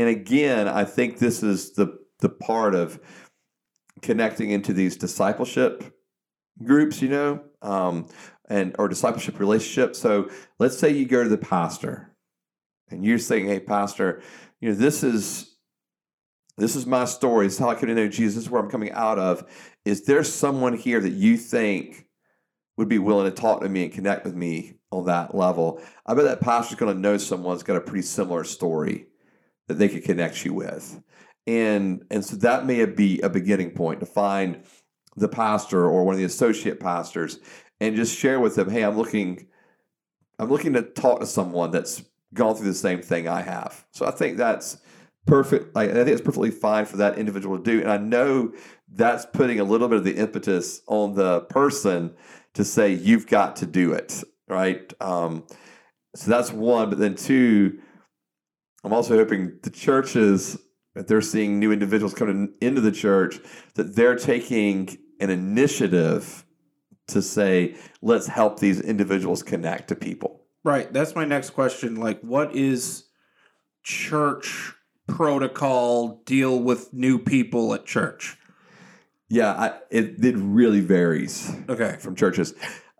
And 0.00 0.08
again, 0.08 0.66
I 0.66 0.84
think 0.84 1.18
this 1.18 1.42
is 1.42 1.72
the 1.72 1.98
the 2.20 2.30
part 2.30 2.74
of 2.74 2.98
connecting 4.00 4.50
into 4.50 4.72
these 4.72 4.96
discipleship 4.96 5.94
groups, 6.64 7.02
you 7.02 7.10
know, 7.10 7.42
um, 7.60 8.08
and 8.48 8.74
or 8.78 8.88
discipleship 8.88 9.38
relationships. 9.38 9.98
So 9.98 10.30
let's 10.58 10.78
say 10.78 10.88
you 10.88 11.04
go 11.04 11.22
to 11.22 11.28
the 11.28 11.36
pastor 11.36 12.16
and 12.88 13.04
you're 13.04 13.18
saying, 13.18 13.46
"Hey, 13.48 13.60
pastor, 13.60 14.22
you 14.58 14.70
know 14.70 14.74
this 14.74 15.04
is 15.04 15.54
this 16.56 16.76
is 16.76 16.86
my 16.86 17.04
story. 17.04 17.46
This 17.46 17.54
is 17.54 17.58
how 17.58 17.68
I 17.68 17.74
came 17.74 17.88
to 17.88 17.94
know 17.94 18.08
Jesus. 18.08 18.36
This 18.36 18.44
is 18.44 18.50
where 18.50 18.62
I'm 18.62 18.70
coming 18.70 18.92
out 18.92 19.18
of. 19.18 19.44
Is 19.84 20.06
there 20.06 20.24
someone 20.24 20.78
here 20.78 21.00
that 21.00 21.12
you 21.12 21.36
think 21.36 22.06
would 22.78 22.88
be 22.88 22.98
willing 22.98 23.30
to 23.30 23.38
talk 23.38 23.60
to 23.60 23.68
me 23.68 23.84
and 23.84 23.92
connect 23.92 24.24
with 24.24 24.34
me 24.34 24.76
on 24.90 25.04
that 25.04 25.34
level? 25.34 25.78
I 26.06 26.14
bet 26.14 26.24
that 26.24 26.40
pastor's 26.40 26.78
going 26.78 26.94
to 26.94 26.98
know 26.98 27.18
someone 27.18 27.54
that's 27.54 27.64
got 27.64 27.76
a 27.76 27.82
pretty 27.82 28.00
similar 28.00 28.44
story 28.44 29.08
that 29.70 29.78
they 29.78 29.88
could 29.88 30.04
connect 30.04 30.44
you 30.44 30.52
with, 30.52 31.02
and 31.46 32.04
and 32.10 32.24
so 32.24 32.36
that 32.36 32.66
may 32.66 32.84
be 32.84 33.20
a 33.20 33.30
beginning 33.30 33.70
point 33.70 34.00
to 34.00 34.06
find 34.06 34.62
the 35.16 35.28
pastor 35.28 35.84
or 35.84 36.04
one 36.04 36.14
of 36.14 36.18
the 36.18 36.26
associate 36.26 36.80
pastors 36.80 37.38
and 37.80 37.96
just 37.96 38.18
share 38.18 38.40
with 38.40 38.56
them, 38.56 38.68
"Hey, 38.68 38.82
I'm 38.82 38.96
looking." 38.96 39.46
I'm 40.38 40.48
looking 40.48 40.72
to 40.72 40.80
talk 40.80 41.20
to 41.20 41.26
someone 41.26 41.70
that's 41.70 42.02
gone 42.32 42.54
through 42.56 42.68
the 42.68 42.72
same 42.74 43.02
thing 43.02 43.28
I 43.28 43.42
have. 43.42 43.84
So 43.92 44.06
I 44.06 44.10
think 44.10 44.38
that's 44.38 44.78
perfect. 45.26 45.76
I 45.76 45.86
think 45.86 46.08
it's 46.08 46.22
perfectly 46.22 46.50
fine 46.50 46.86
for 46.86 46.96
that 46.96 47.18
individual 47.18 47.58
to 47.58 47.62
do. 47.62 47.82
And 47.82 47.90
I 47.90 47.98
know 47.98 48.52
that's 48.90 49.26
putting 49.26 49.60
a 49.60 49.64
little 49.64 49.86
bit 49.88 49.98
of 49.98 50.04
the 50.04 50.16
impetus 50.16 50.80
on 50.86 51.14
the 51.14 51.42
person 51.42 52.14
to 52.54 52.64
say, 52.64 52.92
you've 52.92 53.26
got 53.26 53.56
to 53.56 53.66
do 53.66 53.92
it. 53.92 54.24
Right. 54.48 54.92
Um, 55.00 55.44
so 56.14 56.30
that's 56.30 56.50
one. 56.50 56.88
But 56.88 56.98
then 56.98 57.16
two, 57.16 57.80
I'm 58.84 58.92
also 58.92 59.16
hoping 59.16 59.58
the 59.62 59.70
churches, 59.70 60.58
that 60.94 61.06
they're 61.06 61.20
seeing 61.20 61.58
new 61.58 61.72
individuals 61.72 62.14
coming 62.14 62.54
into 62.60 62.80
the 62.80 62.92
church, 62.92 63.38
that 63.74 63.94
they're 63.94 64.16
taking 64.16 64.96
an 65.20 65.30
initiative 65.30 66.44
to 67.08 67.20
say, 67.22 67.76
let's 68.02 68.26
help 68.26 68.58
these 68.60 68.80
individuals 68.80 69.42
connect 69.42 69.88
to 69.88 69.94
people. 69.94 70.42
Right. 70.64 70.92
That's 70.92 71.14
my 71.14 71.24
next 71.24 71.50
question. 71.50 71.96
Like, 71.96 72.20
what 72.20 72.54
is 72.54 73.04
church 73.82 74.72
protocol 75.06 76.22
deal 76.24 76.58
with 76.60 76.92
new 76.92 77.18
people 77.18 77.74
at 77.74 77.84
church? 77.86 78.36
Yeah, 79.28 79.52
I, 79.52 79.78
it, 79.90 80.24
it 80.24 80.34
really 80.36 80.80
varies 80.80 81.52
Okay. 81.68 81.96
from 82.00 82.14
churches. 82.16 82.54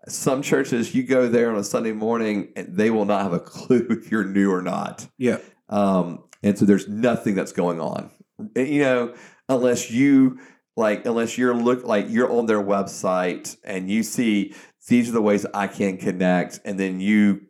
Some 0.07 0.41
churches, 0.41 0.95
you 0.95 1.03
go 1.03 1.27
there 1.27 1.51
on 1.51 1.57
a 1.57 1.63
Sunday 1.63 1.91
morning, 1.91 2.49
and 2.55 2.75
they 2.75 2.89
will 2.89 3.05
not 3.05 3.21
have 3.21 3.33
a 3.33 3.39
clue 3.39 3.85
if 3.89 4.09
you're 4.11 4.23
new 4.23 4.51
or 4.51 4.61
not. 4.61 5.07
Yeah. 5.17 5.37
Um, 5.71 6.23
and 6.43 6.57
so 6.57 6.65
there's 6.65 6.87
nothing 6.87 7.35
that's 7.35 7.51
going 7.53 7.79
on, 7.79 8.11
you 8.55 8.81
know, 8.81 9.15
unless 9.47 9.89
you 9.89 10.39
like, 10.75 11.05
unless 11.05 11.37
you're 11.37 11.53
look 11.55 11.83
like 11.85 12.07
you're 12.09 12.31
on 12.31 12.45
their 12.45 12.61
website 12.61 13.57
and 13.63 13.89
you 13.89 14.03
see 14.03 14.53
these 14.87 15.09
are 15.09 15.13
the 15.13 15.21
ways 15.21 15.45
I 15.53 15.67
can 15.67 15.97
connect, 15.97 16.59
and 16.65 16.79
then 16.79 16.99
you 16.99 17.41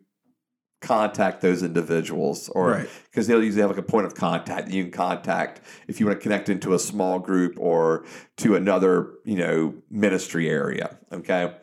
contact 0.82 1.40
those 1.40 1.62
individuals 1.62 2.48
or 2.48 2.70
Right. 2.72 2.88
because 3.04 3.26
they'll 3.28 3.42
usually 3.42 3.62
have 3.62 3.70
like 3.70 3.78
a 3.78 3.82
point 3.84 4.04
of 4.04 4.14
contact 4.16 4.66
that 4.66 4.74
you 4.74 4.82
can 4.82 4.92
contact 4.92 5.60
if 5.86 6.00
you 6.00 6.06
want 6.06 6.18
to 6.18 6.22
connect 6.22 6.48
into 6.48 6.74
a 6.74 6.78
small 6.78 7.20
group 7.20 7.54
or 7.56 8.04
to 8.38 8.56
another 8.56 9.12
you 9.24 9.36
know 9.36 9.74
ministry 9.90 10.50
area 10.50 10.98
okay? 11.12 11.54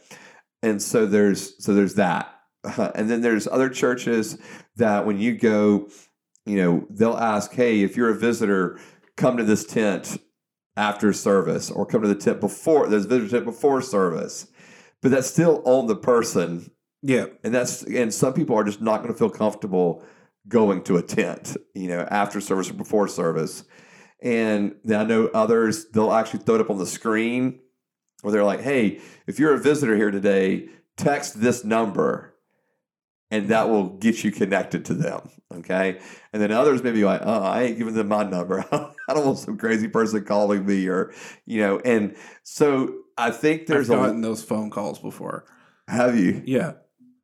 And 0.64 0.82
so 0.82 1.06
there's 1.06 1.62
so 1.64 1.74
there's 1.74 1.96
that. 1.96 2.34
And 2.96 3.10
then 3.10 3.22
there's 3.22 3.48
other 3.48 3.70
churches 3.70 4.38
that 4.78 5.06
when 5.06 5.20
you 5.20 5.38
go 5.38 5.90
you 6.46 6.58
know 6.58 6.88
they'll 6.90 7.18
ask 7.18 7.54
hey 7.54 7.82
if 7.82 7.96
you're 7.96 8.10
a 8.10 8.18
visitor 8.18 8.80
come 9.16 9.38
to 9.38 9.44
this 9.44 9.66
tent 9.66 10.18
after 10.80 11.12
service 11.12 11.70
or 11.70 11.86
come 11.86 12.02
to 12.02 12.08
the 12.08 12.16
tent 12.16 12.40
before 12.40 12.88
there's 12.88 13.06
visitor 13.06 13.30
tent 13.30 13.46
before 13.46 13.82
service. 13.82 14.48
But 15.02 15.12
that's 15.12 15.28
still 15.28 15.62
on 15.66 15.88
the 15.88 15.96
person. 15.96 16.72
Yeah. 17.02 17.28
and 17.44 17.54
that's 17.54 17.84
and 17.84 18.14
some 18.14 18.34
people 18.34 18.56
are 18.56 18.64
just 18.64 18.82
not 18.82 18.98
going 18.98 19.14
to 19.14 19.18
feel 19.18 19.30
comfortable 19.30 20.04
going 20.48 20.84
to 20.84 20.98
a 20.98 21.02
tent 21.02 21.56
you 21.76 21.88
know 21.88 22.08
after 22.10 22.42
service 22.42 22.70
or 22.70 22.74
before 22.74 23.08
service. 23.08 23.66
And 24.22 24.76
then 24.84 25.00
i 25.00 25.04
know 25.04 25.28
others 25.28 25.86
they'll 25.92 26.12
actually 26.12 26.40
throw 26.40 26.56
it 26.56 26.62
up 26.62 26.70
on 26.70 26.78
the 26.78 26.86
screen 26.86 27.60
where 28.22 28.34
they're 28.34 28.44
like 28.44 28.62
hey 28.62 29.00
if 29.28 29.40
you're 29.40 29.54
a 29.54 29.60
visitor 29.60 29.96
here 29.96 30.12
today 30.12 30.68
text 30.98 31.40
this 31.40 31.64
number 31.64 32.29
and 33.32 33.50
that 33.50 33.70
will 33.70 33.90
get 33.98 34.24
you 34.24 34.32
connected 34.32 34.86
to 34.86 34.94
them 34.94 35.30
okay 35.54 36.00
and 36.34 36.42
then 36.42 36.52
others 36.52 36.84
may 36.84 36.92
be 36.92 37.04
like 37.04 37.22
oh 37.24 37.44
i 37.44 37.64
ain't 37.64 37.78
giving 37.78 37.94
them 37.94 38.08
my 38.08 38.24
number 38.24 38.66
i 38.72 39.14
don't 39.14 39.26
want 39.26 39.38
some 39.38 39.58
crazy 39.58 39.88
person 39.88 40.24
calling 40.24 40.66
me 40.66 40.88
or 40.88 41.14
you 41.46 41.60
know 41.62 41.80
and 41.80 42.16
so 42.44 42.94
i 43.18 43.32
think 43.32 43.68
there's 43.68 43.90
I've 43.90 44.00
a 44.00 44.02
gotten 44.08 44.22
those 44.22 44.44
phone 44.44 44.70
calls 44.70 45.00
before. 45.00 45.46
have 45.88 46.18
you 46.18 46.44
Yeah. 46.46 46.74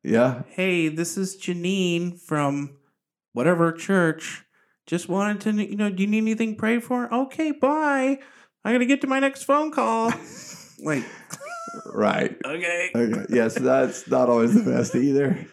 yeah 0.02 0.42
Hey, 0.48 0.88
this 0.88 1.16
is 1.16 1.36
Janine 1.36 2.20
from 2.20 2.76
whatever 3.32 3.70
church. 3.72 4.44
Just 4.86 5.08
wanted 5.08 5.40
to, 5.42 5.52
you 5.68 5.76
know, 5.76 5.90
do 5.90 6.02
you 6.02 6.06
need 6.08 6.18
anything 6.18 6.54
prayed 6.56 6.84
for? 6.84 7.12
Okay, 7.12 7.50
bye. 7.50 8.18
I'm 8.64 8.70
going 8.72 8.78
to 8.80 8.86
get 8.86 9.00
to 9.00 9.08
my 9.08 9.18
next 9.18 9.42
phone 9.42 9.72
call. 9.72 10.12
like, 10.84 11.04
right 11.92 12.36
okay. 12.44 12.90
Okay. 12.94 13.24
Yes, 13.28 13.54
that's 13.58 14.08
not 14.08 14.28
always 14.28 14.54
the 14.54 14.70
best 14.70 14.94
either. 14.94 15.44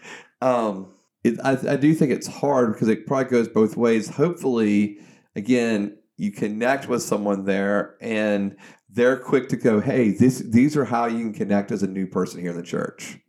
Um, 0.44 0.88
it, 1.24 1.40
I, 1.42 1.58
I 1.74 1.76
do 1.78 1.94
think 1.94 2.12
it's 2.12 2.28
hard 2.28 2.74
because 2.74 2.90
it 2.90 3.08
probably 3.08 3.32
goes 3.32 3.48
both 3.48 3.78
ways. 3.78 4.10
Hopefully, 4.10 5.00
again, 5.38 5.98
you 6.18 6.32
connect 6.32 6.90
with 6.90 7.02
someone 7.02 7.46
there 7.46 7.96
and 8.02 8.58
they're 8.90 9.18
quick 9.18 9.48
to 9.50 9.56
go, 9.56 9.80
hey, 9.80 10.12
this 10.12 10.40
these 10.40 10.76
are 10.76 10.86
how 10.86 11.06
you 11.06 11.20
can 11.20 11.34
connect 11.34 11.72
as 11.72 11.82
a 11.82 11.88
new 11.88 12.06
person 12.06 12.42
here 12.42 12.52
in 12.52 12.58
the 12.58 12.64
church. 12.64 13.20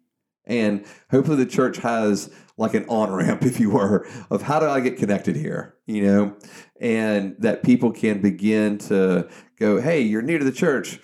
And 0.44 0.84
hopefully 1.10 1.36
the 1.36 1.46
church 1.46 1.78
has 1.78 2.30
like 2.56 2.74
an 2.74 2.84
on 2.88 3.12
ramp, 3.12 3.42
if 3.44 3.60
you 3.60 3.70
were, 3.70 4.08
of 4.28 4.42
how 4.42 4.58
do 4.58 4.66
I 4.66 4.80
get 4.80 4.98
connected 4.98 5.36
here, 5.36 5.76
you 5.86 6.02
know, 6.02 6.36
and 6.80 7.36
that 7.38 7.62
people 7.62 7.92
can 7.92 8.20
begin 8.20 8.78
to 8.78 9.28
go, 9.60 9.80
hey, 9.80 10.00
you're 10.00 10.20
new 10.20 10.38
to 10.38 10.44
the 10.44 10.52
church 10.52 10.98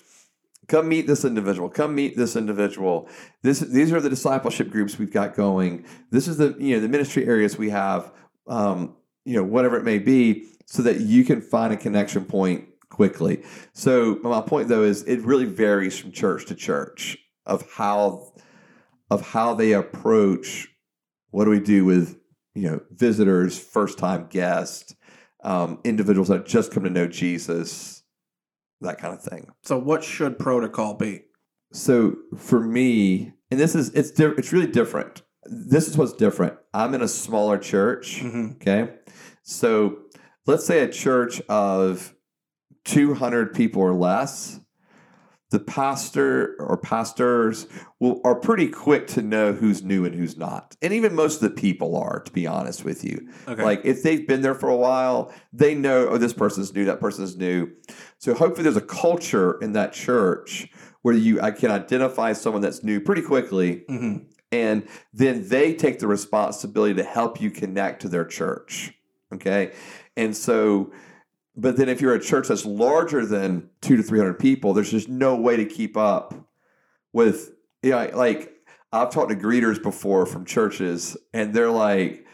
come 0.70 0.88
meet 0.88 1.06
this 1.06 1.24
individual. 1.24 1.68
Come 1.68 1.94
meet 1.94 2.16
this 2.16 2.36
individual. 2.36 3.08
This 3.42 3.60
these 3.60 3.92
are 3.92 4.00
the 4.00 4.10
discipleship 4.10 4.70
groups 4.70 4.98
we've 4.98 5.12
got 5.12 5.34
going. 5.34 5.84
This 6.10 6.28
is 6.28 6.38
the 6.38 6.56
you 6.58 6.76
know 6.76 6.80
the 6.80 6.88
ministry 6.88 7.26
areas 7.26 7.58
we 7.58 7.70
have 7.70 8.12
um, 8.50 8.96
you 9.24 9.36
know, 9.36 9.44
whatever 9.44 9.76
it 9.76 9.84
may 9.84 9.98
be, 9.98 10.48
so 10.66 10.82
that 10.82 11.00
you 11.00 11.24
can 11.24 11.40
find 11.40 11.72
a 11.72 11.76
connection 11.76 12.24
point 12.24 12.66
quickly. 12.88 13.42
So 13.72 14.18
my 14.22 14.40
point 14.40 14.68
though 14.68 14.82
is 14.82 15.02
it 15.04 15.20
really 15.20 15.44
varies 15.44 15.98
from 15.98 16.12
church 16.12 16.46
to 16.46 16.54
church 16.54 17.16
of 17.46 17.70
how 17.72 18.32
of 19.10 19.28
how 19.30 19.54
they 19.54 19.72
approach 19.72 20.68
what 21.30 21.44
do 21.44 21.50
we 21.50 21.60
do 21.60 21.84
with 21.84 22.18
you 22.54 22.70
know 22.70 22.80
visitors, 22.90 23.58
first 23.58 23.98
time 23.98 24.26
guests, 24.28 24.94
um, 25.42 25.80
individuals 25.84 26.28
that 26.28 26.46
just 26.46 26.72
come 26.72 26.84
to 26.84 26.90
know 26.90 27.06
Jesus, 27.06 27.99
that 28.80 28.98
kind 28.98 29.14
of 29.14 29.22
thing. 29.22 29.50
So, 29.62 29.78
what 29.78 30.02
should 30.04 30.38
protocol 30.38 30.94
be? 30.94 31.22
So 31.72 32.16
for 32.36 32.60
me, 32.60 33.32
and 33.50 33.60
this 33.60 33.74
is 33.74 33.90
it's 33.90 34.10
di- 34.10 34.34
it's 34.36 34.52
really 34.52 34.66
different. 34.70 35.22
This 35.44 35.88
is 35.88 35.96
what's 35.96 36.12
different. 36.12 36.54
I'm 36.74 36.94
in 36.94 37.02
a 37.02 37.08
smaller 37.08 37.58
church. 37.58 38.20
Mhm. 38.22 38.56
Okay, 38.56 38.94
so 39.42 39.98
let's 40.46 40.66
say 40.66 40.80
a 40.80 40.88
church 40.88 41.40
of 41.48 42.14
200 42.84 43.54
people 43.54 43.82
or 43.82 43.94
less. 43.94 44.58
The 45.50 45.58
pastor 45.58 46.56
or 46.60 46.76
pastors 46.76 47.66
will 47.98 48.20
are 48.24 48.34
pretty 48.36 48.68
quick 48.68 49.06
to 49.08 49.22
know 49.22 49.52
who's 49.52 49.82
new 49.82 50.04
and 50.04 50.14
who's 50.14 50.36
not, 50.36 50.76
and 50.80 50.92
even 50.92 51.14
most 51.14 51.42
of 51.42 51.54
the 51.54 51.60
people 51.60 51.96
are. 51.96 52.20
To 52.20 52.32
be 52.32 52.46
honest 52.46 52.84
with 52.84 53.04
you, 53.04 53.28
Okay. 53.48 53.62
like 53.62 53.80
if 53.84 54.02
they've 54.02 54.26
been 54.26 54.42
there 54.42 54.54
for 54.54 54.68
a 54.68 54.76
while, 54.76 55.32
they 55.52 55.74
know, 55.74 56.08
oh, 56.08 56.18
this 56.18 56.32
person's 56.32 56.72
new, 56.74 56.84
that 56.84 57.00
person's 57.00 57.36
new. 57.36 57.68
So 58.18 58.34
hopefully 58.34 58.62
there's 58.62 58.76
a 58.76 58.80
culture 58.80 59.58
in 59.60 59.72
that 59.72 59.92
church 59.92 60.68
where 61.02 61.14
you 61.14 61.40
I 61.40 61.50
can 61.50 61.70
identify 61.70 62.32
someone 62.32 62.62
that's 62.62 62.84
new 62.84 63.00
pretty 63.00 63.22
quickly 63.22 63.84
hmm 63.88 64.16
and 64.52 64.88
then 65.12 65.46
they 65.48 65.74
take 65.74 66.00
the 66.00 66.08
responsibility 66.08 66.94
to 66.94 67.04
help 67.04 67.40
you 67.40 67.52
connect 67.52 68.02
to 68.02 68.08
their 68.08 68.24
church. 68.24 68.92
Okay. 69.32 69.72
And 70.16 70.36
so 70.36 70.92
but 71.56 71.76
then 71.76 71.88
if 71.88 72.00
you're 72.00 72.14
a 72.14 72.20
church 72.20 72.48
that's 72.48 72.64
larger 72.64 73.26
than 73.26 73.70
two 73.80 73.96
to 73.96 74.02
three 74.02 74.18
hundred 74.18 74.38
people, 74.38 74.72
there's 74.72 74.90
just 74.90 75.08
no 75.08 75.36
way 75.36 75.56
to 75.56 75.64
keep 75.64 75.96
up 75.96 76.34
with 77.12 77.52
yeah, 77.82 78.10
like 78.14 78.52
I've 78.92 79.10
talked 79.10 79.30
to 79.30 79.36
greeters 79.36 79.82
before 79.82 80.26
from 80.26 80.44
churches 80.44 81.16
and 81.32 81.54
they're 81.54 81.70
like 81.70 82.26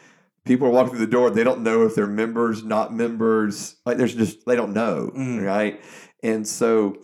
people 0.44 0.66
are 0.68 0.70
walking 0.70 0.90
through 0.90 1.04
the 1.04 1.10
door 1.10 1.28
they 1.30 1.44
don't 1.44 1.62
know 1.62 1.82
if 1.84 1.94
they're 1.94 2.06
members 2.06 2.62
not 2.64 2.94
members 2.94 3.76
like 3.84 3.96
there's 3.96 4.14
just 4.14 4.46
they 4.46 4.54
don't 4.56 4.72
know 4.72 5.10
Mhm. 5.14 5.44
right 5.44 5.80
and 6.22 6.46
so 6.46 6.96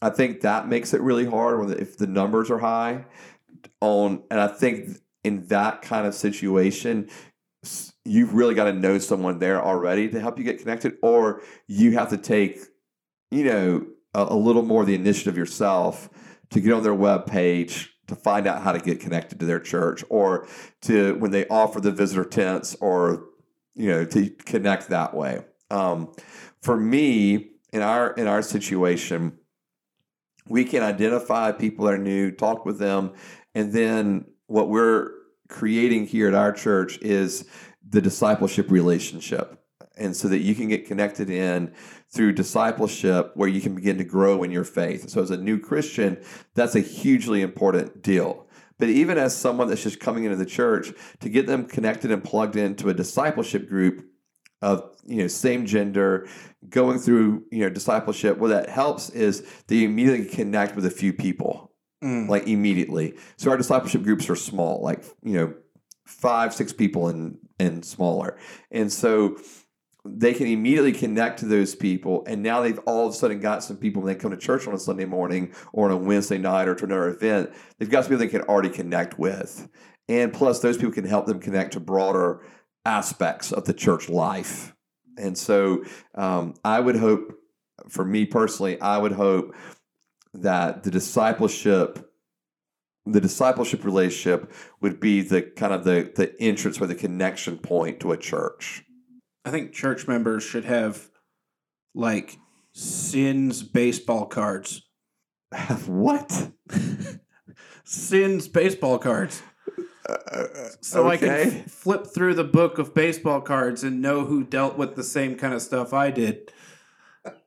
i 0.00 0.08
think 0.08 0.40
that 0.42 0.68
makes 0.68 0.94
it 0.94 1.00
really 1.00 1.26
hard 1.26 1.58
when 1.58 1.78
if 1.78 1.98
the 1.98 2.06
numbers 2.06 2.48
are 2.50 2.58
high 2.58 3.04
on 3.80 4.22
and 4.30 4.40
i 4.40 4.46
think 4.46 4.98
in 5.24 5.46
that 5.48 5.82
kind 5.82 6.06
of 6.06 6.14
situation 6.14 7.08
you've 8.04 8.34
really 8.34 8.54
got 8.54 8.64
to 8.64 8.72
know 8.72 8.98
someone 8.98 9.38
there 9.38 9.62
already 9.62 10.08
to 10.08 10.20
help 10.20 10.38
you 10.38 10.44
get 10.44 10.58
connected 10.58 10.96
or 11.02 11.42
you 11.66 11.92
have 11.92 12.10
to 12.10 12.16
take 12.16 12.60
you 13.30 13.44
know 13.44 13.86
a, 14.14 14.34
a 14.34 14.36
little 14.36 14.62
more 14.62 14.82
of 14.82 14.86
the 14.86 14.94
initiative 14.94 15.36
yourself 15.36 16.08
to 16.50 16.60
get 16.60 16.72
on 16.72 16.82
their 16.82 16.94
web 16.94 17.26
page 17.26 17.92
to 18.06 18.14
find 18.14 18.46
out 18.46 18.62
how 18.62 18.72
to 18.72 18.78
get 18.78 19.00
connected 19.00 19.40
to 19.40 19.46
their 19.46 19.60
church 19.60 20.04
or 20.08 20.46
to 20.80 21.14
when 21.16 21.30
they 21.30 21.46
offer 21.48 21.80
the 21.80 21.90
visitor 21.90 22.24
tents 22.24 22.76
or 22.80 23.24
you 23.74 23.88
know 23.88 24.04
to 24.04 24.30
connect 24.30 24.88
that 24.88 25.14
way. 25.14 25.40
Um, 25.70 26.12
for 26.62 26.76
me 26.76 27.50
in 27.72 27.82
our 27.82 28.12
in 28.12 28.26
our 28.26 28.42
situation 28.42 29.38
we 30.48 30.64
can 30.64 30.82
identify 30.82 31.50
people 31.50 31.86
that 31.86 31.94
are 31.94 31.98
new 31.98 32.30
talk 32.30 32.64
with 32.64 32.78
them 32.78 33.12
and 33.54 33.72
then 33.72 34.24
what 34.46 34.68
we're 34.68 35.15
creating 35.48 36.06
here 36.06 36.28
at 36.28 36.34
our 36.34 36.52
church 36.52 36.98
is 36.98 37.46
the 37.88 38.00
discipleship 38.00 38.70
relationship. 38.70 39.60
And 39.98 40.14
so 40.14 40.28
that 40.28 40.40
you 40.40 40.54
can 40.54 40.68
get 40.68 40.86
connected 40.86 41.30
in 41.30 41.72
through 42.10 42.32
discipleship 42.32 43.32
where 43.34 43.48
you 43.48 43.60
can 43.60 43.74
begin 43.74 43.96
to 43.98 44.04
grow 44.04 44.42
in 44.42 44.50
your 44.50 44.64
faith. 44.64 45.08
So 45.08 45.22
as 45.22 45.30
a 45.30 45.36
new 45.36 45.58
christian 45.58 46.22
that's 46.54 46.74
a 46.74 46.80
hugely 46.80 47.42
important 47.42 48.02
deal. 48.02 48.46
But 48.78 48.90
even 48.90 49.16
as 49.16 49.34
someone 49.34 49.68
that's 49.68 49.82
just 49.82 50.00
coming 50.00 50.24
into 50.24 50.36
the 50.36 50.46
church 50.46 50.92
to 51.20 51.28
get 51.30 51.46
them 51.46 51.64
connected 51.64 52.10
and 52.10 52.22
plugged 52.22 52.56
into 52.56 52.90
a 52.90 52.94
discipleship 52.94 53.68
group 53.68 54.06
of 54.62 54.96
you 55.04 55.18
know 55.18 55.28
same 55.28 55.66
gender 55.66 56.26
going 56.68 56.98
through 56.98 57.44
you 57.50 57.60
know 57.60 57.68
discipleship 57.68 58.38
what 58.38 58.48
that 58.48 58.68
helps 58.68 59.10
is 59.10 59.46
you 59.68 59.86
immediately 59.86 60.24
connect 60.24 60.74
with 60.74 60.86
a 60.86 60.90
few 60.90 61.12
people 61.12 61.72
Mm. 62.06 62.28
like 62.28 62.46
immediately. 62.46 63.14
So 63.36 63.50
our 63.50 63.56
discipleship 63.56 64.04
groups 64.04 64.30
are 64.30 64.36
small 64.36 64.80
like 64.80 65.04
you 65.24 65.32
know 65.32 65.54
five 66.06 66.54
six 66.54 66.72
people 66.72 67.08
and 67.08 67.38
and 67.58 67.84
smaller. 67.84 68.38
And 68.70 68.92
so 68.92 69.38
they 70.04 70.32
can 70.32 70.46
immediately 70.46 70.92
connect 70.92 71.40
to 71.40 71.46
those 71.46 71.74
people 71.74 72.22
and 72.28 72.40
now 72.40 72.60
they've 72.60 72.78
all 72.86 73.08
of 73.08 73.12
a 73.12 73.16
sudden 73.16 73.40
got 73.40 73.64
some 73.64 73.76
people 73.76 74.00
when 74.02 74.14
they 74.14 74.18
come 74.18 74.30
to 74.30 74.36
church 74.36 74.68
on 74.68 74.72
a 74.72 74.78
sunday 74.78 75.04
morning 75.04 75.52
or 75.72 75.86
on 75.86 75.90
a 75.90 75.96
wednesday 75.96 76.38
night 76.38 76.68
or 76.68 76.76
to 76.76 76.84
another 76.84 77.08
event 77.08 77.50
they've 77.76 77.90
got 77.90 78.04
some 78.04 78.10
people 78.10 78.18
they 78.18 78.28
can 78.28 78.42
already 78.42 78.68
connect 78.68 79.18
with. 79.18 79.68
And 80.08 80.32
plus 80.32 80.60
those 80.60 80.76
people 80.76 80.92
can 80.92 81.06
help 81.06 81.26
them 81.26 81.40
connect 81.40 81.72
to 81.72 81.80
broader 81.80 82.46
aspects 82.84 83.50
of 83.50 83.64
the 83.64 83.74
church 83.74 84.08
life. 84.08 84.76
And 85.18 85.36
so 85.36 85.82
um, 86.14 86.54
i 86.64 86.78
would 86.78 86.96
hope 86.96 87.32
for 87.88 88.04
me 88.04 88.26
personally 88.26 88.80
i 88.80 88.96
would 88.96 89.12
hope 89.12 89.54
that 90.42 90.82
the 90.82 90.90
discipleship 90.90 92.02
the 93.08 93.20
discipleship 93.20 93.84
relationship 93.84 94.50
would 94.80 94.98
be 94.98 95.20
the 95.20 95.40
kind 95.42 95.72
of 95.72 95.84
the 95.84 96.10
the 96.16 96.34
entrance 96.40 96.80
or 96.80 96.86
the 96.86 96.94
connection 96.94 97.56
point 97.58 98.00
to 98.00 98.12
a 98.12 98.16
church 98.16 98.82
I 99.44 99.50
think 99.50 99.72
church 99.72 100.08
members 100.08 100.42
should 100.42 100.64
have 100.64 101.08
like 101.94 102.36
sins 102.72 103.62
baseball 103.62 104.26
cards. 104.26 104.82
have 105.52 105.88
what 105.88 106.50
Sins 107.84 108.48
baseball 108.48 108.98
cards. 108.98 109.42
Uh, 110.08 110.44
So 110.80 111.08
I 111.08 111.16
can 111.16 111.28
f- 111.30 111.70
flip 111.70 112.06
through 112.12 112.34
the 112.34 112.44
book 112.44 112.78
of 112.78 112.94
baseball 112.94 113.40
cards 113.40 113.84
and 113.84 114.02
know 114.02 114.24
who 114.24 114.42
dealt 114.42 114.76
with 114.76 114.96
the 114.96 115.04
same 115.04 115.36
kind 115.36 115.54
of 115.54 115.62
stuff 115.62 115.92
I 115.92 116.10
did. 116.10 116.52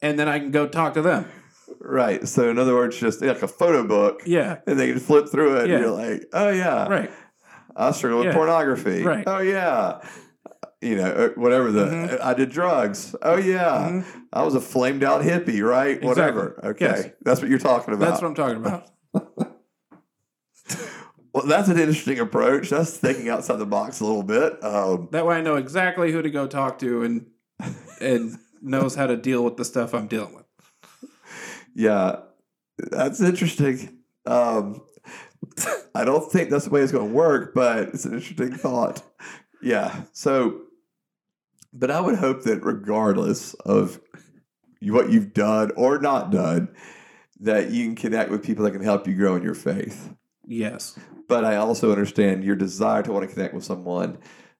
And 0.01 0.17
then 0.17 0.29
I 0.29 0.39
can 0.39 0.51
go 0.51 0.67
talk 0.67 0.93
to 0.93 1.01
them. 1.01 1.25
Right 1.79 2.27
so 2.27 2.49
in 2.49 2.57
other 2.59 2.73
words 2.75 2.97
just 2.99 3.21
like 3.21 3.41
a 3.41 3.47
photo 3.47 3.85
book 3.85 4.21
Yeah. 4.25 4.57
and 4.67 4.79
they 4.79 4.89
can 4.91 4.99
flip 4.99 5.29
through 5.29 5.57
it 5.57 5.67
Yeah. 5.69 5.75
and 5.75 5.83
you're 5.85 5.91
like 5.91 6.25
oh 6.33 6.49
yeah 6.49 6.87
Right. 6.87 7.11
i 7.75 7.91
struggle 7.91 8.19
with 8.19 8.27
Yeah. 8.27 8.33
pornography 8.33 9.03
Right. 9.03 9.23
oh 9.27 9.39
yeah 9.39 10.01
you 10.81 10.95
know 10.95 11.09
uh, 11.11 11.29
whatever 11.35 11.71
the 11.71 11.85
Mhm. 11.85 12.21
i 12.21 12.33
did 12.33 12.49
drugs 12.51 13.15
oh 13.21 13.37
yeah 13.37 13.89
Mhm. 13.89 14.05
i 14.33 14.43
was 14.43 14.55
a 14.55 14.61
flamed 14.61 15.03
out 15.03 15.21
hippie 15.23 15.61
right 15.63 16.01
whatever 16.03 16.59
okay 16.63 16.85
Yes. 16.85 17.09
that's 17.21 17.41
what 17.41 17.49
you're 17.49 17.59
talking 17.59 17.93
about 17.93 18.09
That's 18.09 18.21
what 18.21 18.27
I'm 18.29 18.35
talking 18.35 18.57
about. 18.57 18.89
Well, 21.31 21.45
that's 21.45 21.69
an 21.69 21.77
interesting 21.79 22.19
approach. 22.19 22.69
That's 22.71 22.97
thinking 22.97 23.29
outside 23.29 23.57
the 23.57 23.65
box 23.65 23.99
a 23.99 24.05
little 24.05 24.23
bit. 24.23 24.61
Um, 24.63 25.09
That 25.11 25.27
way 25.27 25.35
I 25.37 25.41
know 25.41 25.55
exactly 25.57 26.11
who 26.11 26.23
to 26.23 26.29
go 26.31 26.47
talk 26.47 26.79
to 26.79 27.03
and 27.03 27.27
and 28.01 28.39
knows 28.63 28.95
how 28.95 29.05
to 29.05 29.15
deal 29.15 29.43
with 29.43 29.55
the 29.55 29.63
stuff 29.63 29.93
I'm 29.93 30.07
dealing 30.07 30.33
with. 30.35 30.38
Yeah, 31.79 32.17
that's 32.77 33.21
interesting. 33.21 33.99
Um, 34.25 34.81
I 35.95 36.03
don't 36.03 36.29
think 36.29 36.49
that's 36.49 36.65
the 36.65 36.71
way 36.71 36.81
it's 36.81 36.91
going 36.91 37.07
to 37.07 37.13
work, 37.13 37.53
but 37.55 37.89
it's 37.89 38.03
an 38.03 38.15
interesting 38.15 38.51
thought. 38.51 39.01
Yeah. 39.61 40.03
So, 40.11 40.63
but 41.71 41.89
I 41.89 42.01
would 42.01 42.17
hope 42.17 42.43
that 42.43 42.65
regardless 42.65 43.53
of 43.53 44.01
what 44.81 45.09
you've 45.09 45.33
done 45.33 45.71
or 45.77 45.99
not 45.99 46.31
done, 46.31 46.67
that 47.39 47.71
you 47.71 47.85
can 47.85 47.95
connect 47.95 48.29
with 48.29 48.43
people 48.43 48.65
that 48.65 48.71
can 48.71 48.83
help 48.83 49.07
you 49.07 49.15
grow 49.15 49.35
in 49.35 49.43
your 49.43 49.55
faith. 49.55 50.13
Yes. 50.45 50.99
But 51.29 51.45
I 51.45 51.55
also 51.55 51.91
understand 51.91 52.43
your 52.43 52.57
desire 52.57 53.03
to 53.03 53.13
want 53.13 53.27
to 53.27 53.33
connect 53.33 53.53
with 53.53 53.63
someone 53.63 54.17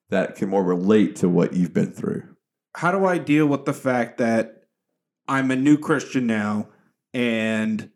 that 0.10 0.38
can 0.38 0.48
more 0.48 0.64
relate 0.64 1.18
to 1.18 1.28
what 1.28 1.52
you've 1.52 1.74
been 1.74 1.92
through. 1.92 2.24
How 2.76 2.94
do 2.94 3.06
I 3.06 3.18
deal 3.18 3.46
with 3.46 3.66
the 3.66 3.74
fact 3.74 4.20
that 4.20 4.64
I'm 5.28 5.52
a 5.52 5.56
new 5.58 5.78
Christian 5.78 6.26
now 6.26 6.70
and 7.14 7.90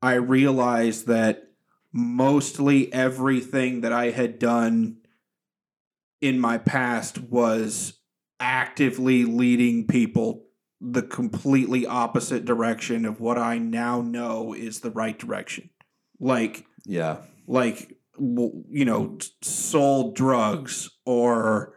I 0.00 0.14
realized 0.14 1.06
that 1.06 1.48
mostly 1.92 2.92
everything 2.92 3.82
that 3.82 3.92
I 3.92 4.10
had 4.10 4.38
done 4.38 4.98
in 6.20 6.38
my 6.38 6.58
past 6.58 7.18
was 7.18 7.94
actively 8.40 9.24
leading 9.24 9.86
people 9.86 10.46
the 10.80 11.02
completely 11.02 11.86
opposite 11.86 12.44
direction 12.44 13.04
of 13.04 13.20
what 13.20 13.38
I 13.38 13.58
now 13.58 14.00
know 14.00 14.52
is 14.52 14.80
the 14.80 14.90
right 14.90 15.16
direction. 15.16 15.70
Like 16.18 16.66
Yeah. 16.84 17.18
like 17.46 17.96
you 18.18 18.84
know 18.84 19.16
sold 19.42 20.14
drugs 20.16 20.90
or 21.06 21.74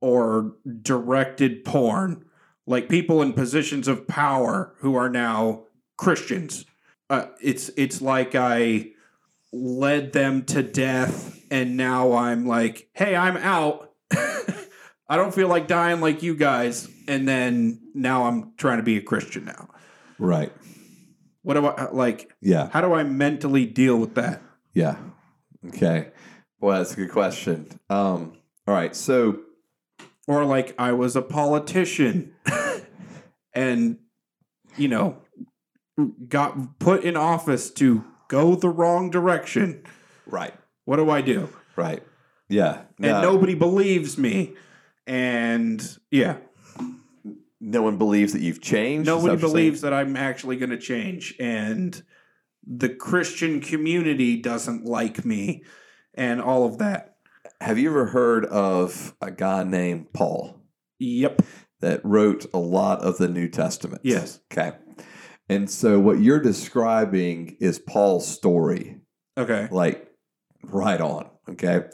or 0.00 0.56
directed 0.82 1.64
porn 1.64 2.24
like 2.66 2.88
people 2.88 3.22
in 3.22 3.32
positions 3.32 3.86
of 3.86 4.08
power 4.08 4.74
who 4.78 4.94
are 4.94 5.08
now 5.08 5.64
christians 6.00 6.64
uh, 7.10 7.26
it's 7.40 7.70
it's 7.76 8.00
like 8.00 8.34
i 8.34 8.90
led 9.52 10.12
them 10.12 10.44
to 10.44 10.62
death 10.62 11.40
and 11.50 11.76
now 11.76 12.12
i'm 12.12 12.46
like 12.46 12.88
hey 12.94 13.14
i'm 13.16 13.36
out 13.36 13.92
I 15.10 15.16
don't 15.16 15.34
feel 15.34 15.48
like 15.48 15.66
dying 15.66 16.00
like 16.00 16.22
you 16.22 16.36
guys, 16.36 16.88
and 17.08 17.26
then 17.26 17.80
now 17.94 18.26
I'm 18.26 18.52
trying 18.56 18.76
to 18.76 18.84
be 18.84 18.96
a 18.96 19.02
Christian 19.02 19.44
now. 19.44 19.68
Right. 20.20 20.52
What 21.42 21.54
do 21.54 21.66
I 21.66 21.90
like? 21.90 22.32
Yeah. 22.40 22.68
How 22.72 22.80
do 22.80 22.92
I 22.92 23.02
mentally 23.02 23.66
deal 23.66 23.96
with 23.96 24.14
that? 24.14 24.40
Yeah. 24.72 24.98
Okay. 25.66 26.12
Well, 26.60 26.78
that's 26.78 26.92
a 26.92 26.96
good 26.96 27.10
question. 27.10 27.80
Um, 27.88 28.34
all 28.68 28.74
right. 28.74 28.94
So, 28.94 29.40
Or 30.28 30.44
like 30.44 30.76
I 30.78 30.92
was 30.92 31.16
a 31.16 31.22
politician 31.22 32.32
and 33.52 33.98
you 34.76 34.86
know 34.86 35.16
got 36.28 36.78
put 36.78 37.04
in 37.04 37.16
office 37.16 37.70
to 37.72 38.04
go 38.28 38.54
the 38.54 38.68
wrong 38.68 39.10
direction. 39.10 39.82
right. 40.26 40.54
What 40.84 40.96
do 40.96 41.08
I 41.10 41.20
do? 41.20 41.48
Right. 41.76 42.02
Yeah. 42.48 42.82
And 42.98 43.12
No, 43.12 43.22
nobody 43.22 43.54
believes 43.54 44.18
me. 44.18 44.54
And 45.06 45.98
yeah, 46.10 46.38
no 47.60 47.82
one 47.82 47.96
believes 47.96 48.32
that 48.32 48.40
you've 48.42 48.60
changed. 48.60 49.06
That 49.06 49.12
nobody 49.12 49.32
you're 49.32 49.48
believes 49.50 49.82
that 49.82 49.92
I'm 49.92 50.16
actually 50.16 50.56
going 50.56 50.70
to 50.70 50.78
change 50.78 51.34
and 51.38 52.02
the 52.66 52.88
Christian 52.88 53.60
community 53.60 54.36
doesn't 54.36 54.84
like 54.84 55.24
me 55.24 55.64
and 56.14 56.40
all 56.40 56.64
of 56.64 56.78
that. 56.78 57.16
Have 57.60 57.78
you 57.78 57.90
ever 57.90 58.06
heard 58.06 58.44
of 58.46 59.14
a 59.20 59.30
guy 59.30 59.64
named 59.64 60.12
Paul 60.12 60.60
Yep. 60.98 61.42
that 61.80 62.00
wrote 62.04 62.46
a 62.52 62.58
lot 62.58 63.00
of 63.00 63.18
the 63.18 63.28
New 63.28 63.48
Testament? 63.48 64.02
Yes. 64.04 64.40
Okay. 64.52 64.76
And 65.50 65.68
so, 65.68 65.98
what 65.98 66.20
you're 66.20 66.40
describing 66.40 67.56
is 67.60 67.78
Paul's 67.78 68.26
story. 68.26 68.96
Okay. 69.36 69.68
like 69.70 70.06
right 70.64 71.00
on. 71.00 71.28
Okay. 71.48 71.84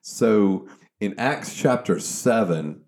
So 0.00 0.66
in 1.00 1.14
Acts 1.18 1.54
chapter 1.54 2.00
7, 2.00 2.82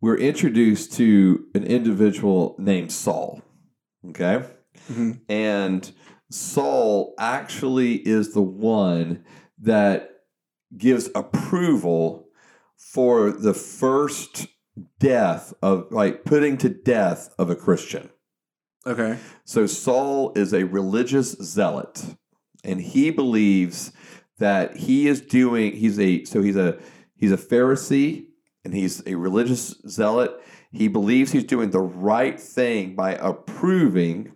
we're 0.00 0.18
introduced 0.18 0.92
to 0.94 1.46
an 1.54 1.64
individual 1.64 2.54
named 2.58 2.92
Saul. 2.92 3.42
Okay. 4.10 4.44
Mhm. 4.90 5.20
And 5.28 5.90
Saul 6.30 7.14
actually 7.18 7.94
is 8.06 8.34
the 8.34 8.42
one 8.42 9.24
that 9.58 10.10
gives 10.76 11.08
approval 11.14 12.28
for 12.76 13.30
the 13.30 13.54
first 13.54 14.48
death 14.98 15.54
of 15.62 15.86
like 15.90 16.24
putting 16.24 16.56
to 16.58 16.68
death 16.68 17.34
of 17.38 17.48
a 17.50 17.56
Christian. 17.56 18.10
Okay. 18.86 19.18
So 19.44 19.66
Saul 19.66 20.32
is 20.34 20.52
a 20.52 20.64
religious 20.64 21.32
zealot, 21.32 22.04
and 22.64 22.80
he 22.80 23.10
believes 23.10 23.92
that 24.38 24.76
he 24.76 25.08
is 25.08 25.20
doing. 25.20 25.72
He's 25.72 25.98
a 26.00 26.24
so 26.24 26.42
he's 26.42 26.56
a 26.56 26.78
he's 27.16 27.32
a 27.32 27.36
Pharisee, 27.36 28.26
and 28.64 28.74
he's 28.74 29.02
a 29.06 29.14
religious 29.14 29.76
zealot. 29.88 30.32
He 30.72 30.88
believes 30.88 31.32
he's 31.32 31.44
doing 31.44 31.70
the 31.70 31.80
right 31.80 32.40
thing 32.40 32.96
by 32.96 33.14
approving 33.14 34.32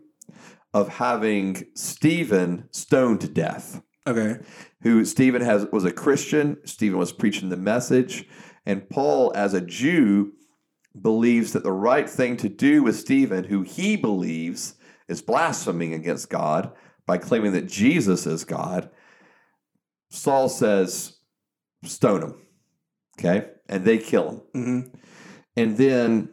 of 0.73 0.89
having 0.91 1.67
Stephen 1.75 2.69
stoned 2.71 3.23
to 3.23 3.29
death. 3.29 3.83
Okay. 4.07 4.39
Who 4.83 5.05
Stephen 5.05 5.43
has 5.43 5.67
was 5.73 5.85
a 5.85 5.91
Christian. 5.91 6.59
Stephen 6.65 6.99
was 6.99 7.13
preaching 7.13 7.49
the 7.49 7.57
message, 7.57 8.29
and 8.65 8.89
Paul, 8.89 9.33
as 9.35 9.55
a 9.55 9.61
Jew, 9.61 10.35
believes 11.03 11.53
that 11.53 11.63
the 11.63 11.73
right 11.73 12.09
thing 12.09 12.37
to 12.39 12.49
do 12.49 12.83
with 12.83 12.97
Stephen, 12.97 13.45
who 13.45 13.63
he 13.63 13.97
believes 13.97 14.75
is 15.09 15.23
blaspheming 15.23 15.95
against 15.95 16.31
God 16.31 16.73
by 17.07 17.19
claiming 17.19 17.53
that 17.53 17.69
Jesus 17.69 18.27
is 18.27 18.45
God, 18.45 18.91
Saul 20.11 20.49
says, 20.49 21.17
stone 21.85 22.23
him. 22.23 22.43
Okay? 23.19 23.49
And 23.69 23.85
they 23.85 23.99
kill 23.99 24.31
him. 24.31 24.41
hmm 24.53 24.81
And 25.57 25.77
then 25.77 26.31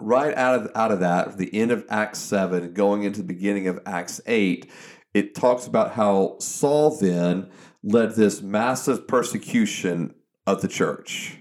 right 0.00 0.36
out 0.36 0.60
of 0.60 0.70
out 0.74 0.92
of 0.92 1.00
that, 1.00 1.36
the 1.38 1.54
end 1.54 1.70
of 1.70 1.84
Acts 1.88 2.18
7, 2.20 2.72
going 2.74 3.04
into 3.04 3.20
the 3.20 3.26
beginning 3.26 3.68
of 3.68 3.80
Acts 3.86 4.20
8, 4.26 4.70
it 5.14 5.34
talks 5.34 5.66
about 5.66 5.92
how 5.92 6.36
Saul 6.40 6.96
then 6.96 7.50
led 7.82 8.14
this 8.14 8.42
massive 8.42 9.06
persecution 9.06 10.14
of 10.46 10.60
the 10.60 10.68
church. 10.68 11.38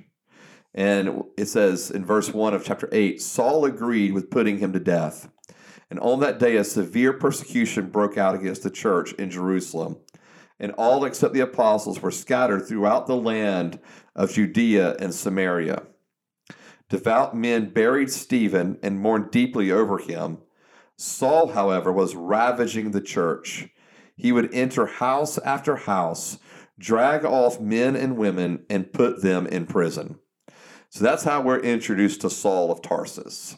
And 0.73 1.23
it 1.37 1.47
says 1.47 1.91
in 1.91 2.03
verse 2.03 2.33
1 2.33 2.53
of 2.53 2.65
chapter 2.65 2.89
8 2.91 3.21
Saul 3.21 3.65
agreed 3.65 4.13
with 4.13 4.31
putting 4.31 4.57
him 4.57 4.73
to 4.73 4.79
death. 4.79 5.29
And 5.89 5.99
on 5.99 6.21
that 6.21 6.39
day, 6.39 6.55
a 6.55 6.63
severe 6.63 7.13
persecution 7.13 7.91
broke 7.91 8.17
out 8.17 8.33
against 8.33 8.63
the 8.63 8.71
church 8.71 9.13
in 9.13 9.29
Jerusalem. 9.29 9.97
And 10.59 10.71
all 10.71 11.05
except 11.05 11.33
the 11.33 11.41
apostles 11.41 12.01
were 12.01 12.09
scattered 12.09 12.67
throughout 12.67 13.05
the 13.05 13.15
land 13.15 13.79
of 14.15 14.33
Judea 14.33 14.95
and 14.99 15.13
Samaria. 15.13 15.83
Devout 16.89 17.35
men 17.35 17.69
buried 17.69 18.11
Stephen 18.11 18.79
and 18.81 18.99
mourned 18.99 19.31
deeply 19.31 19.71
over 19.71 19.97
him. 19.97 20.39
Saul, 20.95 21.49
however, 21.49 21.91
was 21.91 22.15
ravaging 22.15 22.91
the 22.91 23.01
church. 23.01 23.69
He 24.15 24.31
would 24.31 24.53
enter 24.53 24.85
house 24.85 25.37
after 25.39 25.75
house, 25.75 26.37
drag 26.77 27.25
off 27.25 27.59
men 27.59 27.95
and 27.95 28.17
women, 28.17 28.65
and 28.69 28.93
put 28.93 29.21
them 29.21 29.47
in 29.47 29.65
prison. 29.65 30.19
So 30.93 31.03
that's 31.03 31.23
how 31.23 31.41
we're 31.41 31.59
introduced 31.59 32.21
to 32.21 32.29
Saul 32.29 32.71
of 32.71 32.83
Tarsus. 32.83 33.57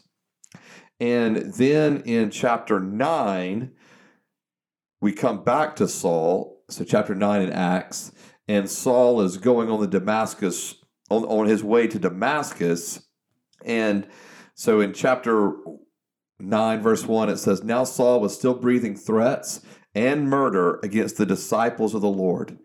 And 0.98 1.36
then 1.36 2.00
in 2.06 2.30
chapter 2.30 2.80
9, 2.80 3.72
we 5.02 5.12
come 5.12 5.44
back 5.44 5.76
to 5.76 5.86
Saul. 5.86 6.64
So, 6.70 6.82
chapter 6.82 7.14
9 7.14 7.42
in 7.42 7.52
Acts, 7.52 8.10
and 8.48 8.70
Saul 8.70 9.20
is 9.20 9.36
going 9.36 9.70
on 9.70 9.82
the 9.82 9.86
Damascus, 9.86 10.76
on, 11.10 11.24
on 11.24 11.46
his 11.46 11.62
way 11.62 11.86
to 11.86 11.98
Damascus. 11.98 13.06
And 13.66 14.08
so 14.54 14.80
in 14.80 14.94
chapter 14.94 15.52
9, 16.40 16.80
verse 16.80 17.04
1, 17.04 17.28
it 17.28 17.36
says, 17.36 17.62
Now 17.62 17.84
Saul 17.84 18.18
was 18.18 18.34
still 18.34 18.54
breathing 18.54 18.96
threats 18.96 19.60
and 19.94 20.30
murder 20.30 20.80
against 20.82 21.18
the 21.18 21.26
disciples 21.26 21.94
of 21.94 22.00
the 22.00 22.08
Lord. 22.08 22.58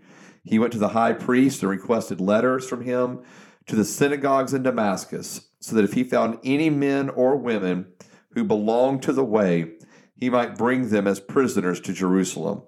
He 0.45 0.59
went 0.59 0.71
to 0.71 0.79
the 0.79 0.89
high 0.89 1.13
priest 1.13 1.61
and 1.61 1.69
requested 1.69 2.21
letters 2.21 2.67
from 2.67 2.83
him 2.83 3.21
to 3.67 3.75
the 3.75 3.85
synagogues 3.85 4.53
in 4.53 4.63
Damascus, 4.63 5.49
so 5.59 5.75
that 5.75 5.83
if 5.83 5.93
he 5.93 6.03
found 6.03 6.39
any 6.43 6.69
men 6.69 7.09
or 7.09 7.35
women 7.35 7.87
who 8.31 8.43
belonged 8.43 9.03
to 9.03 9.13
the 9.13 9.23
way, 9.23 9.73
he 10.15 10.29
might 10.29 10.57
bring 10.57 10.89
them 10.89 11.07
as 11.07 11.19
prisoners 11.19 11.79
to 11.81 11.93
Jerusalem. 11.93 12.63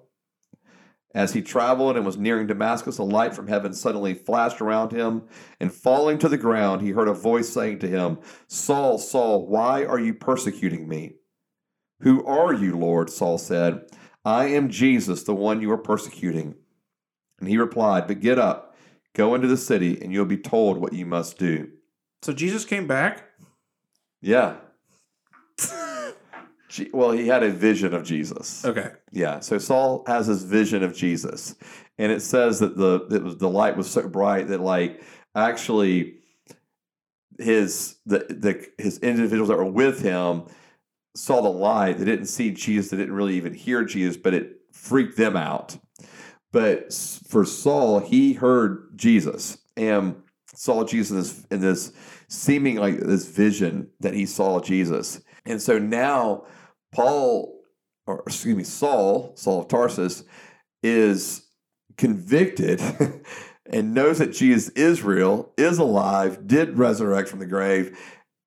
As 1.14 1.32
he 1.32 1.42
traveled 1.42 1.96
and 1.96 2.04
was 2.04 2.16
nearing 2.16 2.48
Damascus, 2.48 2.98
a 2.98 3.04
light 3.04 3.34
from 3.34 3.46
heaven 3.46 3.72
suddenly 3.72 4.14
flashed 4.14 4.60
around 4.60 4.90
him, 4.90 5.22
and 5.60 5.72
falling 5.72 6.18
to 6.18 6.28
the 6.28 6.36
ground, 6.36 6.82
he 6.82 6.90
heard 6.90 7.06
a 7.06 7.14
voice 7.14 7.48
saying 7.48 7.78
to 7.80 7.88
him, 7.88 8.18
Saul, 8.48 8.98
Saul, 8.98 9.46
why 9.46 9.84
are 9.84 10.00
you 10.00 10.12
persecuting 10.12 10.88
me? 10.88 11.14
Who 12.00 12.26
are 12.26 12.52
you, 12.52 12.76
Lord? 12.76 13.10
Saul 13.10 13.38
said. 13.38 13.86
I 14.24 14.46
am 14.46 14.70
Jesus, 14.70 15.22
the 15.22 15.34
one 15.34 15.60
you 15.60 15.70
are 15.70 15.78
persecuting. 15.78 16.56
And 17.38 17.48
he 17.48 17.58
replied, 17.58 18.06
But 18.06 18.20
get 18.20 18.38
up, 18.38 18.63
go 19.14 19.34
into 19.34 19.48
the 19.48 19.56
city, 19.56 20.00
and 20.00 20.12
you'll 20.12 20.24
be 20.24 20.36
told 20.36 20.78
what 20.78 20.92
you 20.92 21.06
must 21.06 21.38
do. 21.38 21.70
So 22.22 22.32
Jesus 22.32 22.64
came 22.64 22.86
back. 22.86 23.24
Yeah. 24.20 24.56
Well, 26.92 27.12
he 27.12 27.28
had 27.28 27.42
a 27.42 27.50
vision 27.50 27.94
of 27.94 28.02
Jesus. 28.04 28.64
Okay. 28.64 28.90
Yeah. 29.12 29.40
So 29.40 29.58
Saul 29.58 30.02
has 30.06 30.26
this 30.26 30.42
vision 30.42 30.82
of 30.82 30.94
Jesus, 30.94 31.54
and 31.98 32.10
it 32.10 32.20
says 32.20 32.58
that 32.58 32.76
the 32.76 33.06
it 33.14 33.22
was, 33.22 33.36
the 33.36 33.48
light 33.48 33.76
was 33.76 33.88
so 33.88 34.08
bright 34.08 34.48
that 34.48 34.60
like 34.60 35.02
actually 35.36 36.16
his 37.38 37.96
the 38.06 38.26
the 38.28 38.66
his 38.82 38.98
individuals 38.98 39.48
that 39.48 39.56
were 39.56 39.64
with 39.64 40.00
him 40.00 40.44
saw 41.14 41.42
the 41.42 41.48
light. 41.48 41.98
They 41.98 42.04
didn't 42.04 42.26
see 42.26 42.50
Jesus. 42.50 42.90
They 42.90 42.96
didn't 42.96 43.14
really 43.14 43.36
even 43.36 43.54
hear 43.54 43.84
Jesus, 43.84 44.16
but 44.16 44.34
it 44.34 44.62
freaked 44.72 45.16
them 45.16 45.36
out. 45.36 45.76
But 46.54 46.94
for 47.26 47.44
Saul, 47.44 47.98
he 47.98 48.34
heard 48.34 48.90
Jesus 48.94 49.58
and 49.76 50.22
saw 50.54 50.84
Jesus 50.84 51.10
in 51.10 51.16
this, 51.16 51.46
in 51.50 51.60
this 51.60 51.92
seeming 52.28 52.76
like 52.76 53.00
this 53.00 53.26
vision 53.26 53.90
that 53.98 54.14
he 54.14 54.24
saw 54.24 54.60
Jesus. 54.60 55.20
And 55.44 55.60
so 55.60 55.80
now 55.80 56.44
Paul, 56.92 57.60
or 58.06 58.22
excuse 58.24 58.54
me, 58.54 58.62
Saul, 58.62 59.32
Saul 59.34 59.62
of 59.62 59.68
Tarsus, 59.68 60.22
is 60.80 61.44
convicted 61.96 62.80
and 63.66 63.92
knows 63.92 64.18
that 64.18 64.32
Jesus 64.32 64.68
is 64.76 65.02
real, 65.02 65.52
is 65.56 65.78
alive, 65.78 66.46
did 66.46 66.78
resurrect 66.78 67.28
from 67.28 67.40
the 67.40 67.46
grave, 67.46 67.98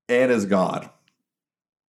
and 0.07 0.31
is 0.31 0.45
God 0.45 0.89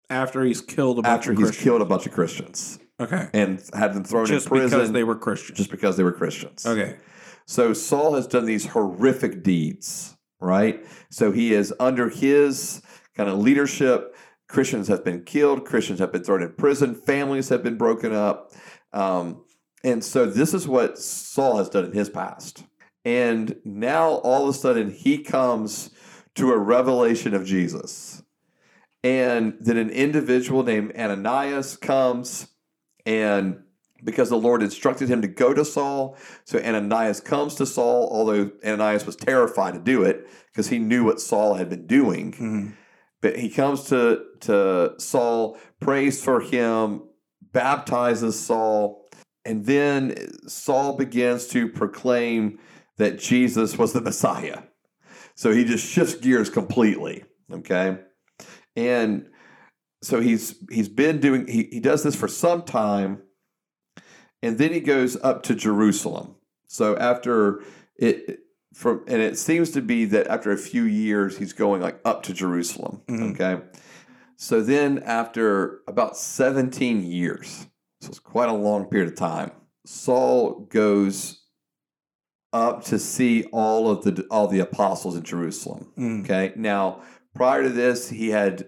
After 0.09 0.43
he's 0.43 0.59
killed 0.59 0.99
a 0.99 1.03
bunch 1.03 1.19
after 1.19 1.31
of 1.31 1.37
he's 1.37 1.45
Christians. 1.45 1.63
killed 1.63 1.81
a 1.81 1.85
bunch 1.85 2.05
of 2.05 2.11
Christians 2.11 2.79
Okay. 3.01 3.27
and 3.33 3.61
had 3.73 3.93
them 3.93 4.03
thrown 4.03 4.25
Just 4.25 4.45
in 4.45 4.49
prison 4.49 4.69
Just 4.69 4.73
because 4.77 4.91
they 4.93 5.03
were 5.03 5.15
Christians. 5.15 5.57
just 5.57 5.71
because 5.71 5.97
they 5.97 6.03
were 6.03 6.11
Christians. 6.13 6.65
okay. 6.65 6.97
So 7.45 7.73
Saul 7.73 8.13
has 8.15 8.27
done 8.27 8.45
these 8.45 8.67
horrific 8.67 9.43
deeds, 9.43 10.15
right? 10.39 10.85
So 11.09 11.31
he 11.31 11.53
is 11.53 11.73
under 11.79 12.07
his 12.09 12.81
kind 13.17 13.29
of 13.29 13.39
leadership. 13.39 14.15
Christians 14.47 14.87
have 14.87 15.03
been 15.03 15.23
killed. 15.23 15.65
Christians 15.65 15.99
have 15.99 16.11
been 16.11 16.23
thrown 16.23 16.41
in 16.43 16.53
prison. 16.53 16.93
Families 16.95 17.49
have 17.49 17.63
been 17.63 17.77
broken 17.77 18.13
up. 18.13 18.51
Um, 18.93 19.43
and 19.83 20.03
so 20.03 20.25
this 20.25 20.53
is 20.53 20.67
what 20.67 20.97
Saul 20.99 21.57
has 21.57 21.67
done 21.69 21.85
in 21.85 21.93
his 21.93 22.09
past. 22.09 22.63
And 23.03 23.55
now 23.65 24.09
all 24.09 24.43
of 24.43 24.49
a 24.49 24.57
sudden 24.57 24.91
he 24.91 25.17
comes 25.17 25.89
to 26.35 26.51
a 26.51 26.57
revelation 26.57 27.33
of 27.33 27.45
Jesus. 27.45 28.21
And 29.03 29.55
then 29.59 29.77
an 29.77 29.89
individual 29.89 30.63
named 30.63 30.93
Ananias 30.95 31.75
comes, 31.75 32.47
and 33.05 33.63
because 34.03 34.29
the 34.29 34.37
Lord 34.37 34.63
instructed 34.63 35.09
him 35.09 35.21
to 35.21 35.27
go 35.27 35.53
to 35.53 35.63
Saul, 35.63 36.17
so 36.43 36.59
Ananias 36.59 37.19
comes 37.19 37.55
to 37.55 37.65
Saul, 37.65 38.09
although 38.11 38.51
Ananias 38.65 39.05
was 39.05 39.15
terrified 39.15 39.73
to 39.75 39.79
do 39.79 40.03
it 40.03 40.27
because 40.47 40.69
he 40.69 40.79
knew 40.79 41.03
what 41.03 41.21
Saul 41.21 41.53
had 41.55 41.69
been 41.69 41.85
doing. 41.85 42.31
Mhm. 42.33 42.73
But 43.21 43.37
he 43.37 43.49
comes 43.49 43.83
to, 43.85 44.23
to 44.41 44.95
Saul, 44.97 45.57
prays 45.79 46.23
for 46.23 46.41
him, 46.41 47.03
baptizes 47.51 48.39
Saul, 48.39 49.07
and 49.45 49.65
then 49.65 50.15
Saul 50.47 50.97
begins 50.97 51.47
to 51.49 51.67
proclaim 51.67 52.59
that 52.97 53.19
Jesus 53.19 53.77
was 53.77 53.93
the 53.93 54.01
Messiah. 54.01 54.63
So 55.35 55.51
he 55.51 55.63
just 55.63 55.85
shifts 55.87 56.15
gears 56.15 56.49
completely. 56.49 57.23
Okay. 57.51 57.99
And 58.75 59.27
so 60.01 60.19
he's 60.19 60.55
he's 60.69 60.89
been 60.89 61.19
doing 61.19 61.47
he, 61.47 61.69
he 61.71 61.79
does 61.79 62.03
this 62.03 62.15
for 62.15 62.27
some 62.27 62.63
time, 62.63 63.21
and 64.41 64.57
then 64.57 64.73
he 64.73 64.79
goes 64.79 65.17
up 65.21 65.43
to 65.43 65.55
Jerusalem. 65.55 66.35
So 66.67 66.97
after 66.97 67.63
it 67.97 68.39
from 68.73 69.03
and 69.07 69.21
it 69.21 69.37
seems 69.37 69.71
to 69.71 69.81
be 69.81 70.05
that 70.05 70.27
after 70.27 70.51
a 70.51 70.57
few 70.57 70.83
years 70.83 71.37
he's 71.37 71.53
going 71.53 71.81
like 71.81 71.99
up 72.05 72.23
to 72.23 72.33
Jerusalem. 72.33 73.01
Mhm. 73.07 73.33
Okay. 73.33 73.63
So 74.37 74.61
then 74.61 75.03
after 75.05 75.81
about 75.87 76.17
17 76.17 77.03
years, 77.03 77.67
so 77.99 78.09
it's 78.09 78.17
quite 78.17 78.49
a 78.49 78.53
long 78.53 78.85
period 78.85 79.09
of 79.09 79.15
time, 79.15 79.51
Saul 79.85 80.61
goes 80.71 81.43
up 82.53 82.83
to 82.85 82.97
see 82.97 83.43
all 83.51 83.89
of 83.89 84.03
the 84.03 84.25
all 84.31 84.47
the 84.47 84.59
apostles 84.59 85.15
in 85.15 85.23
Jerusalem. 85.23 85.91
Mm. 85.97 86.23
Okay. 86.23 86.53
Now, 86.55 87.01
prior 87.35 87.63
to 87.63 87.69
this, 87.69 88.09
he 88.09 88.29
had 88.29 88.65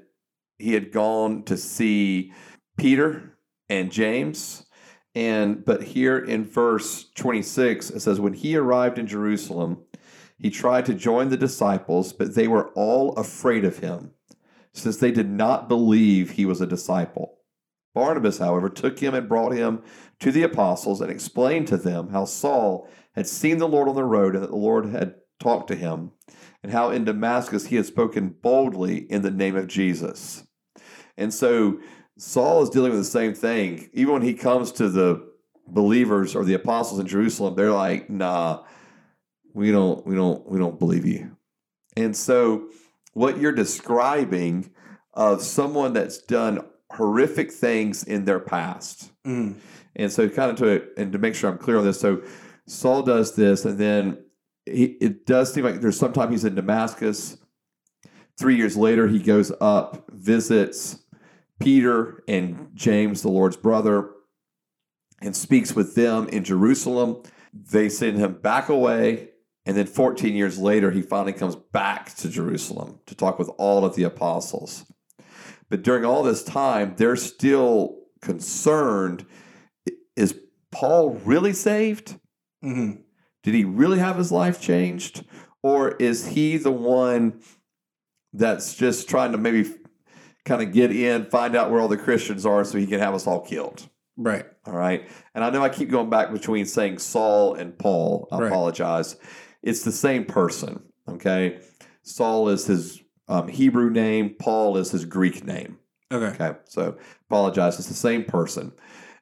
he 0.58 0.74
had 0.74 0.92
gone 0.92 1.44
to 1.44 1.58
see 1.58 2.34
Peter 2.78 3.38
and 3.70 3.92
James. 3.92 4.66
And 5.16 5.64
but 5.64 5.84
here 5.84 6.18
in 6.18 6.46
verse 6.46 7.12
26, 7.16 7.92
it 7.92 8.00
says, 8.00 8.20
When 8.20 8.34
he 8.34 8.56
arrived 8.56 8.98
in 8.98 9.08
Jerusalem, 9.08 9.84
he 10.38 10.50
tried 10.50 10.86
to 10.88 10.94
join 10.94 11.30
the 11.30 11.38
disciples, 11.38 12.14
but 12.14 12.36
they 12.36 12.48
were 12.48 12.70
all 12.70 13.14
afraid 13.14 13.64
of 13.64 13.80
him, 13.80 14.12
since 14.74 14.98
they 14.98 15.12
did 15.12 15.30
not 15.30 15.70
believe 15.70 16.32
he 16.32 16.46
was 16.46 16.62
a 16.62 16.68
disciple. 16.68 17.38
Barnabas, 17.94 18.40
however, 18.40 18.70
took 18.70 19.00
him 19.00 19.14
and 19.14 19.30
brought 19.30 19.54
him 19.54 19.84
to 20.20 20.32
the 20.32 20.44
apostles 20.44 21.00
and 21.00 21.12
explained 21.12 21.68
to 21.68 21.78
them 21.78 22.10
how 22.10 22.26
Saul 22.26 22.90
had 23.14 23.28
seen 23.28 23.60
the 23.60 23.68
Lord 23.68 23.88
on 23.88 23.96
the 23.96 24.04
road 24.04 24.34
and 24.34 24.44
that 24.44 24.50
the 24.50 24.56
Lord 24.56 24.88
had 24.88 25.16
talked 25.40 25.68
to 25.70 25.76
him, 25.76 26.12
and 26.62 26.72
how 26.72 26.90
in 26.90 27.06
Damascus 27.06 27.68
he 27.68 27.76
had 27.76 27.86
spoken 27.86 28.30
boldly 28.42 29.00
in 29.12 29.22
the 29.22 29.32
name 29.32 29.56
of 29.56 29.68
Jesus. 29.68 30.46
And 31.18 31.34
so 31.34 31.80
Saul 32.18 32.64
is 32.64 32.70
dealing 32.70 32.92
with 32.92 33.02
the 33.02 33.06
same 33.06 33.34
thing. 33.34 33.90
Even 33.94 34.14
when 34.14 34.22
he 34.22 34.34
comes 34.34 34.72
to 34.74 34.90
the 34.90 35.28
believers 35.68 36.36
or 36.36 36.44
the 36.44 36.54
apostles 36.54 37.00
in 37.00 37.08
Jerusalem, 37.08 37.56
they're 37.56 37.72
like, 37.72 38.10
"Nah, 38.10 38.64
we 39.54 39.72
don't, 39.72 40.06
we 40.06 40.16
don't, 40.16 40.50
we 40.50 40.58
don't 40.60 40.80
believe 40.80 41.06
you." 41.06 41.38
And 41.96 42.16
so, 42.16 42.70
what 43.14 43.38
you're 43.38 43.52
describing 43.52 44.72
of 45.14 45.42
someone 45.42 45.94
that's 45.94 46.18
done 46.18 46.60
horrific 46.92 47.52
things 47.52 48.04
in 48.04 48.26
their 48.26 48.40
past, 48.40 49.12
Mm. 49.26 49.56
and 49.96 50.12
so 50.12 50.28
kind 50.30 50.52
of 50.52 50.58
to 50.58 50.88
and 50.98 51.12
to 51.12 51.18
make 51.20 51.36
sure 51.36 51.50
I'm 51.50 51.58
clear 51.58 51.78
on 51.78 51.86
this, 51.86 52.00
so 52.00 52.22
Saul 52.68 53.04
does 53.04 53.36
this, 53.36 53.66
and 53.66 53.78
then 53.78 54.23
he, 54.66 54.86
it 55.02 55.26
does 55.26 55.54
seem 55.54 55.64
like 55.64 55.82
there's 55.82 56.00
sometime 56.00 56.32
he's 56.32 56.46
in 56.46 56.56
Damascus. 56.56 57.38
Three 58.38 58.56
years 58.56 58.76
later, 58.76 59.08
he 59.08 59.20
goes 59.20 59.52
up, 59.62 60.10
visits 60.12 61.04
Peter 61.60 62.24
and 62.28 62.70
James, 62.74 63.22
the 63.22 63.30
Lord's 63.30 63.58
brother, 63.58 64.10
and 65.22 65.36
speaks 65.36 65.76
with 65.76 65.96
them 65.96 66.28
in 66.30 66.44
Jerusalem. 66.44 67.22
They 67.54 67.90
send 67.90 68.18
him 68.18 68.40
back 68.42 68.70
away, 68.70 69.30
and 69.66 69.78
then 69.78 69.86
14 69.86 70.36
years 70.36 70.58
later, 70.58 70.92
he 70.92 71.02
finally 71.02 71.34
comes 71.34 71.56
back 71.56 72.16
to 72.16 72.30
Jerusalem 72.30 73.00
to 73.06 73.16
talk 73.16 73.38
with 73.38 73.50
all 73.58 73.86
of 73.86 73.96
the 73.96 74.04
apostles. 74.04 74.86
But 75.70 75.84
during 75.84 76.04
all 76.06 76.24
this 76.24 76.44
time, 76.44 76.96
they're 76.98 77.16
still 77.16 78.00
concerned 78.22 79.26
is 80.16 80.40
Paul 80.72 81.12
really 81.26 81.54
saved? 81.54 82.20
Mhm. 82.64 83.03
Did 83.44 83.54
he 83.54 83.64
really 83.66 84.00
have 84.00 84.18
his 84.18 84.32
life 84.32 84.60
changed? 84.62 85.26
Or 85.62 85.92
is 85.92 86.28
he 86.28 86.58
the 86.58 86.72
one 86.72 87.42
that's 88.34 88.76
just 88.76 89.08
trying 89.10 89.32
to 89.34 89.38
maybe 89.38 89.70
kind 90.46 90.62
of 90.62 90.72
get 90.74 90.92
in, 90.92 91.26
find 91.26 91.56
out 91.56 91.72
where 91.72 91.80
all 91.80 91.88
the 91.88 91.98
Christians 91.98 92.46
are 92.46 92.64
so 92.64 92.78
he 92.78 92.88
can 92.88 93.00
have 93.00 93.14
us 93.14 93.28
all 93.28 93.42
killed? 93.42 93.88
Right. 94.18 94.46
All 94.66 94.74
right. 94.76 95.08
And 95.34 95.44
I 95.44 95.50
know 95.50 95.64
I 95.64 95.70
keep 95.70 95.90
going 95.90 96.10
back 96.10 96.32
between 96.32 96.66
saying 96.66 97.00
Saul 97.00 97.56
and 97.56 97.78
Paul. 97.78 98.28
I 98.32 98.40
Right. 98.40 98.48
apologize. 98.48 99.16
It's 99.62 99.84
the 99.84 99.92
same 99.92 100.26
person. 100.26 100.84
Okay. 101.10 101.60
Saul 102.04 102.50
is 102.50 102.66
his 102.66 103.02
um, 103.30 103.48
Hebrew 103.48 103.90
name, 103.90 104.36
Paul 104.38 104.76
is 104.78 104.92
his 104.92 105.06
Greek 105.06 105.46
name. 105.46 105.80
Okay. 106.12 106.36
Okay, 106.46 106.60
so 106.66 106.98
apologize. 107.30 107.80
It's 107.80 107.88
the 107.88 107.94
same 107.94 108.26
person. 108.26 108.74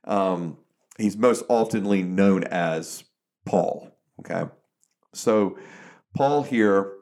Um, 0.03 0.57
he's 0.97 1.15
most 1.15 1.47
oftenly 1.47 2.03
known 2.05 2.43
as 2.45 3.03
Paul. 3.45 3.90
Okay, 4.23 4.49
so 5.13 5.57
Paul 6.15 6.43
here 6.43 6.93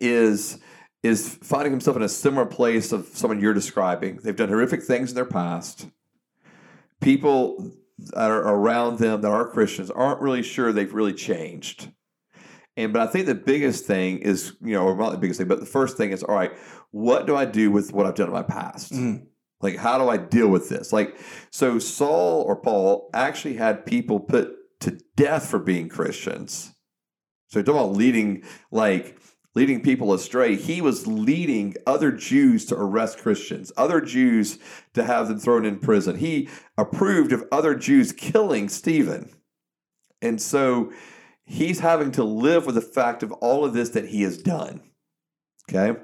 is 0.00 0.58
is 1.02 1.38
finding 1.42 1.72
himself 1.72 1.96
in 1.96 2.02
a 2.02 2.08
similar 2.08 2.44
place 2.44 2.92
of 2.92 3.06
someone 3.06 3.40
you're 3.40 3.54
describing. 3.54 4.20
They've 4.22 4.36
done 4.36 4.50
horrific 4.50 4.82
things 4.82 5.10
in 5.10 5.14
their 5.14 5.24
past. 5.24 5.88
People 7.00 7.72
that 7.98 8.30
are 8.30 8.40
around 8.40 8.98
them 8.98 9.22
that 9.22 9.30
are 9.30 9.48
Christians 9.48 9.90
aren't 9.90 10.20
really 10.20 10.42
sure 10.42 10.72
they've 10.72 10.92
really 10.92 11.14
changed. 11.14 11.90
And 12.76 12.92
but 12.92 13.02
I 13.02 13.06
think 13.06 13.26
the 13.26 13.34
biggest 13.34 13.84
thing 13.86 14.18
is, 14.18 14.54
you 14.60 14.74
know, 14.74 14.84
or 14.84 14.96
not 14.96 15.10
the 15.12 15.18
biggest 15.18 15.38
thing, 15.38 15.48
but 15.48 15.60
the 15.60 15.66
first 15.66 15.96
thing 15.96 16.12
is, 16.12 16.22
all 16.22 16.34
right, 16.34 16.52
what 16.90 17.26
do 17.26 17.34
I 17.34 17.44
do 17.44 17.70
with 17.70 17.92
what 17.92 18.06
I've 18.06 18.14
done 18.14 18.28
in 18.28 18.32
my 18.34 18.42
past? 18.42 18.92
Mhm. 18.92 19.26
Like, 19.60 19.76
how 19.76 19.98
do 19.98 20.08
I 20.08 20.16
deal 20.16 20.48
with 20.48 20.70
this? 20.70 20.92
Like, 20.92 21.18
so 21.50 21.78
Saul 21.78 22.42
or 22.42 22.56
Paul 22.56 23.10
actually 23.12 23.54
had 23.54 23.84
people 23.84 24.18
put 24.18 24.54
to 24.80 24.98
death 25.16 25.46
for 25.46 25.58
being 25.58 25.88
Christians. 25.88 26.72
So 27.48 27.62
talking 27.62 27.80
about 27.80 27.96
leading, 27.96 28.44
like 28.70 29.18
leading 29.54 29.82
people 29.82 30.12
astray. 30.14 30.56
He 30.56 30.80
was 30.80 31.06
leading 31.06 31.74
other 31.86 32.12
Jews 32.12 32.64
to 32.66 32.76
arrest 32.76 33.18
Christians, 33.18 33.72
other 33.76 34.00
Jews 34.00 34.58
to 34.94 35.04
have 35.04 35.28
them 35.28 35.38
thrown 35.38 35.64
in 35.64 35.78
prison. 35.78 36.16
He 36.16 36.48
approved 36.78 37.32
of 37.32 37.44
other 37.50 37.74
Jews 37.74 38.12
killing 38.12 38.68
Stephen. 38.68 39.30
And 40.22 40.40
so 40.40 40.92
he's 41.44 41.80
having 41.80 42.12
to 42.12 42.24
live 42.24 42.66
with 42.66 42.76
the 42.76 42.80
fact 42.80 43.22
of 43.22 43.32
all 43.32 43.64
of 43.64 43.72
this 43.72 43.90
that 43.90 44.08
he 44.08 44.22
has 44.22 44.38
done. 44.38 44.82
Okay. 45.68 45.98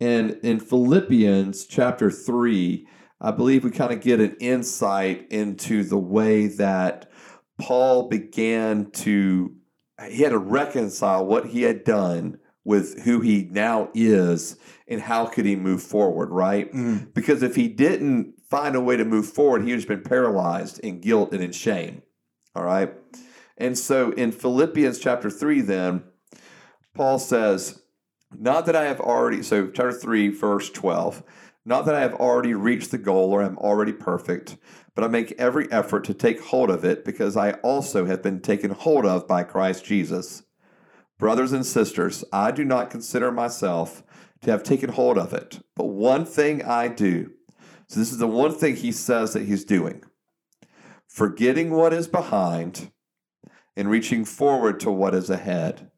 And 0.00 0.32
in 0.42 0.58
Philippians 0.58 1.66
chapter 1.66 2.10
3, 2.10 2.86
I 3.20 3.30
believe 3.30 3.64
we 3.64 3.70
kind 3.70 3.92
of 3.92 4.00
get 4.00 4.18
an 4.18 4.36
insight 4.40 5.28
into 5.30 5.84
the 5.84 5.98
way 5.98 6.48
that 6.48 7.10
Paul 7.60 8.08
began 8.08 8.90
to, 8.92 9.54
he 10.08 10.22
had 10.22 10.30
to 10.30 10.38
reconcile 10.38 11.24
what 11.24 11.46
he 11.46 11.62
had 11.62 11.84
done 11.84 12.38
with 12.64 13.02
who 13.02 13.20
he 13.20 13.48
now 13.50 13.88
is 13.94 14.56
and 14.86 15.00
how 15.00 15.26
could 15.26 15.44
he 15.44 15.56
move 15.56 15.82
forward, 15.82 16.30
right? 16.30 16.72
Mhm. 16.72 17.12
Because 17.12 17.42
if 17.42 17.56
he 17.56 17.68
didn't 17.68 18.34
find 18.48 18.76
a 18.76 18.80
way 18.80 18.96
to 18.96 19.04
move 19.04 19.26
forward, 19.26 19.62
he 19.62 19.70
would 19.72 19.80
have 19.80 19.88
been 19.88 20.02
paralyzed 20.02 20.78
in 20.80 21.00
guilt 21.00 21.32
and 21.32 21.42
in 21.42 21.52
shame. 21.52 22.02
All 22.54 22.64
right. 22.64 22.92
And 23.58 23.76
so 23.78 24.10
in 24.12 24.32
Philippians 24.32 24.98
chapter 24.98 25.30
3, 25.30 25.60
then, 25.60 26.04
Paul 26.94 27.18
says, 27.18 27.82
Not 28.36 28.66
that 28.66 28.76
I 28.76 28.84
have 28.84 29.00
already, 29.00 29.42
so 29.42 29.66
chapter 29.66 29.92
3, 29.92 30.28
verse 30.28 30.70
12, 30.70 31.22
not 31.64 31.84
that 31.86 31.94
I 31.94 32.00
have 32.00 32.14
already 32.14 32.54
reached 32.54 32.90
the 32.90 32.98
goal 32.98 33.30
or 33.30 33.42
am 33.42 33.58
already 33.58 33.92
perfect, 33.92 34.56
but 34.94 35.04
I 35.04 35.08
make 35.08 35.32
every 35.38 35.70
effort 35.72 36.04
to 36.04 36.14
take 36.14 36.40
hold 36.40 36.70
of 36.70 36.84
it 36.84 37.04
because 37.04 37.36
I 37.36 37.52
also 37.62 38.04
have 38.06 38.22
been 38.22 38.40
taken 38.40 38.70
hold 38.72 39.06
of 39.06 39.26
by 39.26 39.42
Christ 39.42 39.84
Jesus. 39.84 40.42
Brothers 41.18 41.52
and 41.52 41.64
sisters, 41.64 42.24
I 42.32 42.50
do 42.50 42.64
not 42.64 42.90
consider 42.90 43.30
myself 43.30 44.02
to 44.42 44.50
have 44.50 44.62
taken 44.62 44.90
hold 44.90 45.18
of 45.18 45.32
it, 45.32 45.60
but 45.76 45.86
one 45.86 46.24
thing 46.24 46.62
I 46.62 46.88
do. 46.88 47.30
So, 47.86 48.00
this 48.00 48.10
is 48.10 48.18
the 48.18 48.26
one 48.26 48.54
thing 48.54 48.76
he 48.76 48.90
says 48.92 49.32
that 49.32 49.44
he's 49.44 49.64
doing 49.64 50.02
forgetting 51.06 51.70
what 51.70 51.92
is 51.92 52.08
behind 52.08 52.90
and 53.76 53.90
reaching 53.90 54.24
forward 54.24 54.80
to 54.80 54.90
what 54.90 55.14
is 55.14 55.28
ahead. 55.28 55.90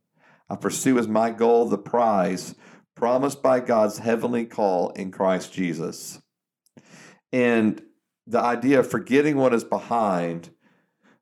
I 0.51 0.57
pursue 0.57 0.99
as 0.99 1.07
my 1.07 1.31
goal 1.31 1.69
the 1.69 1.79
prize 1.79 2.57
promised 2.97 3.43
by 3.43 3.61
God's 3.61 3.99
heavenly 3.99 4.45
call 4.45 4.91
in 4.91 5.11
Christ 5.13 5.53
Jesus. 5.53 6.21
And 7.33 7.81
the 8.27 8.41
idea 8.41 8.81
of 8.81 8.91
forgetting 8.91 9.37
what 9.37 9.55
is 9.55 9.65
behind 9.65 10.51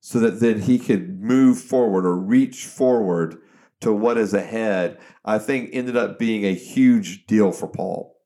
so 0.00 0.18
that 0.20 0.40
then 0.40 0.62
he 0.62 0.78
could 0.78 1.20
move 1.20 1.58
forward 1.60 2.04
or 2.06 2.16
reach 2.16 2.64
forward 2.66 3.38
to 3.80 3.92
what 3.92 4.18
is 4.18 4.32
ahead, 4.34 4.98
I 5.24 5.38
think 5.38 5.70
ended 5.72 5.96
up 5.96 6.18
being 6.18 6.44
a 6.44 6.54
huge 6.54 7.26
deal 7.26 7.52
for 7.52 7.66
Paul. 7.68 8.16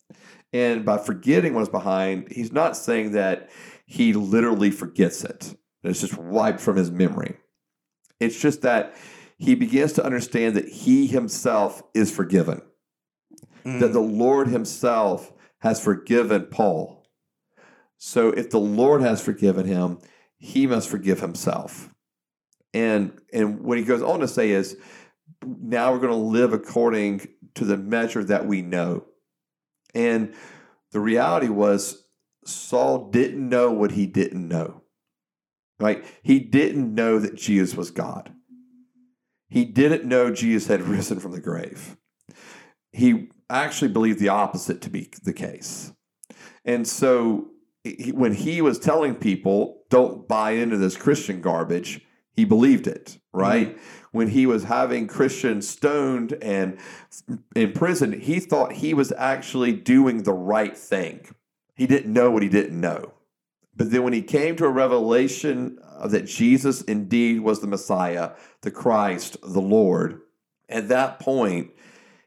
And 0.53 0.85
by 0.85 0.99
forgetting 0.99 1.55
what's 1.55 1.69
behind, 1.69 2.29
he's 2.31 2.53
not 2.53 2.77
saying 2.77 3.13
that 3.13 3.51
he 3.87 4.13
literally 4.13 4.71
forgets 4.71 5.25
it. 5.25 5.55
It's 5.83 6.01
just 6.01 6.19
wiped 6.19 6.61
from 6.61 6.77
his 6.77 6.91
memory. 6.91 7.37
It's 8.21 8.41
just 8.41 8.63
that 8.63 8.95
he 9.39 9.55
begins 9.55 9.93
to 9.95 10.05
understand 10.05 10.57
that 10.57 10.69
he 10.69 11.07
himself 11.07 11.83
is 11.95 12.11
forgiven, 12.11 12.63
Mm. 13.65 13.81
that 13.81 13.93
the 13.93 14.01
Lord 14.01 14.49
himself 14.49 15.33
has 15.59 15.81
forgiven 15.83 16.47
Paul. 16.51 16.96
So 17.99 18.29
if 18.29 18.51
the 18.51 18.61
Lord 18.61 19.03
has 19.03 19.23
forgiven 19.23 19.67
him, 19.67 19.99
he 20.39 20.67
must 20.67 20.89
forgive 20.89 21.21
himself. 21.21 21.91
And 22.75 23.19
and 23.33 23.61
what 23.61 23.79
he 23.79 23.85
goes 23.85 24.03
on 24.03 24.21
to 24.21 24.29
say 24.29 24.51
is 24.51 24.77
now 25.45 25.93
we're 25.93 25.99
going 25.99 26.11
to 26.11 26.17
live 26.17 26.53
according 26.53 27.29
to 27.55 27.65
the 27.65 27.77
measure 27.77 28.23
that 28.25 28.47
we 28.47 28.63
know. 28.63 29.07
And 29.95 30.35
the 30.93 31.01
reality 31.01 31.49
was 31.49 32.05
Saul 32.45 33.11
didn't 33.11 33.49
know 33.49 33.73
what 33.73 33.93
he 33.93 34.07
didn't 34.07 34.47
know. 34.47 34.83
Right? 35.79 36.05
He 36.23 36.39
didn't 36.39 36.95
know 36.95 37.19
that 37.19 37.35
Jesus 37.35 37.77
was 37.77 37.91
God. 37.91 38.33
He 39.49 39.65
didn't 39.65 40.05
know 40.05 40.31
Jesus 40.31 40.69
had 40.69 40.83
risen 40.89 41.21
from 41.21 41.33
the 41.33 41.41
grave. 41.41 41.97
He 42.93 43.29
actually 43.49 43.89
believed 43.89 44.19
the 44.19 44.29
opposite 44.29 44.81
to 44.83 44.91
be 44.91 45.11
the 45.23 45.33
case. 45.33 45.93
And 46.65 46.87
so 46.87 47.51
he, 47.99 48.13
when 48.13 48.35
he 48.35 48.61
was 48.61 48.79
telling 48.79 49.15
people, 49.15 49.83
don't 49.91 50.27
buy 50.27 50.53
into 50.53 50.77
this 50.77 50.97
Christian 50.97 51.41
garbage, 51.41 52.01
he 52.33 52.45
believed 52.45 52.87
it, 52.87 53.19
right? 53.33 53.71
Mm-hmm. 53.71 54.17
When 54.17 54.29
he 54.29 54.47
was 54.47 54.65
having 54.65 55.07
Christians 55.07 55.69
stoned 55.69 56.33
and 56.43 56.79
in 57.55 57.73
prison, 57.73 58.19
he 58.21 58.41
thought 58.41 58.73
he 58.73 58.95
was 58.95 59.13
actually 59.13 59.73
doing 59.73 60.23
the 60.23 60.33
right 60.33 60.77
thing. 60.77 61.29
He 61.75 61.87
didn't 61.87 62.13
know 62.13 62.31
what 62.31 62.43
he 62.43 62.49
didn't 62.49 62.81
know. 62.81 63.13
But 63.75 63.91
then 63.91 64.05
when 64.05 64.15
he 64.15 64.23
came 64.23 64.57
to 64.57 64.65
a 64.65 64.71
revelation 64.71 65.79
that 66.03 66.25
Jesus 66.25 66.81
indeed 66.83 67.41
was 67.41 67.61
the 67.61 67.67
Messiah, 67.67 68.33
the 68.63 68.71
Christ, 68.71 69.37
the 69.43 69.61
Lord, 69.61 70.23
at 70.69 70.89
that 70.89 71.21
point, 71.21 71.73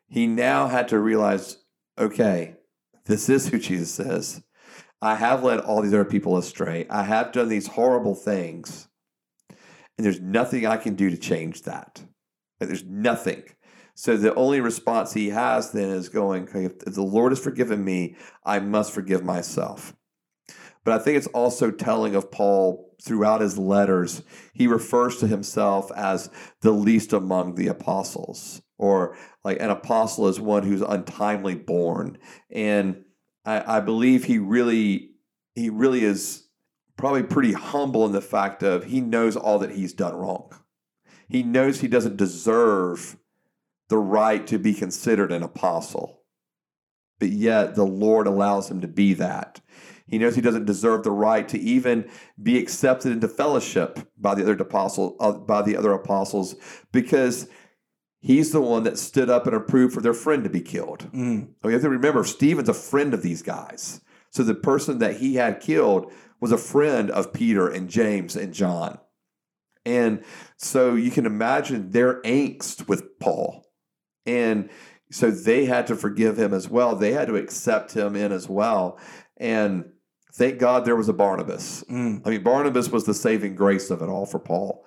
he 0.08 0.28
now 0.28 0.68
had 0.68 0.88
to 0.90 1.00
realize 1.00 1.58
okay, 1.98 2.56
this 3.06 3.28
is 3.28 3.50
who 3.50 3.60
Jesus 3.60 3.92
says. 3.92 4.42
I 5.02 5.16
have 5.16 5.44
led 5.44 5.60
all 5.60 5.82
these 5.82 5.94
other 5.94 6.06
people 6.06 6.38
astray. 6.38 6.86
I 6.90 7.04
have 7.04 7.32
done 7.32 7.50
these 7.50 7.68
horrible 7.68 8.16
things. 8.16 8.88
And 9.50 10.06
there's 10.06 10.22
nothing 10.22 10.66
I 10.66 10.78
can 10.78 10.96
do 10.96 11.10
to 11.10 11.18
change 11.18 11.64
that. 11.64 12.04
There's 12.60 12.84
nothing. 12.84 13.44
So 13.96 14.16
the 14.16 14.34
only 14.36 14.62
response 14.62 15.14
he 15.14 15.30
has 15.30 15.72
then 15.72 15.90
is 15.90 16.08
going, 16.10 16.48
if 16.54 16.80
the 16.80 17.02
Lord 17.02 17.32
has 17.32 17.40
forgiven 17.40 17.84
me, 17.84 18.16
I 18.46 18.60
must 18.60 18.94
forgive 18.94 19.24
myself. 19.24 19.94
But 20.86 20.94
I 21.00 21.04
think 21.04 21.18
it's 21.18 21.28
also 21.28 21.72
telling 21.72 22.16
of 22.16 22.32
Paul 22.32 22.96
throughout 23.02 23.42
his 23.42 23.58
letters. 23.58 24.24
He 24.54 24.68
refers 24.68 25.18
to 25.18 25.28
himself 25.28 25.92
as 25.96 26.30
the 26.62 26.72
least 26.72 27.12
among 27.12 27.56
the 27.56 27.68
apostles, 27.68 28.62
or 28.78 29.18
like 29.44 29.62
an 29.62 29.70
apostle 29.70 30.28
is 30.28 30.40
one 30.40 30.64
who's 30.64 30.82
untimely 30.82 31.56
born. 31.56 32.18
And 32.50 33.04
I, 33.46 33.78
I 33.78 33.80
believe 33.80 34.26
he 34.26 34.38
really, 34.38 35.12
he 35.56 35.70
really 35.70 36.04
is 36.04 36.48
probably 36.98 37.24
pretty 37.24 37.54
humble 37.54 38.06
in 38.06 38.12
the 38.12 38.22
fact 38.22 38.62
of 38.64 38.86
he 38.86 39.02
knows 39.02 39.36
all 39.36 39.60
that 39.60 39.72
he's 39.72 39.94
done 39.94 40.16
wrong. 40.16 40.52
He 41.28 41.44
knows 41.44 41.80
he 41.80 41.88
doesn't 41.88 42.18
deserve 42.18 43.18
the 43.88 43.98
right 43.98 44.46
to 44.48 44.58
be 44.58 44.74
considered 44.74 45.32
an 45.32 45.44
apostle, 45.44 46.22
but 47.20 47.30
yet 47.30 47.76
the 47.76 47.86
Lord 47.86 48.28
allows 48.28 48.70
him 48.70 48.82
to 48.82 48.88
be 48.88 49.14
that. 49.14 49.62
He 50.08 50.18
knows 50.18 50.36
he 50.36 50.42
doesn't 50.42 50.66
deserve 50.66 51.04
the 51.04 51.12
right 51.12 51.48
to 51.50 51.60
even 51.60 52.10
be 52.42 52.58
accepted 52.58 53.12
into 53.12 53.28
fellowship 53.28 54.00
by 54.18 54.34
the 54.34 54.42
other 54.42 54.54
apostle, 54.54 55.16
uh, 55.20 55.34
by 55.34 55.62
the 55.62 55.78
other 55.78 55.94
apostles, 55.94 56.56
because 56.92 57.48
he's 58.20 58.52
the 58.52 58.62
one 58.62 58.84
that 58.84 58.98
stood 58.98 59.30
up 59.30 59.48
and 59.48 59.56
approved 59.56 59.94
for 59.94 60.02
their 60.02 60.14
friend 60.14 60.44
to 60.44 60.50
be 60.50 60.62
killed. 60.62 61.12
Mm. 61.12 61.50
We 61.64 61.74
have 61.74 61.82
to 61.82 61.90
remember 61.90 62.24
Stephen's 62.24 62.70
a 62.70 62.74
friend 62.74 63.14
of 63.14 63.22
these 63.22 63.42
guys. 63.42 64.02
So 64.32 64.44
the 64.44 64.56
person 64.56 65.00
that 65.00 65.18
he 65.18 65.36
had 65.36 65.60
killed 65.60 66.12
was 66.40 66.52
a 66.52 66.58
friend 66.58 67.10
of 67.12 67.34
Peter 67.34 67.68
and 67.68 67.90
James 67.90 68.36
and 68.36 68.54
John. 68.54 69.00
And 69.86 70.24
so 70.58 70.96
you 70.96 71.12
can 71.12 71.26
imagine 71.26 71.92
their 71.92 72.22
angst 72.22 72.88
with 72.88 73.20
Paul. 73.20 73.66
And 74.26 74.70
so 75.12 75.32
they 75.32 75.66
had 75.66 75.88
to 75.88 75.96
forgive 75.96 76.38
him 76.38 76.54
as 76.54 76.70
well. 76.70 76.96
They 76.96 77.14
had 77.14 77.28
to 77.30 77.36
accept 77.36 77.94
him 77.94 78.16
in 78.16 78.32
as 78.32 78.48
well. 78.48 79.00
And 79.38 79.86
thank 80.34 80.60
God 80.60 80.86
there 80.86 80.96
was 80.96 81.10
a 81.10 81.14
Barnabas. 81.14 81.84
Mm. 81.90 82.22
I 82.26 82.30
mean, 82.30 82.44
Barnabas 82.44 82.90
was 82.90 83.06
the 83.06 83.14
saving 83.14 83.56
grace 83.56 83.90
of 83.90 84.02
it 84.02 84.10
all 84.10 84.26
for 84.26 84.40
Paul. 84.40 84.86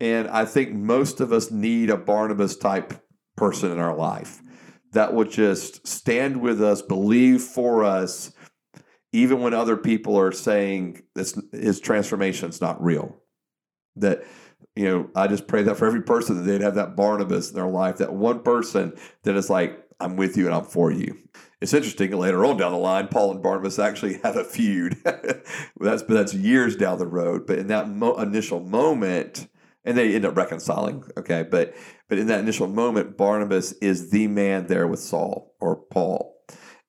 And 0.00 0.28
I 0.28 0.44
think 0.44 0.72
most 0.72 1.20
of 1.20 1.32
us 1.32 1.50
need 1.50 1.90
a 1.90 1.96
Barnabas 1.96 2.56
type 2.56 2.94
person 3.36 3.72
in 3.72 3.78
our 3.78 3.96
life 3.96 4.40
that 4.92 5.12
would 5.12 5.30
just 5.30 5.86
stand 5.86 6.40
with 6.40 6.62
us, 6.62 6.82
believe 6.82 7.42
for 7.42 7.84
us, 7.84 8.32
even 9.12 9.40
when 9.40 9.54
other 9.54 9.76
people 9.76 10.18
are 10.18 10.32
saying 10.32 11.02
this, 11.14 11.38
his 11.52 11.80
transformation 11.80 12.48
is 12.48 12.60
not 12.60 12.82
real. 12.82 13.16
That, 13.96 14.24
you 14.76 14.84
know, 14.84 15.10
I 15.14 15.26
just 15.26 15.48
pray 15.48 15.62
that 15.64 15.76
for 15.76 15.86
every 15.86 16.02
person 16.02 16.36
that 16.36 16.42
they'd 16.42 16.60
have 16.60 16.76
that 16.76 16.96
Barnabas 16.96 17.50
in 17.50 17.56
their 17.56 17.68
life, 17.68 17.96
that 17.98 18.12
one 18.12 18.40
person 18.42 18.96
that 19.24 19.34
is 19.34 19.50
like, 19.50 19.84
I'm 20.00 20.16
with 20.16 20.36
you 20.36 20.46
and 20.46 20.54
I'm 20.54 20.64
for 20.64 20.92
you. 20.92 21.18
It's 21.60 21.74
interesting 21.74 22.12
later 22.12 22.44
on 22.44 22.56
down 22.56 22.70
the 22.70 22.78
line, 22.78 23.08
Paul 23.08 23.32
and 23.32 23.42
Barnabas 23.42 23.80
actually 23.80 24.18
have 24.22 24.36
a 24.36 24.44
feud. 24.44 24.96
that's 25.04 25.42
but 26.02 26.08
that's 26.08 26.34
years 26.34 26.76
down 26.76 26.98
the 26.98 27.06
road. 27.06 27.46
But 27.46 27.58
in 27.58 27.66
that 27.66 27.88
mo- 27.88 28.16
initial 28.18 28.60
moment, 28.60 29.48
and 29.88 29.96
they 29.96 30.14
end 30.14 30.24
up 30.24 30.36
reconciling. 30.36 31.02
Okay, 31.16 31.44
but 31.50 31.74
but 32.08 32.18
in 32.18 32.26
that 32.28 32.40
initial 32.40 32.68
moment, 32.68 33.16
Barnabas 33.16 33.72
is 33.72 34.10
the 34.10 34.28
man 34.28 34.66
there 34.66 34.86
with 34.86 35.00
Saul 35.00 35.54
or 35.60 35.76
Paul, 35.76 36.36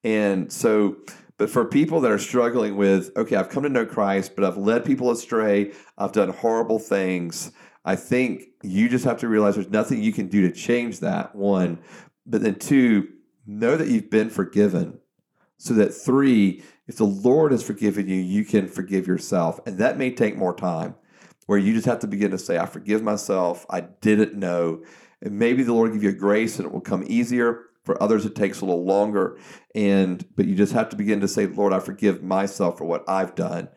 and 0.04 0.52
so. 0.52 0.98
But 1.38 1.50
for 1.50 1.64
people 1.64 2.02
that 2.02 2.12
are 2.12 2.20
struggling 2.20 2.76
with, 2.76 3.16
okay, 3.16 3.38
I've 3.38 3.48
come 3.48 3.64
to 3.64 3.70
know 3.70 3.86
Christ, 3.86 4.36
but 4.36 4.44
I've 4.44 4.58
led 4.58 4.84
people 4.84 5.10
astray, 5.10 5.72
I've 5.98 6.12
done 6.12 6.28
horrible 6.28 6.80
things. 6.80 7.54
I 7.86 7.96
think 7.96 8.44
you 8.62 8.90
just 8.90 9.06
have 9.06 9.20
to 9.20 9.30
realize 9.30 9.56
there's 9.56 9.70
nothing 9.70 10.04
you 10.04 10.12
can 10.12 10.28
do 10.28 10.42
to 10.42 10.54
change 10.54 11.00
that. 11.00 11.34
One, 11.34 11.80
but 12.26 12.42
then 12.42 12.56
two, 12.56 13.08
know 13.48 13.78
that 13.78 13.88
you've 13.88 14.10
been 14.10 14.30
forgiven. 14.30 15.00
So 15.58 15.74
that 15.76 15.94
three, 15.94 16.62
if 16.88 16.98
the 16.98 17.06
Lord 17.06 17.54
has 17.54 17.64
forgiven 17.64 18.10
you, 18.10 18.16
you 18.18 18.44
can 18.44 18.68
forgive 18.68 19.08
yourself. 19.08 19.62
And 19.66 19.78
that 19.78 19.98
may 19.98 20.12
take 20.12 20.36
more 20.36 20.54
time, 20.54 20.96
where 21.50 21.58
you 21.58 21.74
just 21.74 21.88
have 21.88 21.98
to 21.98 22.06
begin 22.06 22.30
to 22.30 22.38
say, 22.38 22.60
I 22.60 22.68
forgive 22.68 23.02
myself. 23.02 23.66
I 23.72 23.82
didn't 23.82 24.36
know. 24.36 24.84
And 25.20 25.40
maybe 25.40 25.64
the 25.64 25.74
Lord 25.74 25.92
give 25.94 26.04
you 26.04 26.10
a 26.10 26.14
grace 26.14 26.58
and 26.58 26.68
it 26.68 26.72
will 26.72 26.80
come 26.80 27.04
easier. 27.08 27.62
For 27.86 28.00
others, 28.04 28.24
it 28.24 28.36
takes 28.36 28.62
a 28.62 28.66
little 28.66 28.86
longer. 28.86 29.40
And 29.74 30.24
but 30.36 30.46
you 30.46 30.54
just 30.54 30.74
have 30.74 30.90
to 30.90 30.96
begin 30.96 31.22
to 31.22 31.28
say, 31.28 31.48
Lord, 31.48 31.74
I 31.74 31.80
forgive 31.80 32.22
myself 32.22 32.78
for 32.78 32.86
what 32.86 33.04
I've 33.10 33.34
done. 33.34 33.70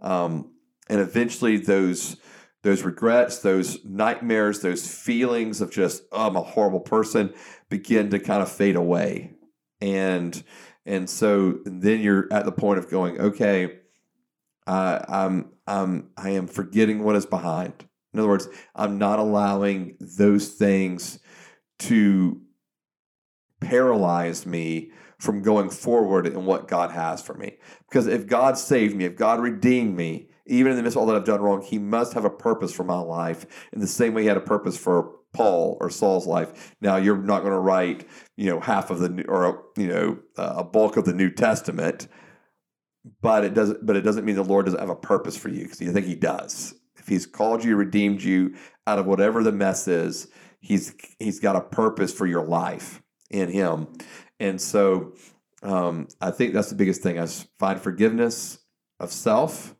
Um, 0.00 0.50
and 0.88 1.00
eventually 1.00 1.56
those 1.56 2.16
those 2.64 2.82
regrets, 2.82 3.38
those 3.38 3.78
nightmares, 3.84 4.58
those 4.58 4.92
feelings 4.92 5.60
of 5.60 5.70
just, 5.70 6.02
oh, 6.10 6.26
I'm 6.26 6.34
a 6.34 6.42
horrible 6.42 6.80
person, 6.80 7.32
begin 7.68 8.10
to 8.10 8.18
kind 8.18 8.42
of 8.42 8.50
fade 8.50 8.74
away. 8.74 9.34
And 9.80 10.42
and 10.84 11.08
so 11.08 11.60
then 11.64 12.00
you're 12.00 12.26
at 12.32 12.44
the 12.44 12.50
point 12.50 12.80
of 12.80 12.90
going, 12.90 13.20
okay, 13.20 13.78
uh, 14.66 14.98
I'm 15.08 15.52
I'm 15.70 16.10
I 16.16 16.30
am 16.30 16.46
forgetting 16.46 17.02
what 17.02 17.16
is 17.16 17.26
behind. 17.26 17.86
In 18.12 18.18
other 18.18 18.28
words, 18.28 18.48
I'm 18.74 18.98
not 18.98 19.18
allowing 19.18 19.96
those 20.00 20.48
things 20.48 21.20
to 21.80 22.40
paralyze 23.60 24.46
me 24.46 24.90
from 25.18 25.42
going 25.42 25.70
forward 25.70 26.26
in 26.26 26.44
what 26.44 26.66
God 26.66 26.90
has 26.90 27.22
for 27.22 27.34
me. 27.34 27.58
Because 27.88 28.06
if 28.06 28.26
God 28.26 28.58
saved 28.58 28.96
me, 28.96 29.04
if 29.04 29.16
God 29.16 29.38
redeemed 29.38 29.96
me, 29.96 30.28
even 30.46 30.72
in 30.72 30.76
the 30.76 30.82
midst 30.82 30.96
of 30.96 31.02
all 31.02 31.06
that 31.06 31.16
I've 31.16 31.24
done 31.24 31.40
wrong, 31.40 31.62
He 31.62 31.78
must 31.78 32.14
have 32.14 32.24
a 32.24 32.30
purpose 32.30 32.72
for 32.72 32.84
my 32.84 32.98
life 32.98 33.46
in 33.72 33.80
the 33.80 33.86
same 33.86 34.14
way 34.14 34.22
He 34.22 34.28
had 34.28 34.36
a 34.36 34.40
purpose 34.40 34.76
for 34.76 35.12
Paul 35.32 35.76
or 35.80 35.90
Saul's 35.90 36.26
life. 36.26 36.74
Now, 36.80 36.96
you're 36.96 37.16
not 37.16 37.40
going 37.40 37.52
to 37.52 37.60
write, 37.60 38.08
you 38.36 38.46
know, 38.46 38.58
half 38.58 38.90
of 38.90 38.98
the 38.98 39.24
or 39.28 39.66
you 39.76 39.86
know 39.86 40.18
uh, 40.36 40.54
a 40.56 40.64
bulk 40.64 40.96
of 40.96 41.04
the 41.04 41.12
New 41.12 41.30
Testament, 41.30 42.08
but 43.20 43.44
it 43.44 43.54
doesn't. 43.54 43.84
But 43.84 43.96
it 43.96 44.02
doesn't 44.02 44.24
mean 44.24 44.36
the 44.36 44.42
Lord 44.42 44.66
doesn't 44.66 44.80
have 44.80 44.90
a 44.90 44.96
purpose 44.96 45.36
for 45.36 45.48
you 45.48 45.64
because 45.64 45.80
you 45.80 45.92
think 45.92 46.06
He 46.06 46.14
does. 46.14 46.74
If 46.96 47.08
He's 47.08 47.26
called 47.26 47.64
you, 47.64 47.76
redeemed 47.76 48.22
you 48.22 48.54
out 48.86 48.98
of 48.98 49.06
whatever 49.06 49.42
the 49.42 49.52
mess 49.52 49.88
is, 49.88 50.28
He's 50.60 50.94
He's 51.18 51.40
got 51.40 51.56
a 51.56 51.60
purpose 51.60 52.12
for 52.12 52.26
your 52.26 52.44
life 52.44 53.02
in 53.30 53.50
Him, 53.50 53.88
and 54.38 54.60
so 54.60 55.14
um, 55.62 56.08
I 56.20 56.30
think 56.30 56.54
that's 56.54 56.70
the 56.70 56.76
biggest 56.76 57.02
thing. 57.02 57.18
I 57.18 57.26
find 57.58 57.80
forgiveness 57.80 58.58
of 58.98 59.12
self 59.12 59.74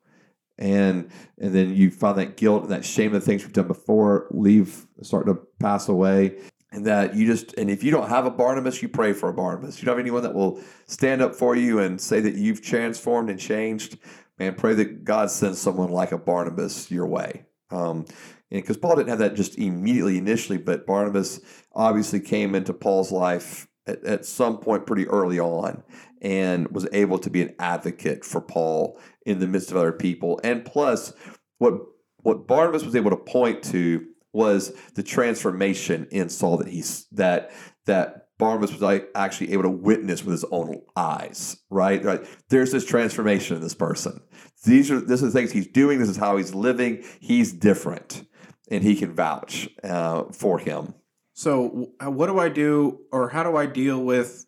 and 0.60 1.10
and 1.38 1.54
then 1.54 1.74
you 1.74 1.90
find 1.90 2.18
that 2.18 2.36
guilt 2.36 2.64
and 2.64 2.72
that 2.72 2.84
shame 2.84 3.14
of 3.14 3.20
the 3.20 3.26
things 3.26 3.42
you've 3.42 3.52
done 3.52 3.66
before 3.66 4.26
leave 4.30 4.86
start 5.02 5.26
to 5.26 5.34
pass 5.58 5.88
away 5.88 6.36
and 6.72 6.86
that 6.86 7.14
you 7.14 7.26
just 7.26 7.52
and 7.54 7.70
if 7.70 7.82
you 7.82 7.90
don't 7.90 8.08
have 8.08 8.26
a 8.26 8.30
Barnabas, 8.30 8.82
you 8.82 8.88
pray 8.88 9.12
for 9.12 9.28
a 9.28 9.32
Barnabas. 9.32 9.80
You 9.80 9.86
don't 9.86 9.96
have 9.96 10.04
anyone 10.04 10.22
that 10.22 10.34
will 10.34 10.60
stand 10.86 11.22
up 11.22 11.34
for 11.34 11.56
you 11.56 11.80
and 11.80 12.00
say 12.00 12.20
that 12.20 12.34
you've 12.34 12.62
transformed 12.62 13.30
and 13.30 13.38
changed. 13.38 13.98
Man, 14.38 14.54
pray 14.54 14.74
that 14.74 15.04
God 15.04 15.30
sends 15.30 15.58
someone 15.58 15.90
like 15.90 16.12
a 16.12 16.18
Barnabas 16.18 16.90
your 16.90 17.06
way. 17.06 17.44
Um, 17.70 18.06
and 18.50 18.62
because 18.62 18.76
Paul 18.76 18.96
didn't 18.96 19.10
have 19.10 19.18
that 19.18 19.34
just 19.34 19.58
immediately 19.58 20.18
initially, 20.18 20.58
but 20.58 20.86
Barnabas 20.86 21.40
obviously 21.72 22.20
came 22.20 22.54
into 22.54 22.72
Paul's 22.72 23.12
life 23.12 23.68
at, 23.86 24.02
at 24.04 24.24
some 24.24 24.58
point 24.58 24.86
pretty 24.86 25.06
early 25.08 25.38
on 25.38 25.82
and 26.20 26.68
was 26.68 26.88
able 26.92 27.18
to 27.18 27.30
be 27.30 27.42
an 27.42 27.54
advocate 27.58 28.24
for 28.24 28.40
Paul 28.40 28.98
in 29.24 29.38
the 29.38 29.46
midst 29.46 29.70
of 29.70 29.76
other 29.76 29.92
people. 29.92 30.40
And 30.42 30.64
plus, 30.64 31.12
what 31.58 31.74
what 32.22 32.46
Barnabas 32.46 32.84
was 32.84 32.96
able 32.96 33.10
to 33.10 33.16
point 33.16 33.62
to 33.64 34.06
was 34.32 34.72
the 34.94 35.02
transformation 35.02 36.06
in 36.10 36.28
Saul 36.28 36.58
that 36.58 36.68
he's 36.68 37.06
that 37.12 37.52
that 37.86 38.28
Barnabas 38.38 38.72
was 38.72 38.80
like 38.80 39.08
actually 39.14 39.52
able 39.52 39.64
to 39.64 39.70
witness 39.70 40.24
with 40.24 40.32
his 40.32 40.44
own 40.50 40.80
eyes, 40.96 41.56
right? 41.68 42.02
Right. 42.02 42.24
There's 42.48 42.72
this 42.72 42.84
transformation 42.84 43.56
in 43.56 43.62
this 43.62 43.74
person. 43.74 44.20
These 44.64 44.90
are 44.90 45.00
this 45.00 45.22
is 45.22 45.32
the 45.32 45.38
things 45.38 45.52
he's 45.52 45.68
doing. 45.68 46.00
This 46.00 46.08
is 46.08 46.16
how 46.16 46.36
he's 46.36 46.54
living. 46.54 47.04
He's 47.20 47.52
different, 47.52 48.24
and 48.70 48.82
he 48.82 48.96
can 48.96 49.14
vouch 49.14 49.68
uh, 49.84 50.24
for 50.32 50.58
him. 50.58 50.94
So, 51.34 51.92
what 52.02 52.26
do 52.26 52.38
I 52.38 52.48
do, 52.48 53.00
or 53.12 53.28
how 53.28 53.42
do 53.42 53.56
I 53.56 53.66
deal 53.66 54.02
with? 54.02 54.46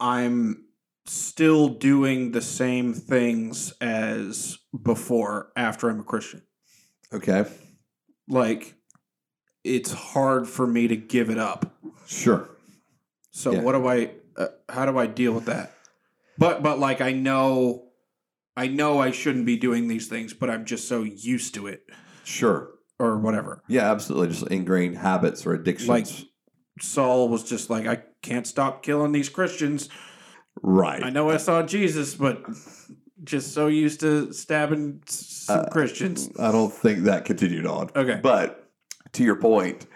I'm 0.00 0.64
still 1.06 1.68
doing 1.68 2.32
the 2.32 2.40
same 2.40 2.94
things 2.94 3.72
as 3.80 4.58
before 4.82 5.52
after 5.56 5.90
I'm 5.90 6.00
a 6.00 6.04
Christian. 6.04 6.42
Okay. 7.12 7.44
Like, 8.28 8.74
it's 9.62 9.92
hard 9.92 10.48
for 10.48 10.66
me 10.66 10.88
to 10.88 10.96
give 10.96 11.30
it 11.30 11.38
up. 11.38 11.74
Sure. 12.06 12.48
So, 13.30 13.52
Yeah. 13.52 13.60
what 13.62 13.72
do 13.72 13.86
I? 13.86 14.10
Uh, 14.36 14.48
how 14.68 14.84
do 14.86 14.98
I 14.98 15.06
deal 15.06 15.32
with 15.32 15.44
that? 15.46 15.72
But, 16.36 16.62
but 16.62 16.78
like, 16.80 17.00
I 17.00 17.12
know, 17.12 17.84
I 18.56 18.66
know 18.66 18.98
I 18.98 19.12
shouldn't 19.12 19.46
be 19.46 19.56
doing 19.56 19.86
these 19.86 20.08
things, 20.08 20.32
but 20.34 20.50
I'm 20.50 20.64
just 20.64 20.88
so 20.88 21.02
used 21.04 21.54
to 21.54 21.68
it, 21.68 21.84
Sure. 22.24 22.70
or 22.98 23.16
whatever. 23.18 23.62
Yeah, 23.68 23.90
absolutely. 23.92 24.28
Just 24.34 24.48
ingrained 24.48 24.98
habits 24.98 25.46
or 25.46 25.54
addictions. 25.54 25.88
Like, 25.88 26.06
Saul 26.80 27.28
was 27.28 27.44
just 27.44 27.70
like, 27.70 27.86
I 27.86 28.02
can't 28.22 28.46
stop 28.48 28.82
killing 28.82 29.12
these 29.12 29.28
Christians. 29.28 29.88
right. 30.62 31.02
I 31.04 31.10
know 31.10 31.30
I 31.30 31.36
saw 31.36 31.62
Jesus, 31.62 32.14
but 32.16 32.42
just 33.24 33.52
so 33.52 33.66
used 33.66 34.00
to 34.00 34.32
stabbing 34.32 35.02
some 35.06 35.60
Uh, 35.60 35.64
Christians. 35.70 36.30
I 36.38 36.52
don't 36.52 36.72
think 36.72 37.00
that 37.04 37.24
continued 37.24 37.66
on. 37.66 37.90
Okay. 37.96 38.20
But 38.22 38.70
to 39.12 39.24
your 39.24 39.36
point, 39.36 39.86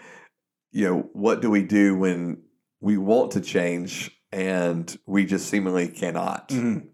you 0.71 0.85
know, 0.87 1.09
what 1.13 1.41
do 1.41 1.49
we 1.49 1.63
do 1.63 1.95
when 1.97 2.43
we 2.81 2.97
want 2.97 3.31
to 3.31 3.41
change 3.41 4.11
and 4.31 4.97
we 5.05 5.25
just 5.25 5.47
seemingly 5.49 5.87
cannot? 5.87 6.49
Mhm. 6.49 6.87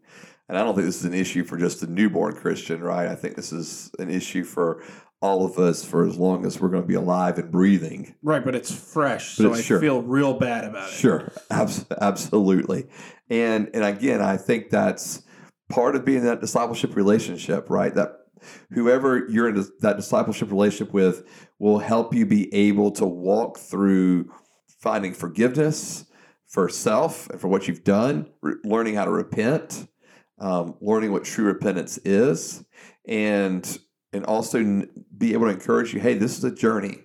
And 0.47 0.57
I 0.57 0.63
don't 0.63 0.75
think 0.75 0.85
this 0.85 0.99
is 0.99 1.05
an 1.05 1.13
issue 1.13 1.43
for 1.43 1.57
just 1.57 1.81
the 1.81 1.87
newborn 1.87 2.35
Christian, 2.35 2.81
right? 2.81 3.07
I 3.07 3.15
think 3.15 3.35
this 3.35 3.51
is 3.51 3.91
an 3.99 4.09
issue 4.09 4.43
for 4.43 4.83
all 5.21 5.43
of 5.43 5.57
us 5.57 5.83
for 5.83 6.05
as 6.05 6.17
long 6.17 6.45
as 6.45 6.59
we're 6.61 6.69
going 6.69 6.83
to 6.83 6.87
be 6.87 6.93
alive 6.93 7.39
and 7.39 7.49
breathing. 7.51 8.13
Right, 8.21 8.45
but 8.45 8.53
it's 8.53 8.71
fresh, 8.71 9.37
But 9.37 9.43
so 9.43 9.49
it's 9.51 9.59
I 9.59 9.63
sure. 9.63 9.79
feel 9.79 10.03
real 10.03 10.35
bad 10.35 10.65
about 10.65 10.89
it. 10.89 10.93
Sure, 10.93 11.31
abs- 11.49 11.85
absolutely. 11.99 12.85
And 13.29 13.69
and 13.73 13.83
again, 13.83 14.21
I 14.21 14.37
think 14.37 14.69
that's 14.69 15.23
part 15.69 15.95
of 15.95 16.05
being 16.05 16.19
in 16.19 16.25
that 16.25 16.41
discipleship 16.41 16.95
relationship, 16.95 17.69
right? 17.69 17.93
That 17.93 18.19
whoever 18.71 19.27
you're 19.27 19.49
in 19.49 19.65
that 19.79 19.97
discipleship 19.97 20.49
relationship 20.51 20.93
with 20.93 21.49
will 21.59 21.79
help 21.79 22.13
you 22.13 22.25
be 22.25 22.53
able 22.53 22.91
to 22.91 23.05
walk 23.05 23.57
through 23.57 24.31
finding 24.79 25.13
forgiveness 25.13 26.05
for 26.47 26.69
self 26.69 27.29
and 27.29 27.41
for 27.41 27.47
what 27.47 27.67
you've 27.67 27.83
done, 27.83 28.29
re- 28.41 28.55
learning 28.63 28.95
how 28.95 29.05
to 29.05 29.11
repent, 29.11 29.87
um, 30.39 30.75
learning 30.81 31.11
what 31.11 31.23
true 31.23 31.45
repentance 31.45 31.97
is, 31.99 32.63
and 33.07 33.79
and 34.13 34.25
also 34.25 34.59
n- 34.59 34.89
be 35.17 35.33
able 35.33 35.47
to 35.47 35.53
encourage 35.53 35.93
you. 35.93 35.99
Hey, 35.99 36.13
this 36.13 36.37
is 36.37 36.43
a 36.43 36.51
journey. 36.51 36.99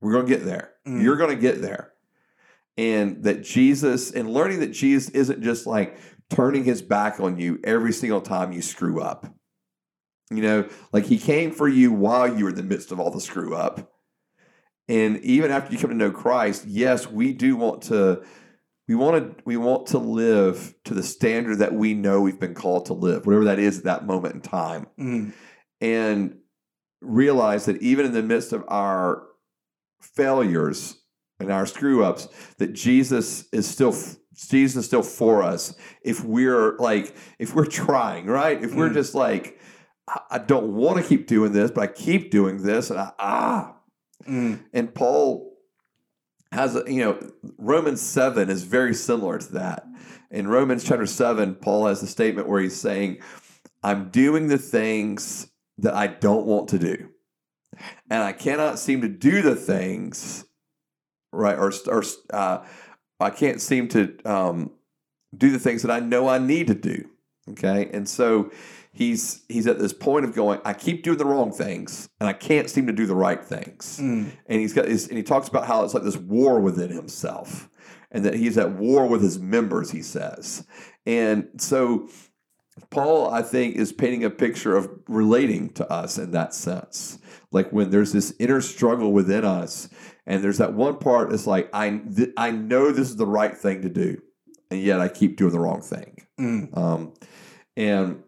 We're 0.00 0.12
going 0.12 0.26
to 0.26 0.34
get 0.36 0.44
there. 0.44 0.72
Mm. 0.86 1.02
You're 1.02 1.16
going 1.16 1.34
to 1.34 1.40
get 1.40 1.60
there 1.62 1.92
and 2.76 3.22
that 3.24 3.42
Jesus 3.42 4.12
and 4.12 4.32
learning 4.32 4.60
that 4.60 4.72
Jesus 4.72 5.10
isn't 5.10 5.42
just 5.42 5.66
like 5.66 5.98
turning 6.32 6.64
his 6.64 6.82
back 6.82 7.20
on 7.20 7.38
you 7.38 7.60
every 7.64 7.92
single 7.92 8.20
time 8.20 8.52
you 8.52 8.62
screw 8.62 9.00
up. 9.00 9.26
You 10.30 10.42
know, 10.42 10.68
like 10.92 11.04
he 11.04 11.18
came 11.18 11.52
for 11.52 11.68
you 11.68 11.92
while 11.92 12.26
you 12.36 12.44
were 12.44 12.50
in 12.50 12.56
the 12.56 12.62
midst 12.62 12.90
of 12.90 12.98
all 12.98 13.10
the 13.10 13.20
screw 13.20 13.54
up. 13.54 13.92
And 14.88 15.18
even 15.18 15.50
after 15.50 15.72
you 15.72 15.78
come 15.78 15.90
to 15.90 15.96
know 15.96 16.10
Christ, 16.10 16.64
yes, 16.66 17.06
we 17.10 17.32
do 17.32 17.56
want 17.56 17.82
to 17.84 18.22
we 18.88 18.94
want 18.94 19.36
to 19.36 19.42
we 19.44 19.56
want 19.56 19.86
to 19.88 19.98
live 19.98 20.74
to 20.84 20.94
the 20.94 21.02
standard 21.02 21.58
that 21.58 21.74
we 21.74 21.94
know 21.94 22.20
we've 22.20 22.40
been 22.40 22.54
called 22.54 22.86
to 22.86 22.94
live, 22.94 23.26
whatever 23.26 23.44
that 23.44 23.58
is 23.58 23.78
at 23.78 23.84
that 23.84 24.06
moment 24.06 24.34
in 24.34 24.40
time 24.40 24.86
Mhm. 24.98 25.32
and 25.80 26.38
realize 27.00 27.66
that 27.66 27.80
even 27.82 28.06
in 28.06 28.12
the 28.12 28.22
midst 28.22 28.52
of 28.52 28.64
our 28.68 29.24
failures 30.00 30.96
and 31.38 31.50
our 31.52 31.66
screw 31.66 32.04
ups, 32.04 32.28
that 32.58 32.72
Jesus 32.72 33.48
is 33.52 33.66
still 33.68 33.94
Jesus 34.34 34.76
is 34.76 34.86
still 34.86 35.02
for 35.02 35.42
us. 35.42 35.74
If 36.02 36.24
we're 36.24 36.76
like 36.78 37.14
if 37.38 37.54
we're 37.54 37.66
trying, 37.66 38.26
right? 38.26 38.62
If 38.62 38.74
we're 38.74 38.90
Mm. 38.90 38.94
just 38.94 39.14
like 39.14 39.58
I 40.30 40.38
don't 40.38 40.74
want 40.74 41.00
to 41.00 41.08
keep 41.08 41.26
doing 41.28 41.52
this, 41.52 41.70
but 41.70 41.82
I 41.82 41.86
keep 41.86 42.30
doing 42.30 42.62
this, 42.62 42.90
and 42.90 42.98
I, 42.98 43.12
ah, 43.20 43.76
Mhm. 44.28 44.58
and 44.72 44.92
Paul 44.94 45.56
has, 46.50 46.74
a, 46.76 46.82
you 46.86 47.02
know, 47.02 47.18
Romans 47.56 48.00
7 48.00 48.50
is 48.50 48.64
very 48.64 48.94
similar 48.94 49.38
to 49.38 49.52
that. 49.54 49.86
In 50.30 50.48
Romans 50.48 50.84
chapter 50.84 51.06
7, 51.06 51.54
Paul 51.54 51.86
has 51.86 52.02
a 52.02 52.06
statement 52.06 52.48
where 52.48 52.60
he's 52.60 52.76
saying, 52.76 53.18
I'm 53.82 54.10
doing 54.10 54.48
the 54.48 54.58
things 54.58 55.46
that 55.78 55.94
I 55.94 56.08
don't 56.08 56.46
want 56.46 56.68
to 56.70 56.78
do. 56.78 57.08
And 58.10 58.22
I 58.22 58.32
cannot 58.32 58.78
seem 58.78 59.00
to 59.02 59.08
do 59.08 59.40
the 59.40 59.56
things, 59.56 60.44
right? 61.32 61.56
Or, 61.56 61.72
or 61.86 62.02
uh, 62.34 62.64
I 63.20 63.30
can't 63.30 63.60
seem 63.60 63.88
to 63.88 64.16
um, 64.24 64.70
do 65.36 65.50
the 65.50 65.58
things 65.58 65.82
that 65.82 65.90
I 65.90 66.00
know 66.00 66.28
I 66.28 66.38
need 66.38 66.66
to 66.68 66.74
do. 66.74 67.08
Okay. 67.50 67.88
And 67.92 68.08
so 68.08 68.50
he's 68.92 69.42
he's 69.48 69.66
at 69.66 69.78
this 69.78 69.92
point 69.92 70.24
of 70.24 70.34
going, 70.34 70.60
I 70.64 70.72
keep 70.74 71.02
doing 71.02 71.18
the 71.18 71.24
wrong 71.24 71.50
things 71.52 72.08
and 72.20 72.28
I 72.28 72.32
can't 72.32 72.68
seem 72.70 72.86
to 72.86 72.92
do 72.92 73.06
the 73.06 73.14
right 73.16 73.44
things 73.44 73.98
Mhm. 74.00 74.30
and 74.46 74.60
he's 74.60 74.72
got 74.72 74.86
his, 74.86 75.08
and 75.08 75.16
he 75.16 75.22
talks 75.24 75.48
about 75.48 75.66
how 75.66 75.84
it's 75.84 75.94
like 75.94 76.04
this 76.04 76.16
war 76.16 76.60
within 76.60 76.90
himself 76.90 77.68
and 78.10 78.24
that 78.24 78.34
he's 78.34 78.58
at 78.58 78.72
war 78.72 79.06
with 79.06 79.22
his 79.22 79.40
members 79.40 79.90
he 79.90 80.02
says 80.02 80.64
and 81.06 81.48
so 81.56 82.08
paul 82.90 83.30
i 83.30 83.42
think 83.42 83.76
is 83.76 83.92
painting 83.92 84.24
a 84.24 84.30
picture 84.30 84.76
of 84.76 84.88
relating 85.08 85.68
to 85.70 85.88
us 85.90 86.18
in 86.18 86.30
that 86.30 86.54
sense 86.54 87.18
like 87.50 87.70
when 87.70 87.90
there's 87.90 88.12
this 88.12 88.34
inner 88.38 88.60
struggle 88.60 89.12
within 89.12 89.44
us 89.44 89.88
and 90.26 90.42
there's 90.42 90.58
that 90.58 90.72
one 90.72 90.96
part 90.98 91.30
that's 91.30 91.46
like 91.46 91.68
i 91.74 91.90
th- 92.16 92.30
i 92.36 92.50
know 92.50 92.90
this 92.90 93.10
is 93.10 93.16
the 93.16 93.26
right 93.26 93.56
thing 93.56 93.82
to 93.82 93.88
do 93.88 94.20
and 94.70 94.80
yet 94.80 95.00
i 95.00 95.08
keep 95.08 95.36
doing 95.36 95.52
the 95.52 95.60
wrong 95.60 95.82
thing 95.82 96.16
Mhm. 96.40 96.76
um, 96.76 97.12
and 97.76 98.22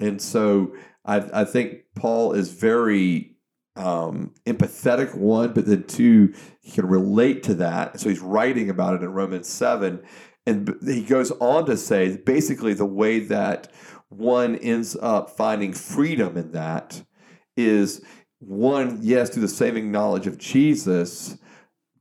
and 0.00 0.20
so 0.22 0.74
I, 1.04 1.40
I 1.40 1.44
think 1.44 1.84
Paul 1.96 2.32
is 2.34 2.50
very 2.52 3.34
um, 3.76 4.34
empathetic 4.46 5.14
one, 5.14 5.52
but 5.54 5.64
then 5.66 5.84
two, 5.84 6.34
he 6.60 6.70
can 6.72 6.86
relate 6.86 7.42
to 7.44 7.54
that. 7.54 7.98
So 7.98 8.08
he's 8.10 8.20
writing 8.20 8.68
about 8.70 8.94
it 8.94 9.02
in 9.02 9.12
Romans 9.12 9.48
seven, 9.48 10.00
and 10.48 10.76
he 10.84 11.02
goes 11.02 11.30
on 11.32 11.66
to 11.66 11.76
say 11.76 12.16
basically 12.16 12.74
the 12.74 12.86
way 12.86 13.20
that 13.20 13.70
one 14.08 14.56
ends 14.56 14.96
up 15.00 15.30
finding 15.30 15.72
freedom 15.72 16.36
in 16.36 16.52
that 16.52 17.02
is 17.56 18.02
one, 18.38 18.98
yes, 19.02 19.30
through 19.30 19.42
the 19.42 19.48
saving 19.48 19.90
knowledge 19.90 20.26
of 20.26 20.38
Jesus, 20.38 21.38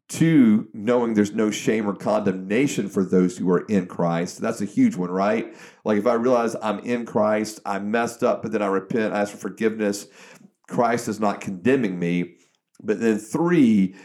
Two, 0.09 0.69
knowing 0.73 1.13
there's 1.15 1.33
no 1.33 1.51
shame 1.51 1.85
or 1.85 1.93
condemnation 1.93 2.87
for 2.87 3.03
those 3.03 3.37
who 3.37 3.51
are 3.51 3.65
in 3.65 3.87
Christ. 3.87 4.39
That's 4.39 4.61
a 4.61 4.65
huge 4.65 4.95
one, 4.95 5.11
right? 5.11 5.53
Like 5.83 5.97
if 5.97 6.07
I 6.07 6.13
realize 6.13 6.55
I'm 6.61 6.79
in 6.79 7.05
Christ, 7.05 7.59
I 7.65 7.79
messed 7.79 8.23
up, 8.23 8.41
but 8.41 8.53
then 8.53 8.61
I 8.61 8.67
repent, 8.67 9.13
I 9.13 9.21
ask 9.21 9.33
for 9.33 9.37
forgiveness, 9.37 10.07
Christ 10.69 11.09
is 11.09 11.19
not 11.19 11.41
condemning 11.41 11.99
me. 11.99 12.37
But 12.81 13.01
then 13.01 13.17
three, 13.17 13.95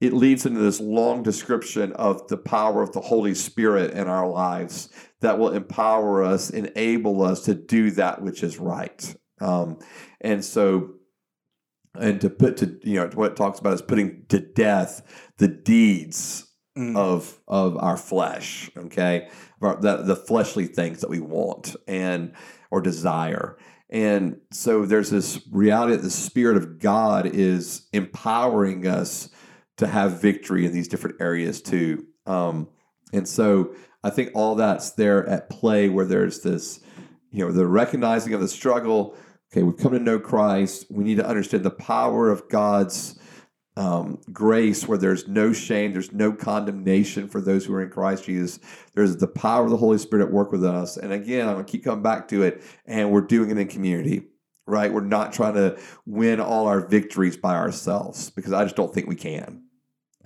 it 0.00 0.12
leads 0.12 0.46
into 0.46 0.60
this 0.60 0.80
long 0.80 1.22
description 1.22 1.92
of 1.94 2.26
the 2.28 2.36
power 2.36 2.82
of 2.82 2.92
the 2.92 3.00
Holy 3.00 3.34
Spirit 3.34 3.92
in 3.92 4.06
our 4.06 4.28
lives 4.28 4.88
that 5.20 5.38
will 5.38 5.50
empower 5.50 6.22
us, 6.22 6.50
enable 6.50 7.22
us 7.22 7.44
to 7.44 7.54
do 7.54 7.90
that 7.92 8.22
which 8.22 8.42
is 8.42 8.58
right. 8.58 9.16
Um, 9.40 9.78
and 10.20 10.44
so, 10.44 10.94
and 11.94 12.20
to 12.20 12.30
put 12.30 12.58
to, 12.58 12.78
you 12.84 12.94
know, 12.94 13.10
what 13.14 13.32
it 13.32 13.36
talks 13.36 13.58
about 13.58 13.72
is 13.74 13.82
putting 13.82 14.24
to 14.28 14.38
death 14.38 15.02
the 15.38 15.48
deeds 15.48 16.44
Mhm. 16.78 16.96
of 16.96 17.40
of 17.48 17.76
our 17.76 17.96
flesh 17.96 18.70
okay 18.76 19.28
our, 19.60 19.80
the, 19.80 19.96
the 19.96 20.14
fleshly 20.14 20.66
things 20.66 21.00
that 21.00 21.10
we 21.10 21.18
want 21.18 21.74
and 21.88 22.34
or 22.70 22.80
desire 22.80 23.56
and 23.90 24.36
so 24.52 24.86
there's 24.86 25.10
this 25.10 25.40
reality 25.50 25.96
that 25.96 26.02
the 26.02 26.10
spirit 26.10 26.56
of 26.56 26.78
god 26.78 27.26
is 27.26 27.88
empowering 27.92 28.86
us 28.86 29.28
to 29.78 29.86
have 29.86 30.20
victory 30.20 30.66
in 30.66 30.72
these 30.72 30.88
different 30.88 31.16
areas 31.20 31.62
too. 31.62 32.06
Um, 32.26 32.68
and 33.12 33.26
so 33.26 33.74
I 34.04 34.10
think 34.10 34.30
all 34.34 34.54
that's 34.54 34.90
there 34.90 35.26
at 35.28 35.50
play 35.50 35.88
where 35.88 36.04
there's 36.04 36.40
this, 36.40 36.80
you 37.30 37.44
know, 37.44 37.52
the 37.52 37.66
recognizing 37.66 38.34
of 38.34 38.40
the 38.40 38.48
struggle. 38.48 39.16
Okay, 39.50 39.62
we've 39.62 39.76
come 39.76 39.92
to 39.92 39.98
know 39.98 40.18
Christ. 40.18 40.86
We 40.90 41.04
need 41.04 41.16
to 41.16 41.26
understand 41.26 41.64
the 41.64 41.70
power 41.70 42.30
of 42.30 42.48
God's 42.48 43.18
um, 43.76 44.18
grace 44.32 44.88
where 44.88 44.98
there's 44.98 45.28
no 45.28 45.52
shame, 45.52 45.92
there's 45.92 46.12
no 46.12 46.32
condemnation 46.32 47.28
for 47.28 47.40
those 47.40 47.64
who 47.64 47.74
are 47.74 47.82
in 47.82 47.90
Christ 47.90 48.24
Jesus. 48.24 48.58
There's 48.94 49.16
the 49.16 49.28
power 49.28 49.64
of 49.64 49.70
the 49.70 49.76
Holy 49.76 49.98
Spirit 49.98 50.26
at 50.26 50.32
work 50.32 50.50
within 50.50 50.74
us. 50.74 50.96
And 50.96 51.12
again, 51.12 51.46
I'm 51.46 51.54
going 51.54 51.64
to 51.64 51.70
keep 51.70 51.84
coming 51.84 52.02
back 52.02 52.26
to 52.28 52.42
it, 52.42 52.62
and 52.86 53.12
we're 53.12 53.20
doing 53.20 53.50
it 53.50 53.58
in 53.58 53.68
community, 53.68 54.22
right? 54.66 54.92
We're 54.92 55.00
not 55.00 55.32
trying 55.32 55.54
to 55.54 55.78
win 56.04 56.40
all 56.40 56.66
our 56.66 56.88
victories 56.88 57.36
by 57.36 57.54
ourselves 57.54 58.30
because 58.30 58.52
I 58.52 58.64
just 58.64 58.74
don't 58.74 58.92
think 58.92 59.06
we 59.06 59.14
can. 59.14 59.67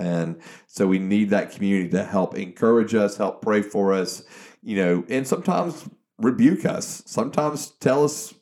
And 0.02 0.40
so 0.66 0.86
we 0.86 0.98
need 0.98 1.30
that 1.30 1.52
community 1.52 1.88
to 1.90 2.04
help 2.04 2.36
encourage 2.36 2.94
us, 2.94 3.16
help 3.16 3.40
pray 3.40 3.62
for 3.62 3.92
us, 3.92 4.24
you 4.62 4.76
know, 4.76 5.04
and 5.08 5.26
sometimes 5.26 5.88
rebuke 6.18 6.66
us, 6.66 7.02
sometimes 7.06 7.70
tell 7.80 8.04
us, 8.04 8.34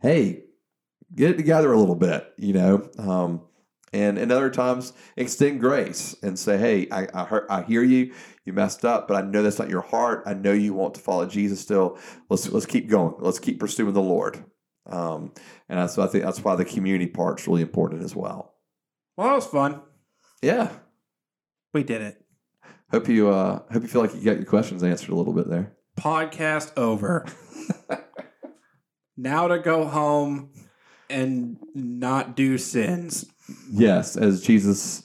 hey, 0.00 0.44
get 1.14 1.30
it 1.30 1.36
together 1.36 1.72
a 1.72 1.78
little 1.78 1.94
bit, 1.94 2.32
you 2.36 2.52
know. 2.52 2.88
Um, 2.98 3.42
and 3.90 4.18
and 4.18 4.30
other 4.30 4.50
times 4.50 4.92
extend 5.16 5.60
grace 5.60 6.14
and 6.22 6.38
say, 6.38 6.58
"Hey, 6.58 6.88
I 6.90 7.08
I, 7.14 7.24
heard, 7.24 7.46
I 7.48 7.62
hear 7.62 7.82
you. 7.82 8.12
You 8.44 8.52
messed 8.52 8.84
up, 8.84 9.08
but 9.08 9.16
I 9.16 9.26
know 9.26 9.42
that's 9.42 9.58
not 9.58 9.70
your 9.70 9.80
heart. 9.80 10.24
I 10.26 10.34
know 10.34 10.52
you 10.52 10.74
want 10.74 10.94
to 10.96 11.00
follow 11.00 11.24
Jesus 11.24 11.60
still. 11.60 11.98
Let's 12.28 12.50
let's 12.50 12.66
keep 12.66 12.88
going. 12.88 13.14
Let's 13.18 13.38
keep 13.38 13.58
pursuing 13.58 13.94
the 13.94 14.02
Lord." 14.02 14.44
Um, 14.84 15.32
and 15.70 15.90
so 15.90 16.02
I 16.02 16.06
think 16.06 16.24
that's 16.24 16.44
why 16.44 16.54
the 16.54 16.66
community 16.66 17.06
part's 17.06 17.46
really 17.46 17.62
important 17.62 18.02
as 18.02 18.14
well. 18.14 18.54
Well, 19.16 19.28
that 19.28 19.34
was 19.36 19.46
fun. 19.46 19.80
Yeah. 20.42 20.70
We 21.72 21.82
did 21.82 22.00
it. 22.02 22.24
Hope 22.90 23.08
you 23.08 23.28
uh 23.28 23.60
hope 23.70 23.82
you 23.82 23.88
feel 23.88 24.00
like 24.00 24.14
you 24.14 24.22
got 24.22 24.36
your 24.36 24.46
questions 24.46 24.82
answered 24.82 25.10
a 25.10 25.14
little 25.14 25.34
bit 25.34 25.48
there. 25.48 25.74
Podcast 25.98 26.72
over. 26.76 27.26
now 29.16 29.48
to 29.48 29.58
go 29.58 29.84
home 29.84 30.50
and 31.10 31.58
not 31.74 32.36
do 32.36 32.56
sins. 32.58 33.26
Yes, 33.70 34.16
as 34.16 34.42
Jesus 34.42 35.02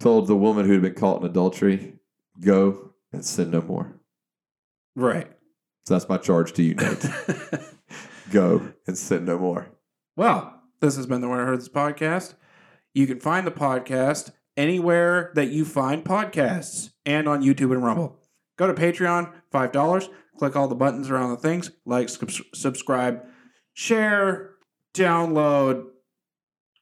told 0.00 0.26
the 0.26 0.36
woman 0.36 0.66
who 0.66 0.72
had 0.72 0.82
been 0.82 0.94
caught 0.94 1.20
in 1.20 1.26
adultery, 1.26 1.94
go 2.40 2.92
and 3.12 3.24
sin 3.24 3.50
no 3.50 3.62
more. 3.62 4.00
Right. 4.94 5.30
So 5.86 5.94
that's 5.94 6.08
my 6.08 6.16
charge 6.18 6.52
to 6.54 6.62
you, 6.62 6.74
Nate. 6.74 7.06
go 8.30 8.72
and 8.86 8.96
sin 8.96 9.24
no 9.24 9.38
more. 9.38 9.68
well, 10.16 10.52
this 10.80 10.96
has 10.96 11.06
been 11.06 11.20
the 11.20 11.28
When 11.28 11.40
I 11.40 11.44
Heard 11.44 11.60
This 11.60 11.68
podcast. 11.68 12.34
You 12.92 13.06
can 13.06 13.20
find 13.20 13.46
the 13.46 13.50
podcast 13.50 14.32
anywhere 14.56 15.32
that 15.34 15.48
you 15.48 15.64
find 15.64 16.04
podcasts 16.04 16.90
and 17.04 17.28
on 17.28 17.42
YouTube 17.42 17.72
and 17.72 17.84
Rumble. 17.84 18.18
Go 18.56 18.66
to 18.66 18.74
Patreon, 18.74 19.32
$5. 19.52 20.08
Click 20.38 20.56
all 20.56 20.68
the 20.68 20.74
buttons 20.74 21.10
around 21.10 21.30
the 21.30 21.36
things 21.36 21.70
like, 21.84 22.08
subs- 22.08 22.42
subscribe, 22.54 23.24
share, 23.74 24.52
download, 24.94 25.86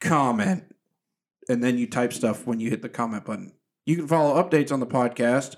comment, 0.01 0.64
and 1.49 1.62
then 1.62 1.79
you 1.79 1.87
type 1.87 2.12
stuff 2.12 2.47
when 2.47 2.61
you 2.61 2.70
hit 2.70 2.83
the 2.83 2.89
comment 2.89 3.25
button. 3.25 3.53
You 3.87 3.97
can 3.97 4.09
follow 4.09 4.43
updates 4.43 4.72
on 4.72 4.81
the 4.81 4.87
podcast 4.87 5.57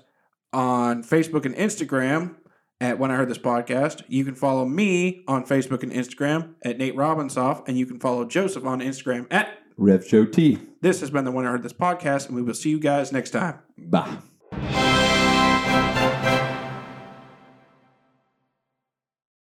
on 0.53 1.03
Facebook 1.03 1.45
and 1.45 1.55
Instagram 1.55 2.35
at 2.79 2.99
When 2.99 3.11
I 3.11 3.15
Heard 3.15 3.29
This 3.29 3.37
Podcast. 3.37 4.03
You 4.07 4.25
can 4.25 4.35
follow 4.35 4.65
me 4.65 5.23
on 5.27 5.45
Facebook 5.45 5.83
and 5.83 5.91
Instagram 5.91 6.55
at 6.63 6.77
Nate 6.77 6.95
Robinsoff, 6.95 7.67
and 7.67 7.77
you 7.77 7.85
can 7.85 7.99
follow 7.99 8.25
Joseph 8.25 8.65
on 8.65 8.79
Instagram 8.79 9.27
at 9.31 9.56
Rev 9.77 10.07
Joe 10.07 10.25
T. 10.25 10.59
This 10.81 10.99
has 11.01 11.09
been 11.09 11.25
the 11.25 11.31
I 11.31 11.43
Heard 11.43 11.63
This 11.63 11.73
Podcast, 11.73 12.27
and 12.27 12.35
we 12.35 12.41
will 12.41 12.53
see 12.53 12.69
you 12.69 12.79
guys 12.79 13.11
next 13.11 13.31
time. 13.31 13.59
Bye. 13.77 14.17